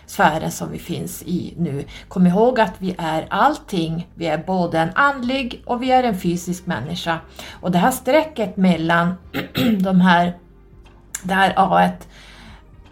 sfären 0.06 0.50
som 0.50 0.72
vi 0.72 0.78
finns 0.78 1.22
i 1.22 1.54
nu. 1.58 1.84
Kom 2.08 2.26
ihåg 2.26 2.60
att 2.60 2.74
vi 2.78 2.94
är 2.98 3.26
allting. 3.30 4.08
Vi 4.14 4.26
är 4.26 4.38
både 4.38 4.78
en 4.78 4.90
andlig 4.94 5.62
och 5.66 5.82
vi 5.82 5.90
är 5.90 6.04
en 6.04 6.18
fysisk 6.18 6.66
människa. 6.66 7.18
Och 7.60 7.70
det 7.70 7.78
här 7.78 7.90
strecket 7.90 8.56
mellan 8.56 9.14
de 9.80 10.00
här, 10.00 10.36
det 11.22 11.34
här 11.34 11.52
A 11.56 11.90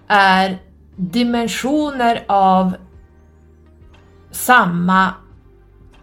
är 0.08 0.58
dimensioner 0.96 2.24
av 2.28 2.74
samma 4.30 5.14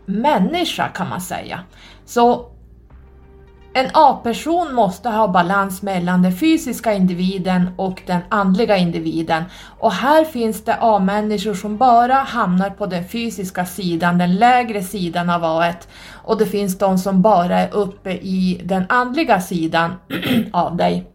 människa 0.05 0.87
kan 0.87 1.09
man 1.09 1.21
säga. 1.21 1.59
Så 2.05 2.51
en 3.73 3.89
A-person 3.93 4.73
måste 4.73 5.09
ha 5.09 5.27
balans 5.27 5.81
mellan 5.81 6.21
den 6.21 6.37
fysiska 6.37 6.93
individen 6.93 7.69
och 7.75 8.01
den 8.05 8.21
andliga 8.29 8.77
individen. 8.77 9.43
Och 9.79 9.91
här 9.91 10.25
finns 10.25 10.63
det 10.63 10.77
A-människor 10.79 11.53
som 11.53 11.77
bara 11.77 12.13
hamnar 12.13 12.69
på 12.69 12.85
den 12.85 13.07
fysiska 13.07 13.65
sidan, 13.65 14.17
den 14.17 14.35
lägre 14.35 14.83
sidan 14.83 15.29
av 15.29 15.43
A. 15.43 15.73
Och 16.13 16.37
det 16.37 16.45
finns 16.45 16.77
de 16.77 16.97
som 16.97 17.21
bara 17.21 17.59
är 17.59 17.73
uppe 17.73 18.11
i 18.11 18.61
den 18.63 18.85
andliga 18.89 19.41
sidan 19.41 19.95
av 20.53 20.75
dig. 20.75 21.11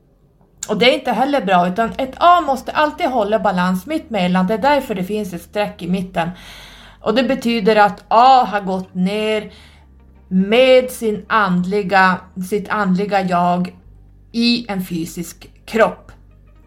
Och 0.68 0.78
det 0.78 0.90
är 0.90 0.94
inte 0.94 1.12
heller 1.12 1.44
bra, 1.44 1.68
utan 1.68 1.92
ett 1.98 2.14
A 2.16 2.40
måste 2.40 2.72
alltid 2.72 3.06
hålla 3.06 3.38
balans 3.38 3.86
mitt 3.86 4.10
mellan, 4.10 4.46
det 4.46 4.54
är 4.54 4.58
därför 4.58 4.94
det 4.94 5.04
finns 5.04 5.34
ett 5.34 5.42
streck 5.42 5.82
i 5.82 5.88
mitten. 5.88 6.30
Och 7.02 7.14
det 7.14 7.22
betyder 7.22 7.76
att 7.76 8.04
A 8.08 8.48
har 8.50 8.60
gått 8.60 8.94
ner 8.94 9.52
med 10.28 10.90
sin 10.90 11.24
andliga, 11.28 12.20
sitt 12.48 12.68
andliga 12.68 13.22
jag 13.22 13.76
i 14.32 14.66
en 14.68 14.84
fysisk 14.84 15.50
kropp. 15.66 16.12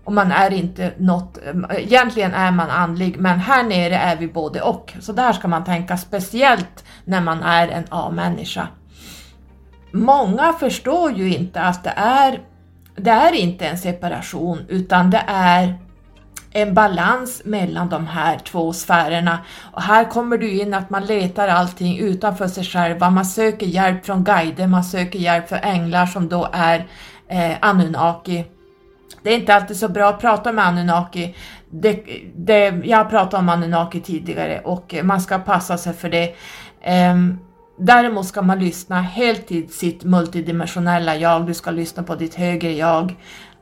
Och 0.03 0.13
man 0.13 0.31
är 0.31 0.53
inte 0.53 0.93
något, 0.97 1.38
egentligen 1.69 2.33
är 2.33 2.51
man 2.51 2.69
andlig, 2.69 3.19
men 3.19 3.39
här 3.39 3.63
nere 3.63 3.95
är 3.95 4.15
vi 4.15 4.27
både 4.27 4.61
och. 4.61 4.93
Så 4.99 5.11
där 5.13 5.33
ska 5.33 5.47
man 5.47 5.63
tänka 5.63 5.97
speciellt 5.97 6.86
när 7.05 7.21
man 7.21 7.43
är 7.43 7.67
en 7.67 7.83
A-människa. 7.89 8.67
Många 9.91 10.53
förstår 10.53 11.11
ju 11.11 11.36
inte 11.36 11.61
att 11.61 11.83
det 11.83 11.93
är, 11.95 12.39
det 12.95 13.09
är 13.09 13.33
inte 13.33 13.65
en 13.65 13.77
separation, 13.77 14.65
utan 14.67 15.09
det 15.09 15.23
är 15.27 15.75
en 16.55 16.73
balans 16.73 17.41
mellan 17.45 17.89
de 17.89 18.07
här 18.07 18.39
två 18.39 18.73
sfärerna. 18.73 19.39
Och 19.73 19.81
här 19.81 20.05
kommer 20.05 20.37
du 20.37 20.51
in 20.51 20.73
att 20.73 20.89
man 20.89 21.05
letar 21.05 21.47
allting 21.47 21.99
utanför 21.99 22.47
sig 22.47 22.63
själva, 22.63 23.09
man 23.09 23.25
söker 23.25 23.65
hjälp 23.65 24.05
från 24.05 24.23
guider, 24.23 24.67
man 24.67 24.83
söker 24.83 25.19
hjälp 25.19 25.49
från 25.49 25.59
änglar 25.59 26.05
som 26.05 26.29
då 26.29 26.49
är 26.53 26.87
eh, 27.27 27.57
Anunnaki. 27.59 28.45
Det 29.23 29.29
är 29.33 29.35
inte 29.37 29.55
alltid 29.55 29.77
så 29.77 29.87
bra 29.87 30.09
att 30.09 30.21
prata 30.21 30.51
med 30.51 30.65
Anunnaki. 30.65 31.35
Det, 31.69 32.03
det, 32.35 32.81
jag 32.83 32.97
har 32.97 33.05
pratat 33.05 33.39
om 33.39 33.49
Anunnaki 33.49 34.01
tidigare 34.01 34.59
och 34.59 34.95
man 35.03 35.21
ska 35.21 35.39
passa 35.39 35.77
sig 35.77 35.93
för 35.93 36.09
det. 36.09 36.35
Um, 37.11 37.39
däremot 37.77 38.25
ska 38.25 38.41
man 38.41 38.59
lyssna 38.59 39.01
helt 39.01 39.47
till 39.47 39.69
sitt 39.69 40.03
multidimensionella 40.03 41.15
jag, 41.15 41.47
du 41.47 41.53
ska 41.53 41.71
lyssna 41.71 42.03
på 42.03 42.15
ditt 42.15 42.35
högre 42.35 42.71
jag. 42.71 43.15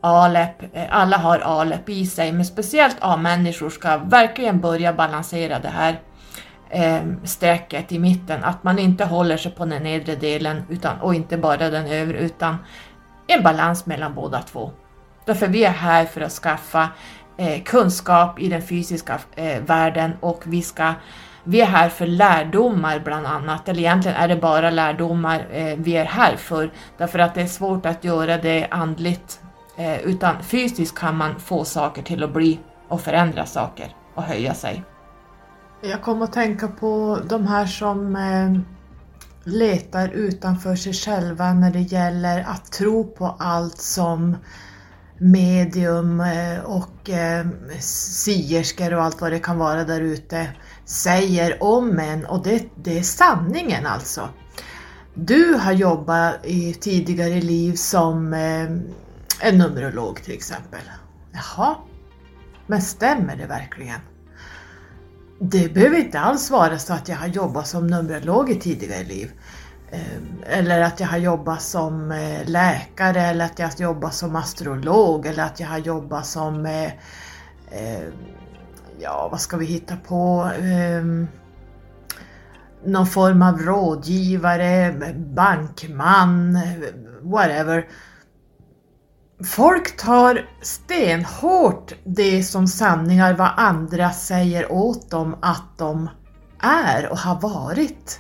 Alep, 0.06 0.64
eh, 0.74 0.84
alla 0.90 1.18
har 1.18 1.40
Alep 1.40 1.90
i 1.90 2.06
sig, 2.06 2.32
men 2.32 2.46
speciellt 2.46 2.98
A-människor 3.00 3.70
ska 3.70 3.98
verkligen 3.98 4.62
börja 4.62 4.94
balansera 4.94 5.60
det 5.60 5.70
här 5.70 6.00
eh, 6.70 7.02
strecket 7.24 7.92
i 7.92 8.00
mitten, 8.00 8.44
att 8.44 8.64
man 8.64 8.80
inte 8.80 9.06
håller 9.06 9.38
sig 9.38 9.52
på 9.52 9.66
den 9.66 9.84
nedre 9.84 10.16
delen 10.16 10.64
utan, 10.70 11.00
och 11.02 11.16
inte 11.16 11.38
bara 11.38 11.70
den 11.70 11.88
övre, 11.88 12.18
utan 12.18 12.58
en 13.28 13.44
balans 13.44 13.86
mellan 13.86 14.14
båda 14.16 14.42
två. 14.42 14.72
Därför 15.26 15.48
vi 15.48 15.64
är 15.64 15.72
här 15.72 16.06
för 16.06 16.22
att 16.22 16.32
skaffa 16.32 16.90
eh, 17.38 17.64
kunskap 17.64 18.40
i 18.40 18.50
den 18.50 18.62
fysiska 18.62 19.20
eh, 19.36 19.62
världen 19.62 20.12
och 20.20 20.44
vi, 20.46 20.62
ska, 20.62 20.94
vi 21.44 21.62
är 21.62 21.66
här 21.66 21.90
för 21.90 22.08
lärdomar 22.08 23.00
bland 23.00 23.26
annat, 23.28 23.70
eller 23.70 23.80
egentligen 23.80 24.18
är 24.18 24.28
det 24.28 24.36
bara 24.36 24.70
lärdomar 24.70 25.46
eh, 25.52 25.76
vi 25.78 25.98
är 25.98 26.06
här 26.06 26.36
för, 26.36 26.72
därför 26.98 27.20
att 27.20 27.36
det 27.36 27.42
är 27.42 27.48
svårt 27.48 27.86
att 27.86 28.04
göra 28.04 28.38
det 28.38 28.68
andligt, 28.72 29.40
eh, 29.78 30.02
utan 30.02 30.44
fysiskt 30.44 30.98
kan 30.98 31.18
man 31.18 31.40
få 31.40 31.66
saker 31.66 32.04
till 32.04 32.24
att 32.24 32.34
bli 32.34 32.60
och 32.88 33.02
förändra 33.02 33.46
saker 33.46 33.96
och 34.16 34.24
höja 34.24 34.54
sig. 34.54 34.84
Jag 35.82 36.02
kom 36.02 36.22
att 36.22 36.34
tänka 36.34 36.68
på 36.68 37.20
de 37.30 37.48
här 37.48 37.66
som 37.66 38.16
eh, 38.16 38.62
letar 39.44 40.10
utanför 40.10 40.76
sig 40.76 40.94
själva 40.94 41.54
när 41.54 41.72
det 41.72 41.82
gäller 41.82 42.44
att 42.48 42.72
tro 42.72 43.04
på 43.04 43.36
allt 43.40 43.78
som 43.78 44.38
medium 45.18 46.20
eh, 46.20 46.60
och 46.60 47.10
eh, 47.10 47.46
sierskor 47.80 48.94
och 48.94 49.04
allt 49.04 49.22
vad 49.22 49.32
det 49.32 49.40
kan 49.40 49.58
vara 49.58 49.84
där 49.84 50.02
ute 50.02 50.48
säger 50.86 51.64
om 51.64 52.00
en 52.00 52.26
och 52.26 52.44
det, 52.44 52.64
det 52.76 52.98
är 52.98 53.04
sanningen 53.04 53.86
alltså. 53.86 54.30
Du 55.14 55.54
har 55.54 55.72
jobbat 55.72 56.46
i 56.46 56.74
tidigare 56.74 57.42
liv 57.42 57.74
som 57.74 58.34
eh, 58.34 58.70
en 59.44 59.58
numerolog 59.58 60.24
till 60.24 60.34
exempel. 60.34 60.82
Jaha, 61.32 61.76
men 62.68 62.82
stämmer 62.82 63.36
det 63.36 63.46
verkligen? 63.46 64.00
Det 65.40 65.74
behöver 65.74 65.98
inte 65.98 66.20
alls 66.20 66.52
vara 66.52 66.80
så 66.80 66.94
att 66.94 67.10
jag 67.10 67.16
har 67.16 67.28
jobbat 67.28 67.68
som 67.68 67.88
numerolog 67.88 68.50
i 68.50 68.60
tidigare 68.60 69.04
liv. 69.04 69.32
Ehm, 69.92 70.44
eller 70.46 70.82
att 70.82 71.00
jag 71.00 71.08
har 71.08 71.18
jobbat 71.18 71.62
som 71.62 72.12
eh, 72.12 72.50
läkare 72.50 73.22
eller 73.22 73.46
att 73.46 73.60
jag 73.60 73.68
har 73.68 73.76
jobbat 73.78 74.14
som 74.14 74.36
astrolog 74.36 75.26
eller 75.26 75.44
att 75.44 75.60
jag 75.60 75.68
har 75.68 75.78
jobbat 75.78 76.26
som, 76.26 76.66
eh, 76.66 76.92
ehm, 77.72 78.12
ja 79.00 79.28
vad 79.32 79.42
ska 79.42 79.58
vi 79.58 79.66
hitta 79.66 79.96
på, 79.98 80.52
ehm, 80.62 81.28
någon 82.86 83.08
form 83.08 83.42
av 83.42 83.60
rådgivare, 83.60 84.96
bankman, 85.16 86.60
whatever. 87.22 87.88
Folk 89.46 89.98
tar 89.98 90.50
stenhårt 90.62 91.94
det 92.04 92.44
som 92.44 92.68
sanningar 92.68 93.34
vad 93.34 93.52
andra 93.58 94.12
säger 94.12 94.72
åt 94.72 95.10
dem 95.10 95.36
att 95.42 95.78
de 95.78 96.10
är 96.60 97.10
och 97.10 97.18
har 97.18 97.42
varit. 97.42 98.20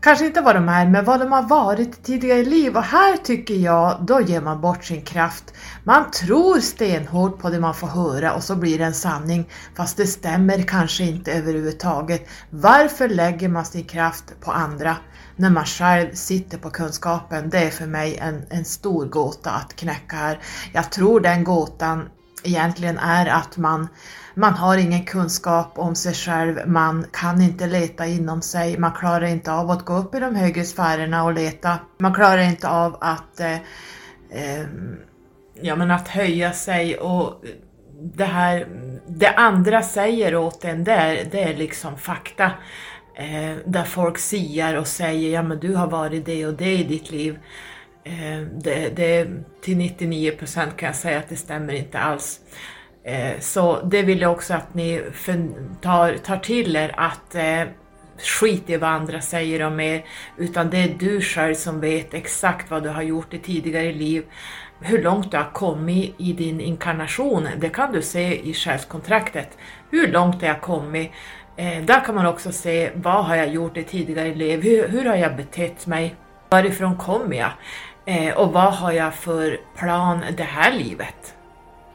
Kanske 0.00 0.26
inte 0.26 0.40
vad 0.40 0.56
de 0.56 0.68
är, 0.68 0.86
men 0.86 1.04
vad 1.04 1.20
de 1.20 1.32
har 1.32 1.42
varit 1.42 2.02
tidigare 2.02 2.38
i 2.38 2.44
liv 2.44 2.76
och 2.76 2.82
här 2.82 3.16
tycker 3.16 3.54
jag, 3.54 3.96
då 4.00 4.20
ger 4.20 4.40
man 4.40 4.60
bort 4.60 4.84
sin 4.84 5.02
kraft. 5.02 5.54
Man 5.84 6.10
tror 6.10 6.60
stenhårt 6.60 7.38
på 7.38 7.50
det 7.50 7.60
man 7.60 7.74
får 7.74 7.86
höra 7.86 8.34
och 8.34 8.42
så 8.42 8.56
blir 8.56 8.78
det 8.78 8.84
en 8.84 8.94
sanning, 8.94 9.48
fast 9.74 9.96
det 9.96 10.06
stämmer 10.06 10.62
kanske 10.62 11.04
inte 11.04 11.32
överhuvudtaget. 11.32 12.28
Varför 12.50 13.08
lägger 13.08 13.48
man 13.48 13.64
sin 13.64 13.84
kraft 13.84 14.40
på 14.40 14.52
andra 14.52 14.96
när 15.36 15.50
man 15.50 15.64
själv 15.64 16.14
sitter 16.14 16.58
på 16.58 16.70
kunskapen? 16.70 17.50
Det 17.50 17.58
är 17.58 17.70
för 17.70 17.86
mig 17.86 18.16
en, 18.16 18.42
en 18.50 18.64
stor 18.64 19.06
gåta 19.06 19.50
att 19.50 19.76
knäcka 19.76 20.16
här. 20.16 20.38
Jag 20.72 20.92
tror 20.92 21.20
den 21.20 21.44
gåtan 21.44 22.08
egentligen 22.44 22.98
är 22.98 23.26
att 23.26 23.56
man 23.56 23.88
man 24.38 24.54
har 24.54 24.76
ingen 24.76 25.04
kunskap 25.04 25.78
om 25.78 25.94
sig 25.94 26.14
själv, 26.14 26.68
man 26.68 27.06
kan 27.12 27.42
inte 27.42 27.66
leta 27.66 28.06
inom 28.06 28.42
sig, 28.42 28.78
man 28.78 28.92
klarar 28.92 29.26
inte 29.26 29.52
av 29.52 29.70
att 29.70 29.84
gå 29.84 29.96
upp 29.96 30.14
i 30.14 30.20
de 30.20 30.34
högre 30.34 30.64
sfärerna 30.64 31.24
och 31.24 31.32
leta. 31.32 31.78
Man 31.98 32.14
klarar 32.14 32.42
inte 32.42 32.68
av 32.68 32.96
att, 33.00 33.40
eh, 33.40 33.54
eh, 34.30 34.66
ja, 35.54 35.76
men 35.76 35.90
att 35.90 36.08
höja 36.08 36.52
sig 36.52 36.98
och 36.98 37.44
det 38.02 38.24
här, 38.24 38.68
det 39.06 39.28
andra 39.28 39.82
säger 39.82 40.36
åt 40.36 40.64
en, 40.64 40.84
det 40.84 40.92
är, 40.92 41.28
det 41.30 41.42
är 41.42 41.56
liksom 41.56 41.98
fakta. 41.98 42.50
Eh, 43.18 43.56
där 43.64 43.84
folk 43.84 44.18
siar 44.18 44.74
och 44.74 44.86
säger, 44.86 45.30
ja 45.30 45.42
men 45.42 45.60
du 45.60 45.74
har 45.74 45.86
varit 45.86 46.24
det 46.24 46.46
och 46.46 46.54
det 46.54 46.74
i 46.74 46.84
ditt 46.84 47.10
liv. 47.10 47.38
Eh, 48.04 48.40
det, 48.40 48.96
det, 48.96 49.28
till 49.62 49.76
99 49.76 50.30
procent 50.30 50.76
kan 50.76 50.86
jag 50.86 50.96
säga 50.96 51.18
att 51.18 51.28
det 51.28 51.36
stämmer 51.36 51.72
inte 51.72 51.98
alls. 51.98 52.40
Eh, 53.04 53.40
så 53.40 53.82
det 53.82 54.02
vill 54.02 54.20
jag 54.20 54.32
också 54.32 54.54
att 54.54 54.74
ni 54.74 55.02
tar, 55.80 56.16
tar 56.16 56.36
till 56.36 56.76
er 56.76 56.94
att 56.96 57.34
eh, 57.34 57.62
skit 58.18 58.70
i 58.70 58.76
vad 58.76 58.90
andra 58.90 59.20
säger 59.20 59.62
om 59.62 59.80
er, 59.80 60.04
utan 60.36 60.70
det 60.70 60.78
är 60.78 60.94
du 60.98 61.20
själv 61.20 61.54
som 61.54 61.80
vet 61.80 62.14
exakt 62.14 62.70
vad 62.70 62.82
du 62.82 62.88
har 62.88 63.02
gjort 63.02 63.34
i 63.34 63.38
tidigare 63.38 63.92
liv, 63.92 64.24
hur 64.80 65.02
långt 65.02 65.30
du 65.30 65.36
har 65.36 65.50
kommit 65.52 66.14
i 66.18 66.32
din 66.32 66.60
inkarnation, 66.60 67.48
det 67.58 67.68
kan 67.68 67.92
du 67.92 68.02
se 68.02 68.48
i 68.48 68.54
själskontraktet. 68.54 69.48
Hur 69.90 70.08
långt 70.08 70.42
har 70.42 70.60
kommit? 70.60 71.10
Eh, 71.56 71.84
där 71.84 72.04
kan 72.04 72.14
man 72.14 72.26
också 72.26 72.52
se 72.52 72.90
vad 72.94 73.24
har 73.24 73.36
jag 73.36 73.48
gjort 73.48 73.76
i 73.76 73.84
tidigare 73.84 74.34
liv, 74.34 74.62
hur, 74.62 74.88
hur 74.88 75.04
har 75.04 75.16
jag 75.16 75.36
betett 75.36 75.86
mig, 75.86 76.14
varifrån 76.50 76.96
kommer 76.96 77.36
jag 77.36 77.50
eh, 78.06 78.34
och 78.36 78.52
vad 78.52 78.72
har 78.74 78.92
jag 78.92 79.14
för 79.14 79.60
plan 79.76 80.24
det 80.36 80.42
här 80.42 80.72
livet? 80.72 81.34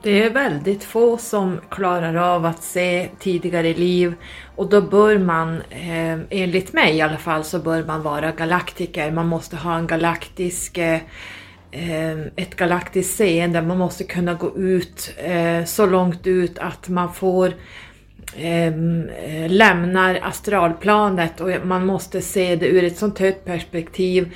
Det 0.04 0.24
är 0.24 0.30
väldigt 0.30 0.84
få 0.84 1.18
som 1.18 1.60
klarar 1.70 2.16
av 2.16 2.46
att 2.46 2.64
se 2.64 3.10
tidigare 3.20 3.74
liv 3.74 4.14
och 4.56 4.70
då 4.70 4.82
bör 4.82 5.18
man, 5.18 5.62
eh, 5.70 6.20
enligt 6.30 6.74
mig 6.74 6.96
i 6.96 7.02
alla 7.02 7.18
fall, 7.18 7.44
så 7.44 7.60
bör 7.60 7.84
man 7.84 8.04
vara 8.04 8.32
galaktiker. 8.32 9.12
Man 9.12 9.28
måste 9.28 9.56
ha 9.58 9.78
en 9.78 9.88
galaktisk, 9.88 10.78
eh, 10.78 11.00
eh, 11.72 12.20
ett 12.36 12.56
galaktiskt 12.56 13.18
seende, 13.18 13.62
man 13.62 13.78
måste 13.78 14.04
kunna 14.04 14.34
gå 14.34 14.58
ut 14.58 15.14
eh, 15.18 15.66
så 15.66 15.86
långt 15.86 16.28
ut 16.28 16.60
att 16.60 16.90
man 16.90 17.14
får 17.14 17.54
eh, 18.38 18.74
lämnar 19.50 20.20
astralplanet 20.24 21.42
och 21.42 21.50
man 21.64 21.86
måste 21.86 22.22
se 22.22 22.56
det 22.56 22.68
ur 22.68 22.84
ett 22.84 22.98
sånt 22.98 23.20
högt 23.20 23.46
perspektiv 23.46 24.34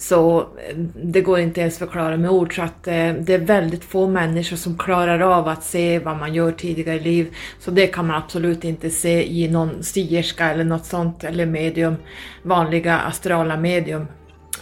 så 0.00 0.40
ehm, 0.40 0.92
det 0.94 1.20
går 1.20 1.38
inte 1.38 1.60
ens 1.60 1.78
förklara 1.78 2.16
med 2.16 2.30
ord 2.30 2.56
så 2.56 2.62
att 2.62 2.86
eh, 2.86 3.12
det 3.12 3.34
är 3.34 3.38
väldigt 3.38 3.84
få 3.84 4.08
människor 4.08 4.56
som 4.56 4.78
klarar 4.78 5.20
av 5.20 5.48
att 5.48 5.64
se 5.64 5.98
vad 5.98 6.16
man 6.16 6.34
gör 6.34 6.52
tidigare 6.52 6.96
i 6.96 7.00
liv. 7.00 7.36
Så 7.58 7.70
det 7.70 7.86
kan 7.86 8.06
man 8.06 8.16
absolut 8.16 8.64
inte 8.64 8.90
se 8.90 9.32
i 9.32 9.48
någon 9.48 9.82
sierska 9.82 10.50
eller 10.50 10.64
något 10.64 10.84
sånt 10.84 11.24
eller 11.24 11.46
medium, 11.46 11.96
vanliga 12.42 12.98
astrala 12.98 13.56
medium. 13.56 14.06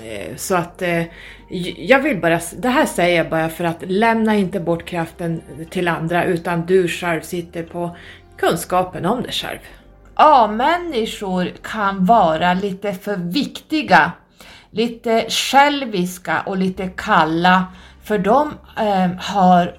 Eh, 0.05 0.37
så 0.37 0.55
att 0.55 0.83
eh, 0.83 1.03
jag 1.76 2.03
vill 2.03 2.20
bara, 2.20 2.41
det 2.59 2.68
här 2.68 2.87
säger 2.87 3.16
jag 3.16 3.31
bara 3.31 3.49
för 3.49 3.64
att 3.64 3.83
lämna 3.87 4.37
inte 4.37 4.61
bort 4.61 4.85
kraften 4.85 5.41
till 5.70 5.89
andra 5.89 6.24
utan 6.24 6.66
du 6.66 6.89
själv 6.89 7.20
sitter 7.20 7.62
på 7.62 7.97
kunskapen 8.39 9.07
om 9.07 9.22
dig 9.22 9.32
själv. 9.32 9.59
A-människor 10.14 11.53
kan 11.62 12.05
vara 12.05 12.55
lite 12.55 12.93
för 12.93 13.16
viktiga 13.16 14.12
lite 14.70 15.26
själviska 15.28 16.41
och 16.41 16.57
lite 16.57 16.89
kalla, 16.89 17.66
för 18.03 18.18
de 18.18 18.55
eh, 18.76 19.11
har 19.18 19.78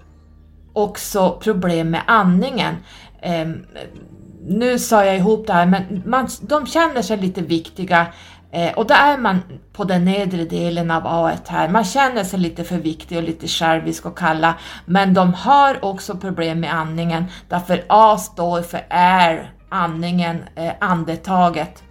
också 0.73 1.39
problem 1.43 1.89
med 1.89 2.01
andningen. 2.07 2.75
Eh, 3.21 3.47
nu 4.47 4.79
sa 4.79 5.05
jag 5.05 5.17
ihop 5.17 5.47
det 5.47 5.53
här, 5.53 5.65
men 5.65 6.03
man, 6.05 6.27
de 6.41 6.65
känner 6.65 7.01
sig 7.01 7.17
lite 7.17 7.41
viktiga 7.41 8.07
eh, 8.51 8.73
och 8.73 8.87
då 8.87 8.93
är 8.93 9.17
man 9.17 9.41
på 9.73 9.83
den 9.83 10.05
nedre 10.05 10.45
delen 10.45 10.91
av 10.91 11.03
A1 11.03 11.37
här. 11.47 11.69
Man 11.69 11.83
känner 11.83 12.23
sig 12.23 12.39
lite 12.39 12.63
för 12.63 12.77
viktig 12.77 13.17
och 13.17 13.23
lite 13.23 13.47
självisk 13.47 14.05
och 14.05 14.17
kalla, 14.17 14.53
men 14.85 15.13
de 15.13 15.33
har 15.33 15.85
också 15.85 16.17
problem 16.17 16.59
med 16.59 16.73
andningen 16.73 17.25
därför 17.49 17.83
A 17.87 18.17
står 18.17 18.61
för 18.61 18.81
air, 18.89 19.51
andningen, 19.69 20.43
eh, 20.55 20.73
andetaget. 20.79 21.83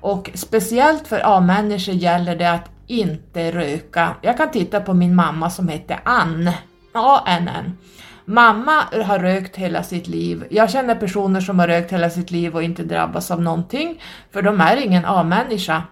Och 0.00 0.30
speciellt 0.34 1.08
för 1.08 1.20
A-människor 1.24 1.94
gäller 1.94 2.36
det 2.36 2.50
att 2.50 2.70
inte 2.86 3.52
röka. 3.52 4.16
Jag 4.22 4.36
kan 4.36 4.50
titta 4.50 4.80
på 4.80 4.94
min 4.94 5.14
mamma 5.14 5.50
som 5.50 5.68
heter 5.68 6.00
Ann, 6.04 6.50
A-N-N. 6.94 7.76
Mamma 8.24 8.72
har 9.04 9.18
rökt 9.18 9.56
hela 9.56 9.82
sitt 9.82 10.08
liv. 10.08 10.44
Jag 10.50 10.70
känner 10.70 10.94
personer 10.94 11.40
som 11.40 11.58
har 11.58 11.66
rökt 11.66 11.92
hela 11.92 12.10
sitt 12.10 12.30
liv 12.30 12.54
och 12.54 12.62
inte 12.62 12.82
drabbas 12.82 13.30
av 13.30 13.42
någonting, 13.42 14.02
för 14.32 14.42
de 14.42 14.60
är 14.60 14.76
ingen 14.76 15.04
A-människa. 15.04 15.82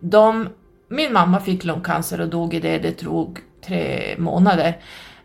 De, 0.00 0.48
min 0.88 1.12
mamma 1.12 1.40
fick 1.40 1.64
lungcancer 1.64 2.20
och 2.20 2.28
dog 2.28 2.54
i 2.54 2.60
det, 2.60 2.78
det 2.78 2.92
tog 2.92 3.38
tre 3.66 4.14
månader. 4.18 4.76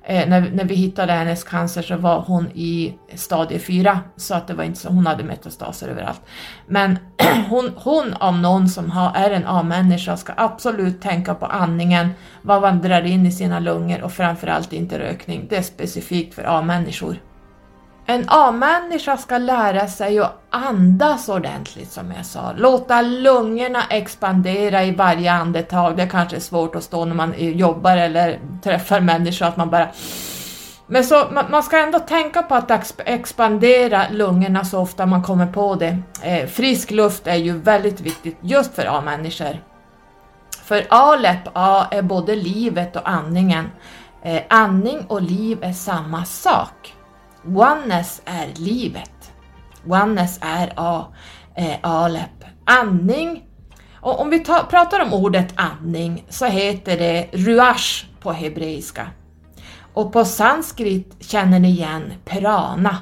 Eh, 0.08 0.30
när, 0.30 0.52
när 0.52 0.66
vi 0.66 0.76
hittade 0.76 1.14
hennes 1.14 1.44
cancer 1.44 1.82
så 1.82 1.98
var 1.98 2.20
hon 2.20 2.48
i 2.54 2.96
stadie 3.16 3.60
4, 3.60 4.00
så 4.16 4.36
att 4.36 4.48
det 4.48 4.54
var 4.54 4.64
inte 4.64 4.80
så, 4.80 4.90
hon 4.90 5.08
hade 5.08 5.24
metastaser 5.24 5.88
överallt. 5.88 6.22
Men 6.68 6.98
hon, 7.50 7.72
hon 7.76 8.14
om 8.14 8.42
någon 8.42 8.70
som 8.70 8.92
har, 8.92 9.12
är 9.16 9.32
en 9.32 9.46
A-människa 9.46 10.18
ska 10.18 10.34
absolut 10.38 11.02
tänka 11.02 11.36
på 11.36 11.46
andningen, 11.46 12.10
vad 12.42 12.62
man 12.62 12.82
drar 12.82 13.02
in 13.02 13.26
i 13.26 13.32
sina 13.32 13.60
lungor 13.60 14.02
och 14.02 14.12
framförallt 14.12 14.74
inte 14.74 15.00
rökning. 15.00 15.46
Det 15.50 15.58
är 15.58 15.62
specifikt 15.62 16.34
för 16.34 16.44
A-människor. 16.44 17.18
En 18.06 18.26
A-människa 18.28 19.18
ska 19.18 19.38
lära 19.38 19.88
sig 19.88 20.20
att 20.20 20.42
andas 20.50 21.30
ordentligt 21.30 21.92
som 21.92 22.12
jag 22.18 22.26
sa. 22.26 22.54
Låta 22.58 23.02
lungorna 23.02 23.84
expandera 23.90 24.84
i 24.84 24.92
varje 24.92 25.32
andetag. 25.32 25.98
Det 25.98 26.04
är 26.04 26.08
kanske 26.08 26.36
är 26.36 26.40
svårt 26.40 26.76
att 26.76 26.84
stå 26.84 27.06
när 27.06 27.16
man 27.16 27.34
jobbar 27.38 27.98
eller 27.98 28.40
träffar 28.64 29.00
människor 29.00 29.46
att 29.46 29.58
man 29.58 29.70
bara 29.70 29.88
men 30.88 31.04
så, 31.04 31.24
man, 31.50 31.64
ska 31.64 31.78
ändå 31.78 32.00
tänka 32.00 32.44
på 32.44 32.56
att 32.56 33.00
expandera 33.06 34.06
lungorna 34.12 34.66
så 34.66 34.80
ofta 34.80 35.06
man 35.06 35.24
kommer 35.24 35.48
på 35.48 35.76
det. 35.76 35.98
Eh, 36.22 36.48
frisk 36.48 36.92
luft 36.92 37.28
är 37.28 37.36
ju 37.36 37.58
väldigt 37.58 38.02
viktigt 38.02 38.38
just 38.42 38.76
för 38.76 38.86
A-människor. 38.98 39.60
För 40.64 40.86
A-läpp 40.90 41.50
A 41.54 41.86
är 41.92 42.02
både 42.02 42.36
livet 42.36 42.96
och 42.96 43.10
andningen. 43.10 43.72
Eh, 44.24 44.42
andning 44.50 45.06
och 45.08 45.22
liv 45.22 45.58
är 45.62 45.74
samma 45.74 46.26
sak. 46.26 46.95
Oneness 47.48 48.22
är 48.26 48.48
livet. 48.56 49.32
Oneness 49.86 50.40
är 50.42 50.74
A, 50.76 51.06
eh, 51.56 51.76
Alep. 51.82 52.44
Andning, 52.66 53.44
och 53.94 54.22
om 54.22 54.30
vi 54.30 54.40
ta, 54.40 54.64
pratar 54.70 55.00
om 55.02 55.14
ordet 55.14 55.54
andning 55.56 56.26
så 56.30 56.46
heter 56.46 56.98
det 56.98 57.28
ruash 57.32 58.06
på 58.20 58.32
hebreiska. 58.32 59.08
Och 59.94 60.14
på 60.14 60.26
sanskrit 60.26 61.16
känner 61.20 61.60
ni 61.60 61.70
igen 61.70 62.14
prana. 62.26 62.98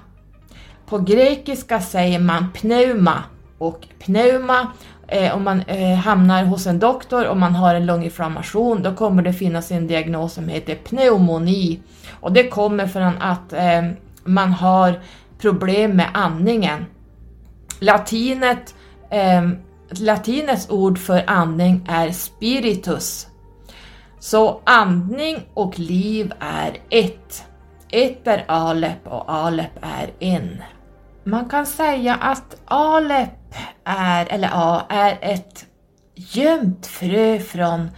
På 0.86 0.98
grekiska 0.98 1.82
säger 1.82 2.20
man 2.20 2.52
pneuma 2.52 3.24
och 3.58 3.88
pneuma 4.00 4.72
eh, 5.08 5.36
om 5.36 5.44
man 5.44 5.62
eh, 5.62 5.98
hamnar 5.98 6.44
hos 6.44 6.68
en 6.68 6.80
doktor 6.80 7.28
och 7.28 7.38
man 7.38 7.56
har 7.56 7.76
en 7.76 7.86
lunginflammation 7.86 8.84
då 8.84 8.96
kommer 8.96 9.24
det 9.24 9.34
finnas 9.34 9.72
en 9.72 9.88
diagnos 9.88 10.34
som 10.34 10.48
heter 10.48 10.76
pneumoni 10.76 11.80
och 12.20 12.32
det 12.32 12.48
kommer 12.48 12.88
från 12.88 13.18
att 13.20 13.54
eh, 13.54 13.82
man 14.26 14.52
har 14.52 15.00
problem 15.38 15.92
med 15.92 16.10
andningen. 16.14 16.86
Latinet, 17.80 18.76
eh, 19.12 19.50
latinets 19.90 20.70
ord 20.70 20.98
för 21.00 21.24
andning 21.28 21.86
är 21.90 22.12
spiritus. 22.12 23.28
Så 24.20 24.62
andning 24.64 25.40
och 25.54 25.80
liv 25.80 26.34
är 26.40 26.78
ett. 26.90 27.46
Ett 27.92 28.28
är 28.28 28.44
Alep 28.48 29.08
och 29.08 29.34
Alep 29.34 29.72
är 29.82 30.12
en. 30.20 30.64
Man 31.24 31.50
kan 31.50 31.66
säga 31.66 32.16
att 32.16 32.58
Alep 32.66 33.56
är, 33.84 34.26
eller 34.26 34.50
A, 34.54 34.82
är 34.90 35.18
ett 35.22 35.66
gömt 36.16 36.86
frö 36.86 37.40
från 37.40 37.90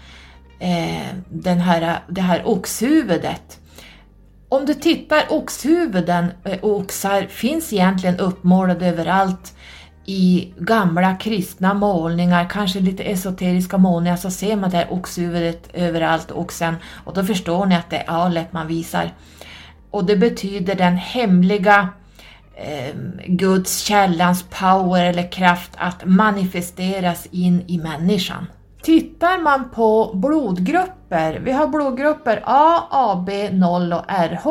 eh, 0.60 1.16
den 1.30 1.58
här, 1.58 2.00
det 2.08 2.22
här 2.22 2.48
oxhuvudet 2.48 3.60
om 4.50 4.66
du 4.66 4.74
tittar, 4.74 5.26
oxhuvuden 5.30 6.32
och 6.62 6.70
oxar 6.70 7.28
finns 7.30 7.74
egentligen 7.74 8.20
uppmålade 8.20 8.88
överallt 8.88 9.56
i 10.06 10.54
gamla 10.58 11.16
kristna 11.16 11.74
målningar, 11.74 12.50
kanske 12.50 12.80
lite 12.80 13.04
esoteriska 13.04 13.78
målningar, 13.78 14.18
så 14.18 14.32
ser 14.32 14.56
man 14.56 14.70
det 14.70 14.78
här 14.78 14.94
oxhuvudet 14.94 15.70
överallt, 15.74 16.32
oxen, 16.32 16.76
och 17.06 17.14
då 17.14 17.24
förstår 17.24 17.66
ni 17.66 17.76
att 17.76 17.90
det 17.90 17.98
är 17.98 18.10
alet 18.10 18.54
man 18.54 18.68
visar. 18.68 19.14
Och 19.92 20.06
det 20.06 20.16
betyder 20.16 20.76
den 20.76 20.98
hemliga 20.98 21.90
eh, 22.56 22.96
Guds 23.26 23.80
källans 23.80 24.46
power 24.50 25.06
eller 25.06 25.32
kraft 25.32 25.72
att 25.78 26.06
manifesteras 26.06 27.28
in 27.32 27.64
i 27.68 27.78
människan. 27.78 28.48
Tittar 28.86 29.42
man 29.42 29.70
på 29.70 30.12
blodgrupper, 30.14 31.40
vi 31.44 31.52
har 31.52 31.68
blodgrupper 31.68 32.44
A, 32.46 32.84
AB, 32.92 33.30
0 33.52 33.94
och 33.94 34.04
RH 34.08 34.48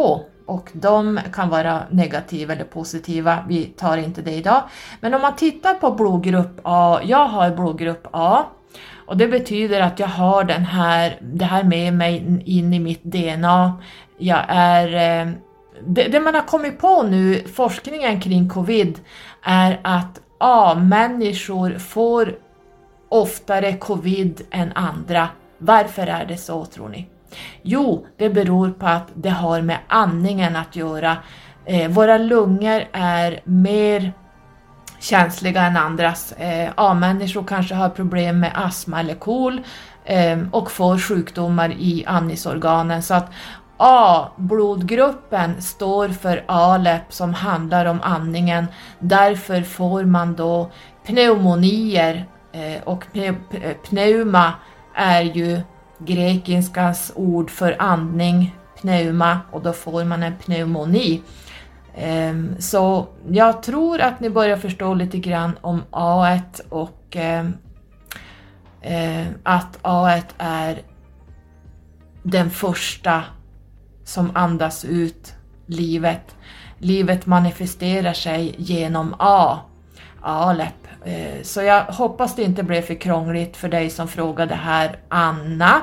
och 0.46 0.70
de 0.72 1.20
kan 1.32 1.48
vara 1.48 1.82
negativa 1.90 2.54
eller 2.54 2.64
positiva, 2.64 3.44
vi 3.48 3.64
tar 3.64 3.96
inte 3.96 4.22
det 4.22 4.32
idag. 4.32 4.62
Men 5.00 5.14
om 5.14 5.22
man 5.22 5.36
tittar 5.36 5.74
på 5.74 5.90
blodgrupp 5.90 6.60
A, 6.62 7.00
jag 7.04 7.26
har 7.26 7.50
blodgrupp 7.50 8.08
A 8.10 8.44
och 9.06 9.16
det 9.16 9.28
betyder 9.28 9.80
att 9.80 9.98
jag 9.98 10.08
har 10.08 10.44
den 10.44 10.64
här, 10.64 11.18
det 11.20 11.44
här 11.44 11.64
med 11.64 11.94
mig 11.94 12.42
in 12.44 12.74
i 12.74 12.78
mitt 12.78 13.04
DNA. 13.04 13.72
Jag 14.18 14.44
är, 14.48 14.86
eh, 14.86 15.32
det, 15.86 16.08
det 16.08 16.20
man 16.20 16.34
har 16.34 16.46
kommit 16.46 16.78
på 16.78 17.02
nu, 17.02 17.44
forskningen 17.54 18.20
kring 18.20 18.48
covid, 18.48 19.00
är 19.42 19.80
att 19.82 20.20
A-människor 20.38 21.78
får 21.78 22.34
oftare 23.14 23.72
covid 23.72 24.42
än 24.50 24.72
andra. 24.72 25.28
Varför 25.58 26.06
är 26.06 26.24
det 26.24 26.36
så 26.36 26.64
tror 26.64 26.88
ni? 26.88 27.06
Jo, 27.62 28.06
det 28.16 28.30
beror 28.30 28.70
på 28.70 28.86
att 28.86 29.08
det 29.14 29.30
har 29.30 29.62
med 29.62 29.78
andningen 29.88 30.56
att 30.56 30.76
göra. 30.76 31.16
Eh, 31.64 31.90
våra 31.90 32.18
lungor 32.18 32.84
är 32.92 33.40
mer 33.44 34.12
känsliga 34.98 35.62
än 35.62 35.76
andras. 35.76 36.32
Eh, 36.32 36.70
A-människor 36.74 37.44
kanske 37.44 37.74
har 37.74 37.88
problem 37.88 38.40
med 38.40 38.52
astma 38.54 39.00
eller 39.00 39.14
KOL 39.14 39.60
eh, 40.04 40.38
och 40.52 40.70
får 40.70 40.98
sjukdomar 40.98 41.72
i 41.72 42.04
andningsorganen. 42.06 43.02
Så 43.02 43.14
att 43.14 43.30
A-blodgruppen 43.76 45.62
står 45.62 46.08
för 46.08 46.44
ALEP 46.46 47.12
som 47.12 47.34
handlar 47.34 47.86
om 47.86 48.00
andningen. 48.02 48.66
Därför 48.98 49.62
får 49.62 50.04
man 50.04 50.34
då 50.34 50.70
pneumonier 51.06 52.26
Eh, 52.54 52.82
och 52.84 53.16
eh, 53.16 53.34
pneuma 53.82 54.52
är 54.94 55.22
ju 55.22 55.60
grekiskans 55.98 57.12
ord 57.14 57.50
för 57.50 57.76
andning, 57.78 58.56
pneuma, 58.80 59.40
och 59.50 59.62
då 59.62 59.72
får 59.72 60.04
man 60.04 60.22
en 60.22 60.36
pneumoni. 60.36 61.22
Ehm, 61.96 62.60
så 62.60 63.06
jag 63.28 63.62
tror 63.62 64.00
att 64.00 64.20
ni 64.20 64.30
börjar 64.30 64.56
förstå 64.56 64.94
lite 64.94 65.18
grann 65.18 65.58
om 65.60 65.82
A1 65.90 66.68
och 66.68 67.16
ehm, 67.16 67.54
eh, 68.80 69.26
att 69.42 69.78
A1 69.82 70.24
är 70.38 70.82
den 72.22 72.50
första 72.50 73.22
som 74.04 74.30
andas 74.34 74.84
ut 74.84 75.34
livet. 75.66 76.36
Livet 76.78 77.26
manifesterar 77.26 78.12
sig 78.12 78.54
genom 78.58 79.14
A, 79.18 79.58
alet. 80.20 80.83
Eh, 81.04 81.42
så 81.42 81.62
jag 81.62 81.84
hoppas 81.84 82.36
det 82.36 82.42
inte 82.42 82.62
blev 82.62 82.82
för 82.82 82.94
krångligt 82.94 83.56
för 83.56 83.68
dig 83.68 83.90
som 83.90 84.08
frågade 84.08 84.54
här, 84.54 84.98
Anna. 85.08 85.82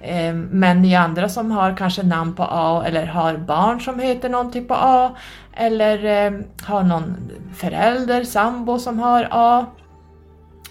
Eh, 0.00 0.34
men 0.34 0.82
ni 0.82 0.94
andra 0.94 1.28
som 1.28 1.50
har 1.50 1.76
kanske 1.76 2.02
namn 2.02 2.34
på 2.34 2.46
A 2.50 2.84
eller 2.86 3.06
har 3.06 3.36
barn 3.36 3.80
som 3.80 4.00
heter 4.00 4.28
någonting 4.28 4.64
på 4.64 4.74
A 4.74 5.16
eller 5.52 6.04
eh, 6.04 6.40
har 6.62 6.82
någon 6.82 7.16
förälder, 7.54 8.24
sambo 8.24 8.78
som 8.78 8.98
har 8.98 9.28
A. 9.30 9.66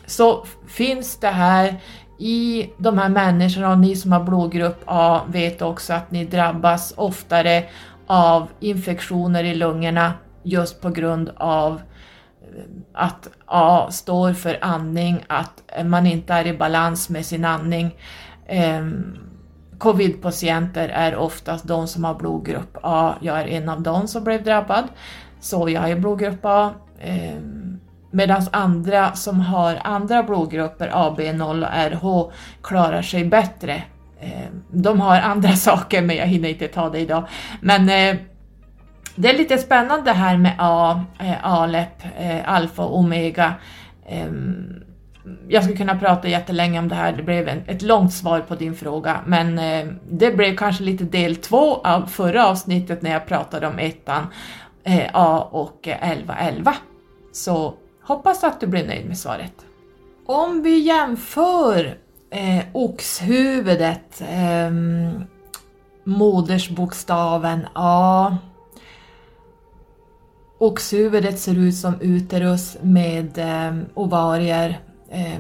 Så 0.05 0.45
finns 0.67 1.17
det 1.17 1.27
här 1.27 1.75
i 2.19 2.69
de 2.77 2.97
här 2.97 3.09
människorna 3.09 3.71
och 3.71 3.77
ni 3.77 3.95
som 3.95 4.11
har 4.11 4.23
blodgrupp 4.23 4.83
A 4.85 5.21
vet 5.27 5.61
också 5.61 5.93
att 5.93 6.11
ni 6.11 6.25
drabbas 6.25 6.93
oftare 6.97 7.63
av 8.07 8.47
infektioner 8.59 9.43
i 9.43 9.55
lungorna 9.55 10.13
just 10.43 10.81
på 10.81 10.89
grund 10.89 11.31
av 11.37 11.81
att 12.93 13.29
A 13.45 13.87
står 13.91 14.33
för 14.33 14.57
andning, 14.61 15.23
att 15.27 15.63
man 15.85 16.07
inte 16.07 16.33
är 16.33 16.47
i 16.47 16.53
balans 16.53 17.09
med 17.09 17.25
sin 17.25 17.45
andning. 17.45 17.95
Ehm, 18.47 19.17
covid-patienter 19.77 20.89
är 20.89 21.15
oftast 21.15 21.67
de 21.67 21.87
som 21.87 22.03
har 22.03 22.15
blodgrupp 22.15 22.77
A. 22.83 23.13
Jag 23.21 23.39
är 23.39 23.47
en 23.47 23.69
av 23.69 23.81
dem 23.81 24.07
som 24.07 24.23
blev 24.23 24.43
drabbad, 24.43 24.83
så 25.39 25.69
jag 25.69 25.91
är 25.91 25.95
blodgrupp 25.95 26.39
A. 26.45 26.71
Ehm, 27.01 27.79
Medan 28.15 28.41
andra 28.51 29.13
som 29.13 29.39
har 29.39 29.79
andra 29.83 30.23
blodgrupper, 30.23 30.89
AB0 30.89 31.63
och 31.63 31.73
RH, 31.73 32.31
klarar 32.63 33.01
sig 33.01 33.25
bättre. 33.25 33.83
Ehm, 34.21 34.63
de 34.71 35.01
har 35.01 35.19
andra 35.19 35.49
saker 35.55 36.01
men 36.01 36.15
jag 36.15 36.25
hinner 36.25 36.49
inte 36.49 36.67
ta 36.67 36.89
det 36.89 36.99
idag. 36.99 37.23
Men 37.61 37.89
eh, 37.89 38.21
det 39.15 39.29
är 39.29 39.37
lite 39.37 39.57
spännande 39.57 40.11
här 40.11 40.37
med 40.37 40.55
A, 40.57 41.03
eh, 41.19 41.45
ALEP, 41.45 42.05
eh, 42.17 42.53
alfa 42.53 42.83
och 42.83 42.97
omega. 42.97 43.53
Ehm, 44.07 44.83
jag 45.47 45.63
skulle 45.63 45.77
kunna 45.77 45.99
prata 45.99 46.27
jättelänge 46.27 46.79
om 46.79 46.87
det 46.87 46.95
här, 46.95 47.11
det 47.11 47.23
blev 47.23 47.47
ett 47.47 47.81
långt 47.81 48.13
svar 48.13 48.39
på 48.39 48.55
din 48.55 48.75
fråga, 48.75 49.19
men 49.25 49.59
eh, 49.59 49.87
det 50.09 50.31
blev 50.31 50.55
kanske 50.55 50.83
lite 50.83 51.03
del 51.03 51.35
två 51.35 51.75
av 51.75 52.05
förra 52.05 52.47
avsnittet 52.47 53.01
när 53.01 53.11
jag 53.11 53.25
pratade 53.25 53.67
om 53.67 53.79
ettan, 53.79 54.27
A 55.13 55.47
och 55.51 55.87
1111. 55.87 56.75
Så 57.31 57.73
hoppas 58.03 58.43
att 58.43 58.59
du 58.59 58.67
blir 58.67 58.87
nöjd 58.87 59.05
med 59.05 59.17
svaret. 59.17 59.53
Om 60.25 60.63
vi 60.63 60.79
jämför 60.79 61.97
eh, 62.29 62.63
oxhuvudet, 62.71 64.21
eh, 64.21 64.71
modersbokstaven 66.03 67.67
A. 67.73 68.37
Oxhuvudet 70.63 71.39
ser 71.39 71.57
ut 71.57 71.75
som 71.75 72.01
uterus 72.01 72.77
med 72.81 73.37
eh, 73.37 73.83
ovarier. 73.93 74.79
Eh, 75.09 75.39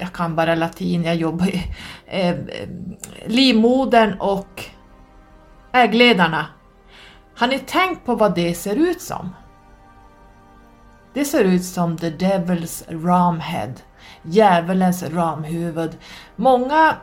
jag 0.00 0.12
kan 0.12 0.36
bara 0.36 0.54
latin, 0.54 1.04
jag 1.04 1.16
jobbar 1.16 1.46
ju. 1.46 1.60
Eh, 2.06 2.36
livmodern 3.26 4.14
och 4.20 4.64
äggledarna. 5.72 6.46
Har 7.36 7.46
ni 7.46 7.58
tänkt 7.58 8.06
på 8.06 8.14
vad 8.14 8.34
det 8.34 8.54
ser 8.54 8.76
ut 8.76 9.00
som? 9.00 9.34
Det 11.14 11.24
ser 11.24 11.44
ut 11.44 11.64
som 11.64 11.96
the 11.96 12.10
devil's 12.10 13.02
ramhead 13.04 13.72
djävulens 14.22 15.02
ramhuvud. 15.02 15.98
Många 16.36 16.96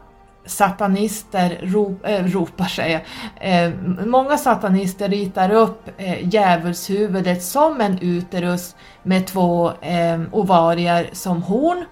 satanister 0.48 1.60
rop, 1.62 2.06
äh, 2.06 2.16
eh, 2.16 2.26
ropar 2.26 2.66
sig, 2.66 3.06
äh, 3.41 3.64
eh, 3.64 3.74
många 4.06 4.38
satanister 4.38 5.10
ritar 5.10 5.52
upp 5.52 5.89
äh, 5.98 6.30
djävulshuvudet 6.30 7.43
som 7.43 7.82
en 7.82 8.00
uterus 8.00 8.76
med 9.04 9.28
två 9.28 9.72
äh, 9.82 10.22
ovarier 10.32 11.10
som 11.14 11.43
horn. 11.43 11.86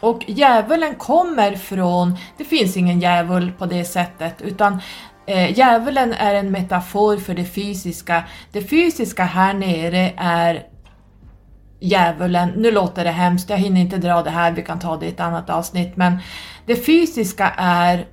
Och 0.00 0.24
djävulen 0.26 0.94
kommer 0.94 1.54
från, 1.56 2.16
det 2.38 2.44
finns 2.44 2.76
ingen 2.76 3.00
djävul 3.00 3.52
på 3.58 3.66
det 3.66 3.84
sättet, 3.84 4.42
utan 4.42 4.80
eh, 5.26 5.58
djävulen 5.58 6.12
är 6.12 6.34
en 6.34 6.50
metafor 6.50 7.16
för 7.16 7.34
det 7.34 7.44
fysiska. 7.44 8.24
Det 8.52 8.62
fysiska 8.62 9.24
här 9.24 9.54
nere 9.54 10.12
är 10.16 10.73
djävulen, 11.86 12.48
nu 12.56 12.70
låter 12.70 13.04
det 13.04 13.10
hemskt, 13.10 13.50
jag 13.50 13.56
hinner 13.56 13.80
inte 13.80 13.96
dra 13.96 14.22
det 14.22 14.30
här, 14.30 14.52
vi 14.52 14.62
kan 14.62 14.78
ta 14.78 14.96
det 14.96 15.06
i 15.06 15.08
ett 15.08 15.20
annat 15.20 15.50
avsnitt, 15.50 15.96
men 15.96 16.18
det 16.66 16.76
fysiska 16.76 17.52
är 17.56 18.06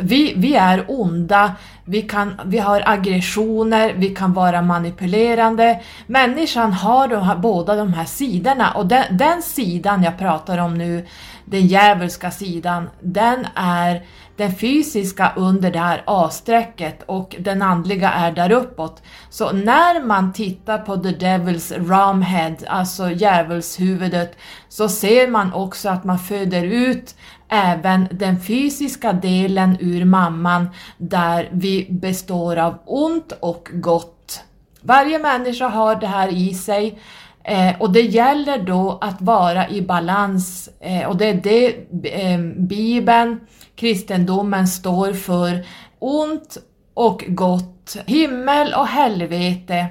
vi, 0.00 0.34
vi 0.36 0.54
är 0.54 0.84
onda, 0.88 1.52
vi, 1.84 2.02
kan, 2.02 2.40
vi 2.44 2.58
har 2.58 2.82
aggressioner, 2.86 3.94
vi 3.96 4.08
kan 4.08 4.32
vara 4.32 4.62
manipulerande. 4.62 5.80
Människan 6.06 6.72
har 6.72 7.08
de 7.08 7.22
här, 7.22 7.36
båda 7.36 7.76
de 7.76 7.92
här 7.92 8.04
sidorna. 8.04 8.70
Och 8.70 8.86
den, 8.86 9.16
den 9.16 9.42
sidan 9.42 10.02
jag 10.02 10.18
pratar 10.18 10.58
om 10.58 10.78
nu, 10.78 11.06
den 11.50 11.66
djävulska 11.66 12.30
sidan, 12.30 12.90
den 13.00 13.46
är 13.54 14.06
den 14.36 14.54
fysiska 14.54 15.32
under 15.36 15.70
det 15.70 15.78
här 15.78 16.02
A-strecket 16.06 17.02
och 17.06 17.36
den 17.38 17.62
andliga 17.62 18.10
är 18.10 18.32
där 18.32 18.52
uppåt. 18.52 19.02
Så 19.30 19.52
när 19.52 20.04
man 20.04 20.32
tittar 20.32 20.78
på 20.78 20.96
the 20.96 21.08
devil's 21.08 21.88
ramhead, 21.88 22.56
alltså 22.66 23.10
djävulshuvudet, 23.10 24.36
så 24.68 24.88
ser 24.88 25.28
man 25.28 25.52
också 25.52 25.88
att 25.88 26.04
man 26.04 26.18
föder 26.18 26.62
ut 26.62 27.14
även 27.48 28.08
den 28.10 28.40
fysiska 28.40 29.12
delen 29.12 29.76
ur 29.80 30.04
mamman 30.04 30.68
där 30.98 31.48
vi 31.52 31.86
består 31.90 32.56
av 32.56 32.78
ont 32.86 33.32
och 33.40 33.68
gott. 33.72 34.42
Varje 34.82 35.18
människa 35.18 35.68
har 35.68 35.96
det 35.96 36.06
här 36.06 36.28
i 36.28 36.54
sig 36.54 36.98
eh, 37.44 37.80
och 37.80 37.92
det 37.92 38.00
gäller 38.00 38.58
då 38.58 38.98
att 39.00 39.20
vara 39.20 39.68
i 39.68 39.82
balans 39.82 40.68
eh, 40.80 41.08
och 41.08 41.16
det 41.16 41.26
är 41.26 41.34
det 41.34 41.66
eh, 42.22 42.38
Bibeln, 42.56 43.40
kristendomen 43.74 44.68
står 44.68 45.12
för. 45.12 45.66
Ont 45.98 46.56
och 46.94 47.24
gott, 47.28 47.96
himmel 48.06 48.74
och 48.74 48.86
helvete. 48.86 49.86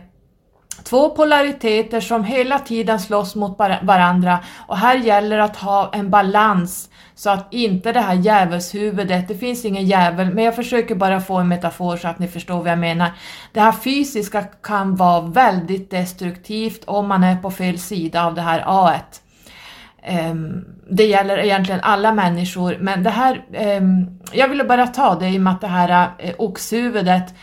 Två 0.90 1.10
polariteter 1.10 2.02
som 2.02 2.24
hela 2.24 2.60
tiden 2.60 3.00
slåss 3.00 3.36
mot 3.36 3.58
varandra 3.82 4.40
och 4.68 4.78
här 4.78 4.96
gäller 4.96 5.38
att 5.38 5.56
ha 5.56 5.90
en 5.94 6.10
balans 6.10 6.90
så 7.16 7.30
att 7.30 7.54
inte 7.54 7.92
det 7.92 8.00
här 8.00 8.14
djävulshuvudet, 8.14 9.28
det 9.28 9.36
finns 9.36 9.66
ingen 9.66 9.86
djävul, 9.86 10.34
men 10.34 10.44
jag 10.44 10.56
försöker 10.56 10.96
bara 10.96 11.22
få 11.22 11.38
en 11.38 11.48
metafor 11.48 11.98
så 11.98 12.08
att 12.08 12.20
ni 12.20 12.28
förstår 12.28 12.58
vad 12.58 12.72
jag 12.72 12.80
menar. 12.80 13.12
Det 13.54 13.60
här 13.60 13.72
fysiska 13.72 14.44
kan 14.44 14.96
vara 14.96 15.22
väldigt 15.22 15.92
destruktivt 15.92 16.84
om 16.86 17.08
man 17.08 17.24
är 17.24 17.36
på 17.36 17.52
fel 17.52 17.80
sida 17.80 18.26
av 18.26 18.36
det 18.36 18.42
här 18.42 18.64
A. 18.66 18.94
-et. 18.94 19.22
Ehm, 20.04 20.66
det 20.92 21.06
gäller 21.06 21.38
egentligen 21.38 21.82
alla 21.84 22.12
människor, 22.12 22.78
men 22.80 23.04
det 23.04 23.10
här, 23.10 23.46
ehm, 23.54 24.20
jag 24.34 24.48
ville 24.48 24.64
bara 24.64 24.88
ta 24.88 25.16
det 25.16 25.30
i 25.30 25.38
och 25.38 25.42
med 25.42 25.54
att 25.54 25.62
det 25.62 25.68
här 25.68 26.10
eh, 26.18 26.34
oxhuvudet 26.38 27.34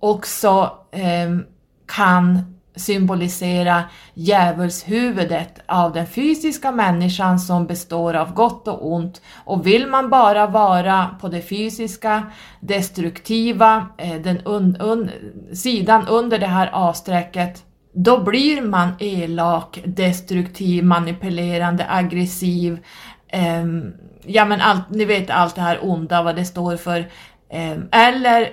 också 0.00 0.72
ehm, 0.92 1.44
kan 1.86 2.53
symbolisera 2.76 3.82
djävulshuvudet 4.14 5.60
av 5.66 5.92
den 5.92 6.06
fysiska 6.06 6.72
människan 6.72 7.38
som 7.38 7.66
består 7.66 8.14
av 8.14 8.34
gott 8.34 8.68
och 8.68 8.92
ont. 8.92 9.22
Och 9.44 9.66
vill 9.66 9.86
man 9.86 10.10
bara 10.10 10.46
vara 10.46 11.10
på 11.20 11.28
det 11.28 11.42
fysiska, 11.42 12.22
destruktiva, 12.60 13.86
eh, 13.98 14.14
den 14.14 14.40
un, 14.44 14.76
un, 14.80 15.10
sidan 15.52 16.06
under 16.08 16.38
det 16.38 16.46
här 16.46 16.70
A-strecket, 16.72 17.64
då 17.92 18.22
blir 18.22 18.62
man 18.62 18.88
elak, 18.98 19.80
destruktiv, 19.84 20.84
manipulerande, 20.84 21.86
aggressiv. 21.88 22.78
Eh, 23.28 23.64
ja 24.26 24.44
men 24.44 24.60
allt, 24.60 24.90
ni 24.90 25.04
vet 25.04 25.30
allt 25.30 25.54
det 25.54 25.60
här 25.60 25.78
onda, 25.82 26.22
vad 26.22 26.36
det 26.36 26.44
står 26.44 26.76
för. 26.76 26.98
Eh, 27.48 27.76
eller 27.90 28.48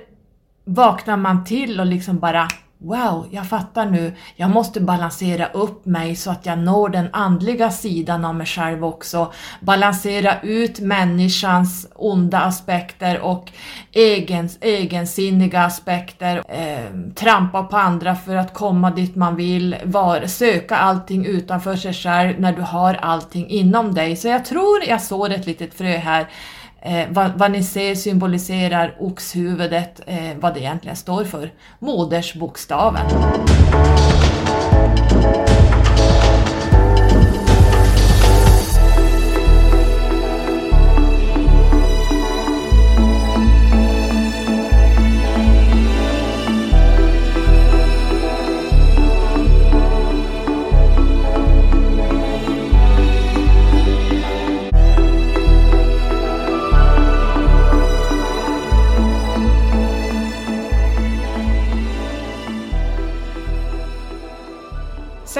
vaknar 0.65 1.17
man 1.17 1.45
till 1.45 1.79
och 1.79 1.85
liksom 1.85 2.19
bara 2.19 2.47
Wow, 2.83 3.27
jag 3.31 3.47
fattar 3.47 3.85
nu. 3.85 4.13
Jag 4.35 4.49
måste 4.49 4.81
balansera 4.81 5.47
upp 5.47 5.85
mig 5.85 6.15
så 6.15 6.31
att 6.31 6.45
jag 6.45 6.59
når 6.59 6.89
den 6.89 7.09
andliga 7.13 7.71
sidan 7.71 8.25
av 8.25 8.35
mig 8.35 8.47
själv 8.47 8.85
också. 8.85 9.33
Balansera 9.59 10.41
ut 10.41 10.79
människans 10.79 11.87
onda 11.95 12.39
aspekter 12.39 13.19
och 13.19 13.51
egens, 13.91 14.57
egensinniga 14.61 15.61
aspekter. 15.61 16.43
Eh, 16.47 17.13
trampa 17.15 17.63
på 17.63 17.77
andra 17.77 18.15
för 18.15 18.35
att 18.35 18.53
komma 18.53 18.91
dit 18.91 19.15
man 19.15 19.35
vill. 19.35 19.75
Var, 19.83 20.25
söka 20.25 20.75
allting 20.75 21.25
utanför 21.25 21.75
sig 21.75 21.93
själv 21.93 22.39
när 22.39 22.53
du 22.53 22.61
har 22.61 22.93
allting 22.93 23.49
inom 23.49 23.93
dig. 23.93 24.15
Så 24.15 24.27
jag 24.27 24.45
tror 24.45 24.83
jag 24.87 25.01
sår 25.01 25.29
ett 25.29 25.45
litet 25.45 25.73
frö 25.73 25.97
här 25.97 26.27
eh, 26.81 27.07
vad, 27.09 27.31
vad, 27.37 27.51
ni 27.51 27.63
ser 27.63 27.95
symboliserar 27.95 28.95
oxhuvudet, 28.99 30.01
eh, 30.07 30.37
vad 30.39 30.53
det 30.53 30.59
egentligen 30.59 30.95
står 30.97 31.23
för. 31.23 31.51
Modersbokstaven. 31.79 33.05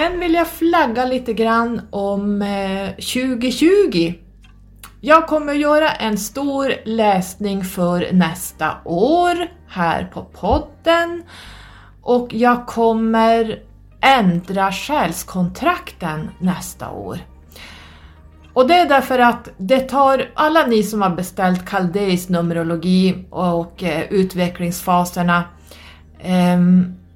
Sen 0.02 0.20
vill 0.20 0.34
jag 0.34 0.48
flagga 0.48 1.06
lite 1.06 1.34
grann 1.34 1.82
om 1.90 2.42
eh, 2.42 2.90
2020. 2.90 4.14
Jag 5.02 5.28
kommer 5.28 5.54
göra 5.54 5.92
en 5.92 6.18
stor 6.18 6.74
läsning 6.86 7.64
för 7.64 8.10
nästa 8.12 8.78
år 8.86 9.36
här 9.68 10.10
på 10.14 10.24
podden 10.24 11.24
och 12.02 12.34
jag 12.34 12.68
kommer 12.68 13.60
ändra 14.02 14.72
själskontrakten 14.72 16.30
nästa 16.40 16.90
år. 16.90 17.20
Och 18.54 18.68
det 18.68 18.76
är 18.76 18.90
därför 18.90 19.20
att 19.20 19.50
det 19.58 19.80
tar, 19.80 20.32
alla 20.34 20.66
ni 20.66 20.84
som 20.84 21.02
har 21.02 21.10
beställt 21.10 21.66
Caldeis 21.66 22.30
numerologi 22.30 23.26
och 23.30 23.84
eh, 23.84 24.02
utvecklingsfaserna, 24.10 25.44
eh, 26.20 26.58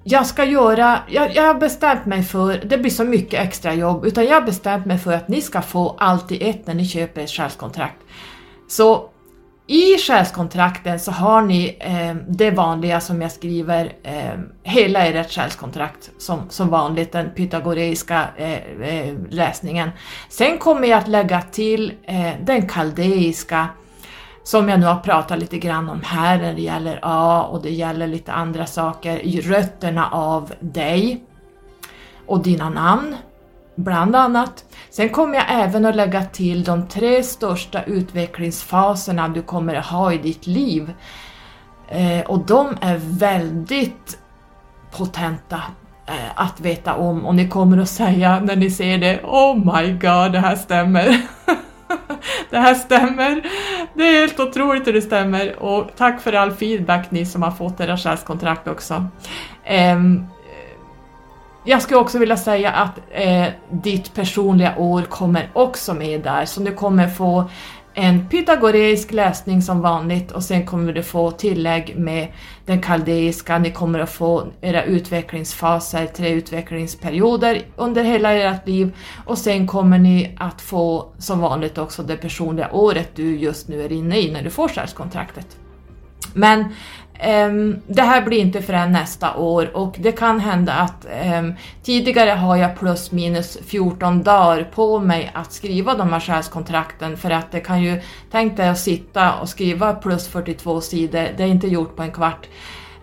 jag 0.08 0.26
ska 0.26 0.43
göra, 0.43 0.99
jag, 1.08 1.36
jag 1.36 1.43
har 1.43 1.53
bestämt 1.53 2.06
mig 2.06 2.24
för, 2.24 2.62
det 2.66 2.78
blir 2.78 2.91
så 2.91 3.03
mycket 3.03 3.41
extra 3.41 3.74
jobb, 3.74 4.06
utan 4.06 4.26
jag 4.26 4.34
har 4.34 4.41
bestämt 4.41 4.86
mig 4.86 4.97
för 4.97 5.14
att 5.14 5.28
ni 5.28 5.41
ska 5.41 5.62
få 5.62 5.95
allt 5.99 6.32
i 6.32 6.49
ett 6.49 6.68
när 6.68 6.74
ni 6.74 6.88
köper 6.88 7.22
ett 7.22 7.30
själskontrakt. 7.30 7.97
Så 8.68 9.10
i 9.68 9.97
själskontrakten 9.97 10.99
så 10.99 11.12
har 11.12 11.41
ni 11.41 11.78
eh, 11.80 12.16
det 12.28 12.51
vanliga 12.51 12.99
som 12.99 13.22
jag 13.22 13.32
skriver, 13.32 13.93
eh, 14.03 14.39
hela 14.64 15.06
ert 15.06 15.32
själskontrakt 15.32 16.12
som, 16.18 16.39
som 16.49 16.70
vanligt, 16.70 17.12
den 17.12 17.30
pythagoreiska 17.36 18.26
eh, 18.38 18.53
eh, 18.82 19.14
läsningen. 19.30 19.89
Sen 20.30 20.58
kommer 20.58 20.88
jag 20.88 20.99
att 20.99 21.08
lägga 21.08 21.41
till 21.41 21.93
eh, 22.03 22.32
den 22.41 22.68
kaldeiska 22.68 23.68
som 24.45 24.69
jag 24.69 24.79
nu 24.79 24.85
har 24.85 24.99
pratat 24.99 25.39
lite 25.39 25.57
grann 25.57 25.89
om 25.89 26.01
här 26.03 26.37
när 26.37 26.53
det 26.53 26.61
gäller 26.61 26.99
A 27.01 27.43
och 27.51 27.61
det 27.61 27.69
gäller 27.69 28.07
lite 28.07 28.31
andra 28.31 28.65
saker, 28.65 29.41
rötterna 29.41 30.09
av 30.11 30.53
dig 30.59 31.23
och 32.25 32.43
dina 32.43 32.69
namn, 32.69 33.15
bland 33.75 34.15
annat. 34.15 34.65
Sen 34.89 35.09
kommer 35.09 35.35
jag 35.35 35.45
även 35.49 35.85
att 35.85 35.95
lägga 35.95 36.25
till 36.25 36.63
de 36.63 36.87
tre 36.87 37.23
största 37.23 37.83
utvecklingsfaserna 37.83 39.27
du 39.27 39.41
kommer 39.41 39.75
att 39.75 39.85
ha 39.85 40.13
i 40.13 40.17
ditt 40.17 40.47
liv. 40.47 40.93
Eh, 41.89 42.21
och 42.25 42.39
de 42.39 42.77
är 42.81 42.97
väldigt 42.97 44.19
potenta 44.97 45.61
eh, 46.07 46.31
att 46.35 46.59
veta 46.59 46.93
om 46.95 47.25
och 47.25 47.35
ni 47.35 47.49
kommer 47.49 47.77
att 47.77 47.89
säga 47.89 48.39
när 48.39 48.55
ni 48.55 48.71
ser 48.71 48.97
det 48.97 49.21
Oh 49.23 49.55
my 49.55 49.91
god, 49.91 50.31
det 50.31 50.39
här 50.39 50.55
stämmer! 50.55 51.21
det 52.49 52.57
här 52.57 52.75
stämmer! 52.75 53.41
Det 53.93 54.03
är 54.03 54.21
helt 54.21 54.39
otroligt 54.39 54.87
hur 54.87 54.93
det 54.93 55.01
stämmer 55.01 55.59
och 55.63 55.91
tack 55.97 56.21
för 56.21 56.33
all 56.33 56.51
feedback 56.51 57.11
ni 57.11 57.25
som 57.25 57.43
har 57.43 57.51
fått 57.51 57.79
era 57.79 57.97
själskontrakt 57.97 58.67
också. 58.67 59.07
Um, 59.95 60.27
jag 61.67 61.81
skulle 61.81 61.99
också 61.99 62.19
vilja 62.19 62.37
säga 62.37 62.71
att 62.71 62.99
eh, 63.11 63.47
ditt 63.69 64.13
personliga 64.13 64.77
år 64.77 65.01
kommer 65.01 65.49
också 65.53 65.93
med 65.93 66.21
där, 66.21 66.45
så 66.45 66.59
du 66.59 66.71
kommer 66.71 67.07
få 67.07 67.49
en 67.97 68.29
pythagoreisk 68.29 69.11
läsning 69.11 69.61
som 69.61 69.81
vanligt 69.81 70.31
och 70.31 70.43
sen 70.43 70.65
kommer 70.65 70.93
du 70.93 71.03
få 71.03 71.31
tillägg 71.31 71.95
med 71.97 72.27
den 72.65 72.81
kaldeiska, 72.81 73.57
ni 73.57 73.71
kommer 73.71 73.99
att 73.99 74.09
få 74.09 74.47
era 74.61 74.83
utvecklingsfaser, 74.83 76.05
tre 76.05 76.29
utvecklingsperioder 76.29 77.61
under 77.75 78.03
hela 78.03 78.33
ert 78.33 78.67
liv 78.67 78.95
och 79.25 79.37
sen 79.37 79.67
kommer 79.67 79.97
ni 79.97 80.35
att 80.37 80.61
få 80.61 81.13
som 81.17 81.39
vanligt 81.39 81.77
också 81.77 82.03
det 82.03 82.17
personliga 82.17 82.71
året 82.71 83.09
du 83.15 83.37
just 83.37 83.67
nu 83.67 83.81
är 83.81 83.91
inne 83.91 84.19
i 84.19 84.31
när 84.31 84.43
du 84.43 84.49
får 84.49 84.67
själskontraktet. 84.67 85.57
Men 86.33 86.65
Um, 87.24 87.82
det 87.88 88.01
här 88.01 88.22
blir 88.22 88.38
inte 88.38 88.61
förrän 88.61 88.91
nästa 88.91 89.36
år 89.36 89.78
och 89.78 89.95
det 89.99 90.11
kan 90.11 90.39
hända 90.39 90.74
att 90.74 91.05
um, 91.39 91.53
tidigare 91.84 92.30
har 92.30 92.55
jag 92.55 92.80
plus 92.80 93.11
minus 93.11 93.57
14 93.68 94.24
dagar 94.24 94.63
på 94.76 94.99
mig 94.99 95.32
att 95.34 95.53
skriva 95.53 95.95
de 95.95 96.13
här 96.13 96.20
själskontrakten 96.20 97.18
för 97.18 97.30
att 97.32 97.51
det 97.51 97.59
kan 97.59 97.84
ju, 97.84 98.01
tänk 98.32 98.57
dig 98.57 98.70
att 98.70 98.80
sitta 98.80 99.34
och 99.34 99.49
skriva 99.49 99.93
plus 99.93 100.28
42 100.28 100.82
sidor, 100.82 101.28
det 101.38 101.43
är 101.43 101.47
inte 101.47 101.68
gjort 101.68 101.95
på 101.95 102.03
en 102.03 102.11
kvart. 102.11 102.47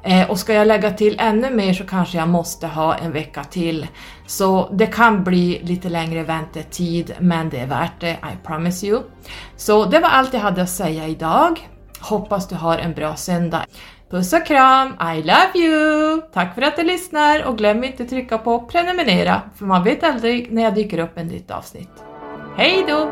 Eh, 0.03 0.31
och 0.31 0.39
ska 0.39 0.53
jag 0.53 0.67
lägga 0.67 0.91
till 0.91 1.17
ännu 1.19 1.51
mer 1.51 1.73
så 1.73 1.85
kanske 1.85 2.19
jag 2.19 2.29
måste 2.29 2.67
ha 2.67 2.95
en 2.95 3.13
vecka 3.13 3.45
till. 3.45 3.87
Så 4.27 4.69
det 4.73 4.87
kan 4.87 5.25
bli 5.25 5.61
lite 5.63 5.89
längre 5.89 6.23
väntetid 6.23 7.13
men 7.21 7.51
det 7.51 7.59
är 7.59 7.67
värt 7.67 8.01
det, 8.01 8.11
I 8.11 8.47
promise 8.47 8.87
you. 8.87 9.03
Så 9.57 9.85
det 9.85 9.99
var 9.99 10.09
allt 10.09 10.35
jag 10.35 10.41
hade 10.41 10.63
att 10.63 10.71
säga 10.71 11.09
idag. 11.09 11.69
Hoppas 12.01 12.49
du 12.49 12.55
har 12.55 12.79
en 12.79 12.93
bra 12.93 13.17
söndag. 13.17 13.65
Puss 14.13 14.33
och 14.33 14.47
kram, 14.47 14.89
I 14.89 15.23
love 15.23 15.51
you! 15.55 16.21
Tack 16.33 16.55
för 16.55 16.63
att 16.63 16.77
du 16.77 16.83
lyssnar 16.83 17.45
och 17.45 17.59
glöm 17.59 17.85
inte 17.85 18.05
trycka 18.05 18.39
på 18.39 18.61
prenumerera 18.61 19.43
för 19.57 19.65
man 19.65 19.85
vet 19.85 20.05
aldrig 20.05 20.53
när 20.53 20.63
jag 20.63 20.75
dyker 20.75 20.99
upp 20.99 21.19
ett 21.19 21.27
nytt 21.27 21.51
avsnitt. 21.51 21.91
Hej 22.57 22.85
då! 22.89 23.11